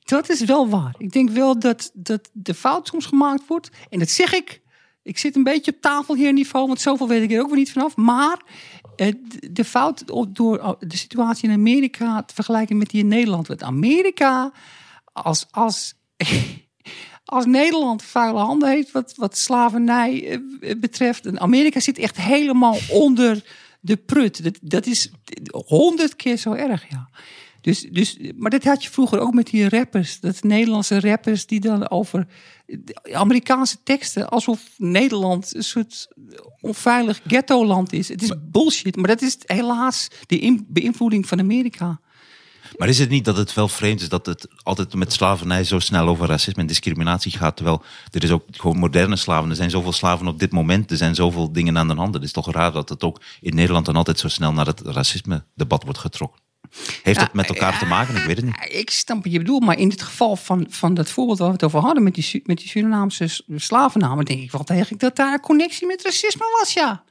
Dat 0.09 0.29
is 0.29 0.45
wel 0.45 0.69
waar. 0.69 0.95
Ik 0.99 1.13
denk 1.13 1.31
wel 1.31 1.59
dat, 1.59 1.91
dat 1.95 2.31
de 2.33 2.55
fout 2.55 2.87
soms 2.87 3.07
gemaakt 3.07 3.47
wordt. 3.47 3.71
En 3.91 3.99
dat 3.99 4.09
zeg 4.09 4.35
ik. 4.35 4.61
Ik 5.03 5.19
zit 5.19 5.37
een 5.37 5.43
beetje 5.43 5.73
op 5.75 5.81
tafelheerniveau, 5.81 6.67
want 6.67 6.81
zoveel 6.81 7.09
weet 7.09 7.23
ik 7.23 7.33
er 7.33 7.41
ook 7.41 7.49
weer 7.49 7.57
niet 7.57 7.73
vanaf. 7.73 7.97
Maar 7.97 8.43
eh, 8.97 9.13
de- 9.51 9.65
fout 9.65 10.03
door 10.29 10.59
oh, 10.59 10.73
de 10.79 10.97
situatie 10.97 11.49
in 11.49 11.55
Amerika 11.55 12.23
te 12.23 12.35
vergelijken 12.35 12.77
met 12.77 12.91
die 12.91 13.01
in 13.01 13.09
Nederland. 13.09 13.47
Want 13.47 13.63
Amerika, 13.63 14.53
als, 15.13 15.47
als, 15.51 15.95
als 17.25 17.47
Nederland 17.47 18.03
vuile 18.03 18.39
handen 18.39 18.69
heeft 18.69 18.93
wat, 18.93 19.15
wat 19.17 19.39
slavernij 19.39 20.41
eh, 20.61 20.79
betreft. 20.79 21.27
En 21.27 21.41
Amerika 21.41 21.81
zit 21.81 21.99
echt 21.99 22.17
helemaal 22.17 22.77
onder 22.91 23.45
de 23.81 23.97
prut. 23.97 24.45
Dat, 24.45 24.59
dat 24.63 24.87
is 24.87 25.11
honderd 25.67 26.17
keer 26.17 26.37
zo 26.37 26.53
erg, 26.53 26.91
ja. 26.91 27.09
Dus, 27.69 27.87
dus, 27.91 28.19
maar 28.37 28.51
dat 28.51 28.65
had 28.65 28.83
je 28.83 28.91
vroeger 28.91 29.21
ook 29.21 29.35
met 29.35 29.47
die 29.47 29.69
rappers. 29.69 30.21
Dat 30.21 30.43
Nederlandse 30.43 31.01
rappers 31.01 31.47
die 31.47 31.61
dan 31.61 31.91
over 31.91 32.27
Amerikaanse 33.13 33.77
teksten... 33.83 34.29
alsof 34.29 34.61
Nederland 34.77 35.55
een 35.55 35.65
soort 35.65 36.09
onveilig 36.61 37.21
ghetto-land 37.27 37.93
is. 37.93 38.09
Het 38.09 38.23
is 38.23 38.33
bullshit, 38.51 38.97
maar 38.97 39.07
dat 39.07 39.23
is 39.23 39.37
helaas 39.47 40.09
de 40.27 40.39
in- 40.39 40.67
beïnvloeding 40.69 41.29
van 41.29 41.39
Amerika. 41.39 42.01
Maar 42.77 42.89
is 42.89 42.99
het 42.99 43.09
niet 43.09 43.25
dat 43.25 43.37
het 43.37 43.55
wel 43.55 43.69
vreemd 43.69 44.01
is 44.01 44.09
dat 44.09 44.27
het 44.27 44.49
altijd 44.63 44.95
met 44.95 45.13
slavernij 45.13 45.65
zo 45.65 45.79
snel 45.79 46.09
over 46.09 46.27
racisme 46.27 46.61
en 46.61 46.67
discriminatie 46.67 47.33
gaat? 47.33 47.57
Terwijl 47.57 47.83
er 48.11 48.25
is 48.25 48.31
ook 48.31 48.45
gewoon 48.51 48.79
moderne 48.79 49.17
slaven. 49.17 49.51
Er 49.51 49.57
zijn 49.57 49.71
zoveel 49.71 49.93
slaven 49.93 50.27
op 50.27 50.39
dit 50.39 50.53
moment. 50.53 50.91
Er 50.91 50.97
zijn 50.97 51.15
zoveel 51.15 51.53
dingen 51.53 51.79
aan 51.79 51.89
de 51.89 51.95
hand. 51.95 52.15
Het 52.15 52.23
is 52.23 52.33
toch 52.33 52.53
raar 52.53 52.73
dat 52.73 52.89
het 52.89 53.03
ook 53.05 53.21
in 53.41 53.55
Nederland 53.55 53.87
dan 53.87 53.97
altijd 53.97 54.19
zo 54.19 54.29
snel 54.29 54.53
naar 54.53 54.67
het 54.67 54.81
racisme-debat 54.81 55.83
wordt 55.85 55.99
getrokken. 55.99 56.48
Heeft 57.03 57.21
dat 57.21 57.33
met 57.33 57.49
elkaar 57.49 57.79
te 57.79 57.87
maken? 57.87 58.17
Ik 58.17 58.25
weet 58.25 58.37
het 58.37 58.45
niet. 58.45 58.69
Ik 58.69 58.91
snap 58.91 59.23
wat 59.23 59.33
je 59.33 59.39
bedoelt, 59.39 59.65
maar 59.65 59.79
in 59.79 59.89
het 59.89 60.03
geval 60.03 60.37
van, 60.37 60.67
van 60.71 60.95
dat 60.95 61.11
voorbeeld 61.11 61.39
waar 61.39 61.49
we 61.49 61.55
het 61.55 61.65
over 61.65 61.81
hadden... 61.81 62.03
met 62.03 62.15
die, 62.15 62.43
met 62.45 62.59
die 62.59 62.69
Surinaamse 62.69 63.43
slavennamen... 63.57 64.25
denk 64.25 64.41
ik 64.41 64.51
wel 64.51 64.65
degelijk 64.65 65.01
dat 65.01 65.17
daar 65.17 65.33
een 65.33 65.41
connectie 65.41 65.87
met 65.87 66.03
racisme 66.03 66.59
was, 66.61 66.73
ja. 66.73 67.05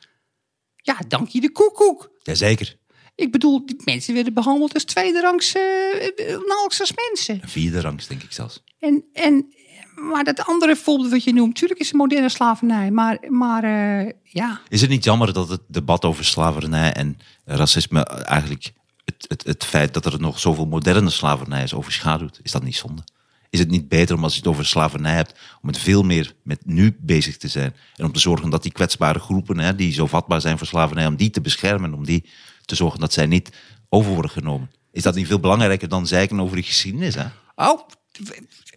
Ja, 0.76 0.98
dank 1.08 1.28
je 1.28 1.42
de 1.42 1.52
koekoek. 1.52 2.12
Jazeker. 2.24 2.78
Ik 3.16 3.32
bedoel, 3.32 3.66
die 3.66 3.82
mensen 3.86 4.14
werden 4.14 4.34
behandeld 4.34 4.74
als 4.74 4.84
tweederangs, 4.84 5.56
eh, 5.56 5.62
eh, 5.62 6.12
nauwelijks 6.28 6.80
als 6.80 6.94
mensen. 7.08 7.40
Een 7.42 7.50
vierde 7.50 7.82
rangs, 7.82 8.08
denk 8.08 8.24
ik 8.24 8.32
zelfs. 8.32 8.64
En, 8.80 9.06
en, 9.14 9.54
maar 9.96 10.24
dat 10.24 10.46
andere 10.46 10.76
voorbeeld 10.76 11.12
wat 11.12 11.24
je 11.24 11.34
noemt, 11.34 11.54
natuurlijk 11.54 11.80
is 11.80 11.88
het 11.88 11.96
moderne 11.96 12.30
slavernij. 12.30 12.92
Maar, 12.92 13.18
maar 13.30 13.64
eh, 13.64 14.14
ja, 14.24 14.62
Is 14.68 14.82
het 14.82 14.90
niet 14.90 15.04
jammer 15.04 15.34
dat 15.34 15.50
het 15.50 15.62
debat 15.68 16.06
over 16.06 16.26
slavernij 16.26 16.94
en 16.94 17.18
racisme 17.46 18.04
eigenlijk 18.06 18.74
het, 19.08 19.26
het, 19.28 19.44
het 19.44 19.64
feit 19.64 19.94
dat 19.94 20.06
er 20.06 20.20
nog 20.20 20.40
zoveel 20.40 20.66
moderne 20.66 21.10
slavernij 21.10 21.64
is 21.64 21.74
overschaduwt? 21.74 22.40
Is 22.44 22.52
dat 22.52 22.64
niet 22.64 22.76
zonde? 22.76 23.04
Is 23.50 23.60
het 23.60 23.70
niet 23.70 23.88
beter 23.88 24.16
om 24.16 24.24
als 24.24 24.34
je 24.34 24.40
het 24.40 24.48
over 24.48 24.66
slavernij 24.66 25.16
hebt, 25.16 25.40
om 25.62 25.68
het 25.68 25.78
veel 25.78 26.04
meer 26.04 26.36
met 26.44 26.66
nu 26.66 26.98
bezig 27.00 27.38
te 27.38 27.48
zijn? 27.48 27.76
En 27.96 28.06
om 28.06 28.12
te 28.12 28.20
zorgen 28.20 28.50
dat 28.50 28.64
die 28.64 28.72
kwetsbare 28.72 29.20
groepen, 29.20 29.60
hè, 29.60 29.76
die 29.76 29.94
zo 29.94 30.08
vatbaar 30.08 30.42
zijn 30.42 30.58
voor 30.58 30.68
slavernij, 30.68 31.06
om 31.06 31.16
die 31.16 31.30
te 31.30 31.42
beschermen, 31.42 31.94
om 31.94 32.06
die 32.06 32.30
te 32.66 32.76
zorgen 32.76 33.00
dat 33.00 33.14
zij 33.14 33.26
niet 33.26 33.50
over 33.90 34.12
worden 34.12 34.32
genomen? 34.32 34.72
Is 34.92 35.04
dat 35.04 35.16
niet 35.16 35.28
veel 35.28 35.40
belangrijker 35.40 35.90
dan 35.90 36.08
zeiken 36.08 36.40
over 36.40 36.56
de 36.56 36.64
geschiedenis? 36.64 37.16
Hè? 37.16 37.26
Oh, 37.56 37.88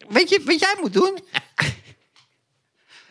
weet 0.08 0.28
je 0.28 0.42
wat 0.44 0.60
jij 0.60 0.76
moet 0.80 0.92
doen? 0.92 1.18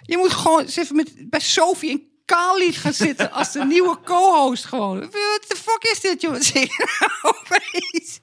Je 0.01 0.17
moet 0.17 0.33
gewoon 0.33 0.61
eens 0.61 0.77
even 0.77 0.95
met, 0.95 1.29
bij 1.29 1.39
Sophie 1.39 1.91
en 1.91 2.08
Khalid 2.29 2.75
gaan 2.75 2.93
zitten 2.93 3.31
als 3.31 3.51
de 3.51 3.65
nieuwe 3.65 3.97
co-host 4.03 4.65
gewoon. 4.65 4.99
What 4.99 5.43
the 5.47 5.55
fuck 5.55 5.83
is 5.91 5.99
dit, 5.99 6.21
joh? 6.21 6.31
Wat 6.31 6.43
zeg 6.43 6.63
je 6.63 6.87
nou 6.99 7.35
opeens? 7.35 8.19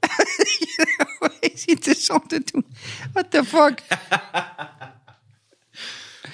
Wat 0.00 0.28
zeg 0.36 0.58
je 0.58 0.94
nou 0.96 1.32
opeens 1.32 1.64
interessant 1.64 2.28
te 2.28 2.42
doen? 2.44 2.66
What 3.12 3.30
the 3.30 3.44
fuck? 3.44 3.82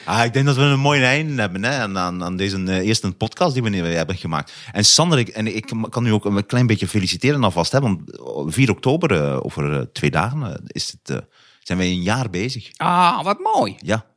Ah, 0.04 0.24
ik 0.24 0.32
denk 0.32 0.46
dat 0.46 0.56
we 0.56 0.62
een 0.62 0.80
mooi 0.80 1.02
einde 1.02 1.40
hebben 1.40 1.64
hè, 1.64 1.98
aan, 1.98 2.22
aan, 2.22 2.36
deze 2.36 2.64
eh, 2.64 2.76
eerste 2.76 3.12
podcast 3.12 3.54
die 3.54 3.62
we 3.62 3.76
hebben 3.76 4.16
gemaakt. 4.16 4.52
En 4.72 4.84
Sander, 4.84 5.18
ik, 5.18 5.28
en 5.28 5.56
ik 5.56 5.72
kan 5.88 6.06
u 6.06 6.10
ook 6.10 6.24
een 6.24 6.46
klein 6.46 6.66
beetje 6.66 6.88
feliciteren 6.88 7.44
alvast. 7.44 7.72
Hè, 7.72 7.80
want 7.80 8.00
4 8.46 8.70
oktober, 8.70 9.12
eh, 9.12 9.44
over 9.44 9.72
eh, 9.72 9.86
twee 9.92 10.10
dagen, 10.10 10.62
is 10.66 10.94
het, 11.02 11.22
zijn 11.60 11.78
wij 11.78 11.86
een 11.86 12.02
jaar 12.02 12.30
bezig. 12.30 12.70
Ah, 12.76 13.24
wat 13.24 13.38
mooi. 13.38 13.76
Ja, 13.78 14.11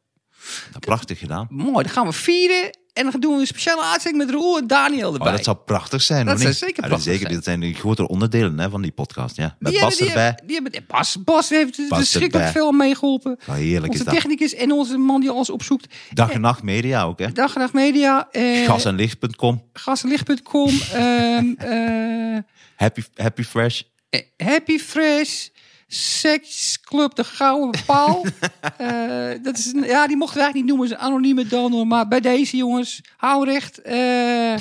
prachtig 0.79 1.19
gedaan. 1.19 1.47
Mooi, 1.49 1.83
dan 1.83 1.93
gaan 1.93 2.05
we 2.07 2.13
vieren. 2.13 2.77
En 2.93 3.11
dan 3.11 3.19
doen 3.21 3.33
we 3.33 3.39
een 3.39 3.47
speciale 3.47 3.83
uitzending 3.83 4.25
met 4.25 4.35
Roel 4.35 4.57
en 4.57 4.67
Daniel 4.67 5.13
erbij. 5.13 5.27
Oh, 5.27 5.33
dat 5.35 5.43
zou 5.43 5.57
prachtig 5.57 6.01
zijn. 6.01 6.25
Dat 6.25 6.39
zou 6.41 6.53
zeker 6.53 6.81
Ja, 6.83 6.87
prachtig 6.87 7.01
zeker. 7.13 7.19
zijn. 7.21 7.33
Dit 7.33 7.43
zijn 7.43 7.59
de 7.59 7.73
grote 7.73 8.07
onderdelen 8.07 8.59
hè, 8.59 8.69
van 8.69 8.81
die 8.81 8.91
podcast. 8.91 9.35
Ja. 9.35 9.55
Met 9.59 9.71
Die 9.71 9.81
Bas 9.81 9.89
hebben- 9.89 9.97
die 9.97 10.07
erbij. 10.07 10.23
hebben- 10.25 10.47
Die 10.47 10.55
hebben, 10.61 10.85
Bas, 10.87 11.23
Bas 11.23 11.49
heeft 11.49 11.77
Bas 11.89 11.97
verschrikkelijk 11.97 12.45
erbij. 12.47 12.61
veel 12.61 12.71
meegeholpen. 12.71 13.37
Oh, 13.47 13.55
heerlijk 13.55 13.91
Onze 13.91 13.97
is 13.99 14.05
dat. 14.05 14.13
technicus 14.13 14.53
en 14.53 14.71
onze 14.71 14.97
man 14.97 15.21
die 15.21 15.29
alles 15.29 15.49
opzoekt. 15.49 15.93
Dag 16.13 16.29
en 16.31 16.41
nacht 16.41 16.63
media 16.63 17.03
ook. 17.03 17.19
Hè. 17.19 17.31
Dag 17.31 17.53
en 17.53 17.59
nacht 17.61 17.73
media. 17.73 18.27
Eh, 18.31 18.65
Gas 18.65 18.85
en 18.85 18.95
licht.com. 18.95 19.63
Gasenlicht.com. 19.73 20.69
ehm, 20.93 21.53
eh, 21.57 22.37
Happy, 22.75 23.01
happy 23.15 23.43
Fresh. 23.43 23.81
eh, 24.09 24.21
Happy 24.37 24.77
Fresh. 24.79 25.47
Seksclub 25.87 27.15
De 27.15 27.23
Gouden 27.23 27.81
Paal. 27.85 28.25
Eh, 28.77 29.31
dat 29.41 29.57
is, 29.57 29.71
ja, 29.73 30.07
die 30.07 30.17
mochten 30.17 30.37
we 30.37 30.43
eigenlijk 30.43 30.53
niet 30.53 30.65
noemen. 30.65 30.85
Is 30.85 30.91
een 30.91 30.97
anonieme 30.97 31.47
donor. 31.47 31.87
Maar 31.87 32.07
bij 32.07 32.19
deze 32.19 32.57
jongens, 32.57 33.01
hou 33.17 33.45
recht. 33.45 33.81
Eh, 33.81 34.55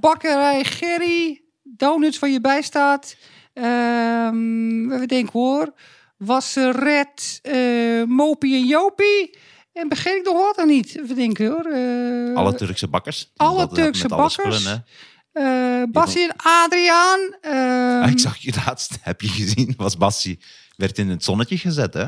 bakkerij 0.00 0.64
Gerry. 0.64 1.42
Donuts 1.62 2.18
van 2.18 2.32
je 2.32 2.40
bijstaat. 2.40 3.16
Ehm 3.52 4.88
we 4.88 5.06
denken 5.06 5.32
hoor. 5.32 5.72
Wasseret. 6.16 7.38
eh 7.42 8.02
Mopie 8.06 8.54
en 8.56 8.66
Jopie. 8.66 9.38
En 9.72 9.88
begin 9.88 10.16
ik 10.16 10.24
nog 10.24 10.36
wat 10.36 10.56
dan 10.56 10.66
niet? 10.66 10.92
We 11.06 11.14
denken 11.14 11.46
hoor. 11.46 12.36
Alle 12.36 12.54
Turkse 12.54 12.88
bakkers. 12.88 13.32
alle 13.36 13.68
Turkse 13.68 14.08
alle 14.08 14.22
bakkers. 14.22 14.60
spullen, 14.60 14.84
hè. 15.42 15.80
eh 15.82 15.88
Bassie 15.90 16.22
en 16.28 16.34
Adriaan. 16.36 17.36
ehm, 17.40 18.02
Ah, 18.02 18.10
ik 18.10 18.18
zag 18.18 18.36
je 18.36 18.52
laatst, 18.66 18.98
heb 19.08 19.20
je 19.20 19.28
gezien, 19.28 19.74
was 19.76 19.96
Bassie, 19.96 20.38
werd 20.76 20.98
in 20.98 21.08
het 21.10 21.24
zonnetje 21.24 21.58
gezet, 21.58 21.94
hè? 21.94 22.06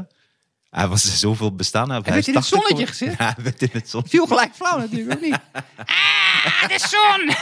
Hij 0.70 0.86
was 0.88 1.18
zoveel 1.18 1.54
bestaan. 1.54 1.90
Hij, 1.90 2.00
werd 2.00 2.16
is 2.16 2.28
in 2.28 2.34
het 2.34 2.48
80 2.48 2.58
zonnetje 2.68 2.86
gezet? 2.86 3.18
Ja, 3.18 3.24
hij 3.34 3.44
werd 3.44 3.62
in 3.62 3.68
het 3.72 3.90
zonnetje. 3.90 4.16
viel 4.16 4.26
gelijk 4.26 4.54
flauw 4.54 4.78
natuurlijk, 4.78 5.20
niet? 5.20 5.32
ah, 6.44 6.68
de 6.68 6.78
zon! 6.88 7.34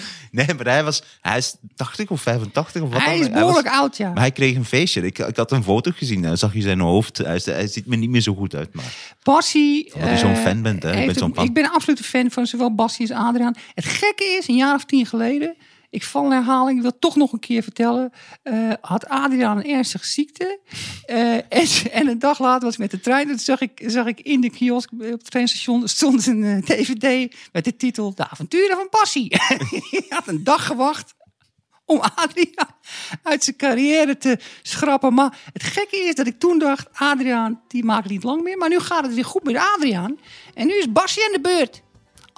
Nee, 0.30 0.46
maar 0.56 0.66
hij 0.66 0.84
was, 0.84 1.02
hij 1.20 1.38
is 1.38 1.54
80 1.76 2.10
of 2.10 2.22
85 2.22 2.82
of 2.82 2.90
wat 2.92 3.02
Hij 3.02 3.12
dan. 3.18 3.26
is 3.26 3.32
behoorlijk 3.32 3.68
was- 3.68 3.76
oud, 3.76 3.96
ja. 3.96 4.08
Maar 4.08 4.20
hij 4.20 4.30
kreeg 4.30 4.56
een 4.56 4.64
feestje. 4.64 5.00
Ik, 5.02 5.18
ik 5.18 5.36
had 5.36 5.52
een 5.52 5.62
foto 5.64 5.90
gezien. 5.94 6.22
Dan 6.22 6.36
zag 6.36 6.54
je 6.54 6.60
zijn 6.60 6.80
hoofd. 6.80 7.18
Hij, 7.18 7.66
ziet 7.66 7.86
me 7.86 7.96
niet 7.96 8.10
meer 8.10 8.20
zo 8.20 8.34
goed 8.34 8.54
uit. 8.54 8.74
Maar 8.74 8.94
Bassie... 9.22 9.94
Omdat 9.94 10.10
je 10.10 10.16
zo'n 10.18 10.30
eh, 10.34 10.42
fan 10.42 10.62
bent, 10.62 10.82
hè? 10.82 11.12
Zo'n 11.14 11.34
fan. 11.34 11.44
Ik 11.44 11.52
ben 11.54 11.64
een 11.64 11.70
absolute 11.70 12.02
fan 12.02 12.30
van 12.30 12.46
zowel 12.46 12.74
Bassie 12.74 13.08
als 13.14 13.18
Adriaan. 13.26 13.54
Het 13.74 13.84
gekke 13.84 14.24
is, 14.40 14.48
een 14.48 14.56
jaar 14.56 14.74
of 14.74 14.84
tien 14.84 15.06
geleden... 15.06 15.56
Ik 15.90 16.04
val 16.04 16.24
in 16.24 16.30
herhaling, 16.30 16.76
ik 16.76 16.82
wil 16.82 16.98
toch 16.98 17.16
nog 17.16 17.32
een 17.32 17.38
keer 17.38 17.62
vertellen. 17.62 18.12
eh, 18.42 18.72
had 18.80 19.08
Adriaan 19.08 19.56
een 19.56 19.70
ernstige 19.70 20.06
ziekte. 20.06 20.60
Eh, 21.04 21.34
en, 21.34 21.66
en 22.00 22.08
een 22.08 22.18
dag 22.18 22.38
later 22.38 22.64
was 22.64 22.72
ik 22.72 22.78
met 22.78 22.90
de 22.90 23.00
trein. 23.00 23.22
En 23.22 23.28
toen 23.28 23.38
zag 23.38 23.60
ik, 23.60 23.82
zag 23.86 24.06
ik 24.06 24.20
in 24.20 24.40
de 24.40 24.50
kiosk 24.50 24.92
op 24.92 25.00
het 25.00 25.30
treinstation 25.30 25.88
stond 25.88 26.26
een 26.26 26.44
eh, 26.44 26.62
DVD 26.62 27.36
met 27.52 27.64
de 27.64 27.76
titel 27.76 28.14
De 28.14 28.28
avonturen 28.28 28.76
van 28.76 28.86
Bassie. 28.90 29.26
Hij 29.30 30.04
had 30.08 30.28
een 30.28 30.44
dag 30.44 30.66
gewacht 30.66 31.14
om 31.84 32.00
Adriaan 32.14 32.74
uit 33.22 33.44
zijn 33.44 33.56
carrière 33.56 34.18
te 34.18 34.38
schrappen. 34.62 35.14
Maar 35.14 35.38
het 35.52 35.62
gekke 35.62 35.96
is 35.96 36.14
dat 36.14 36.26
ik 36.26 36.38
toen 36.38 36.58
dacht, 36.58 36.88
Adriaan, 36.92 37.60
die 37.68 37.84
maakt 37.84 38.08
niet 38.08 38.22
lang 38.22 38.42
meer. 38.42 38.56
Maar 38.56 38.68
nu 38.68 38.78
gaat 38.78 39.04
het 39.04 39.14
weer 39.14 39.24
goed 39.24 39.44
met 39.44 39.56
Adriaan. 39.56 40.18
En 40.54 40.66
nu 40.66 40.78
is 40.78 40.92
Bassie 40.92 41.24
aan 41.26 41.32
de 41.32 41.40
beurt 41.40 41.82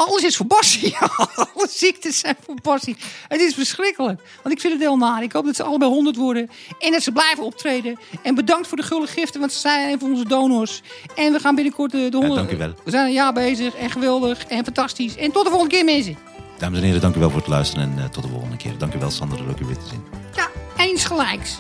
alles 0.07 0.23
is 0.23 0.37
voor 0.37 0.47
Bassie. 0.47 0.97
Alle 1.55 1.69
ziektes 1.71 2.19
zijn 2.19 2.37
voor 2.45 2.55
Bassie. 2.63 2.97
Het 3.29 3.41
is 3.41 3.55
verschrikkelijk. 3.55 4.21
Want 4.43 4.55
ik 4.55 4.61
vind 4.61 4.73
het 4.73 4.83
heel 4.83 4.97
naar. 4.97 5.23
Ik 5.23 5.33
hoop 5.33 5.45
dat 5.45 5.57
ze 5.57 5.63
allebei 5.63 5.91
100 5.91 6.17
worden. 6.17 6.51
En 6.79 6.93
dat 6.93 7.03
ze 7.03 7.13
blijven 7.13 7.45
optreden. 7.45 7.99
En 8.23 8.35
bedankt 8.35 8.69
voor 8.69 8.77
de 8.77 8.83
gulle 8.83 9.07
giften, 9.07 9.41
want 9.41 9.53
ze 9.53 9.59
zijn 9.59 9.93
een 9.93 9.99
van 9.99 10.11
onze 10.11 10.29
donors. 10.29 10.83
En 11.15 11.33
we 11.33 11.39
gaan 11.39 11.55
binnenkort 11.55 11.95
eh, 11.95 12.11
de, 12.11 12.17
honderd. 12.17 12.35
Ja, 12.35 12.35
dank 12.35 12.51
u 12.51 12.57
wel. 12.57 12.75
We 12.85 12.91
zijn 12.91 13.07
een 13.07 13.13
jaar 13.13 13.33
bezig. 13.33 13.75
En 13.75 13.91
geweldig. 13.91 14.45
En 14.47 14.65
fantastisch. 14.65 15.17
En 15.17 15.33
tot 15.33 15.45
de 15.45 15.51
volgende 15.51 15.75
keer, 15.75 15.85
mensen. 15.85 16.19
Dames 16.59 16.79
en 16.79 16.85
heren, 16.85 17.01
dank 17.01 17.15
u 17.17 17.19
wel 17.19 17.31
voor 17.31 17.41
het 17.41 17.49
luisteren. 17.49 17.85
En 17.85 17.99
eh, 17.99 18.05
tot 18.05 18.23
de 18.23 18.29
volgende 18.29 18.57
keer. 18.57 18.79
Dank 18.79 18.95
u 18.95 18.99
wel, 18.99 19.11
Sander. 19.11 19.47
Leuk 19.47 19.61
u 19.61 19.65
weer 19.65 19.79
te 19.79 19.89
zien. 19.89 20.05
Ja, 20.35 20.49
eens 20.77 21.05
gelijks. 21.05 21.59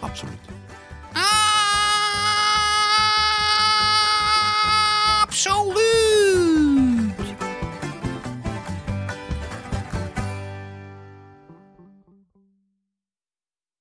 Absoluut. 0.00 0.38
Absoluut. 5.22 6.01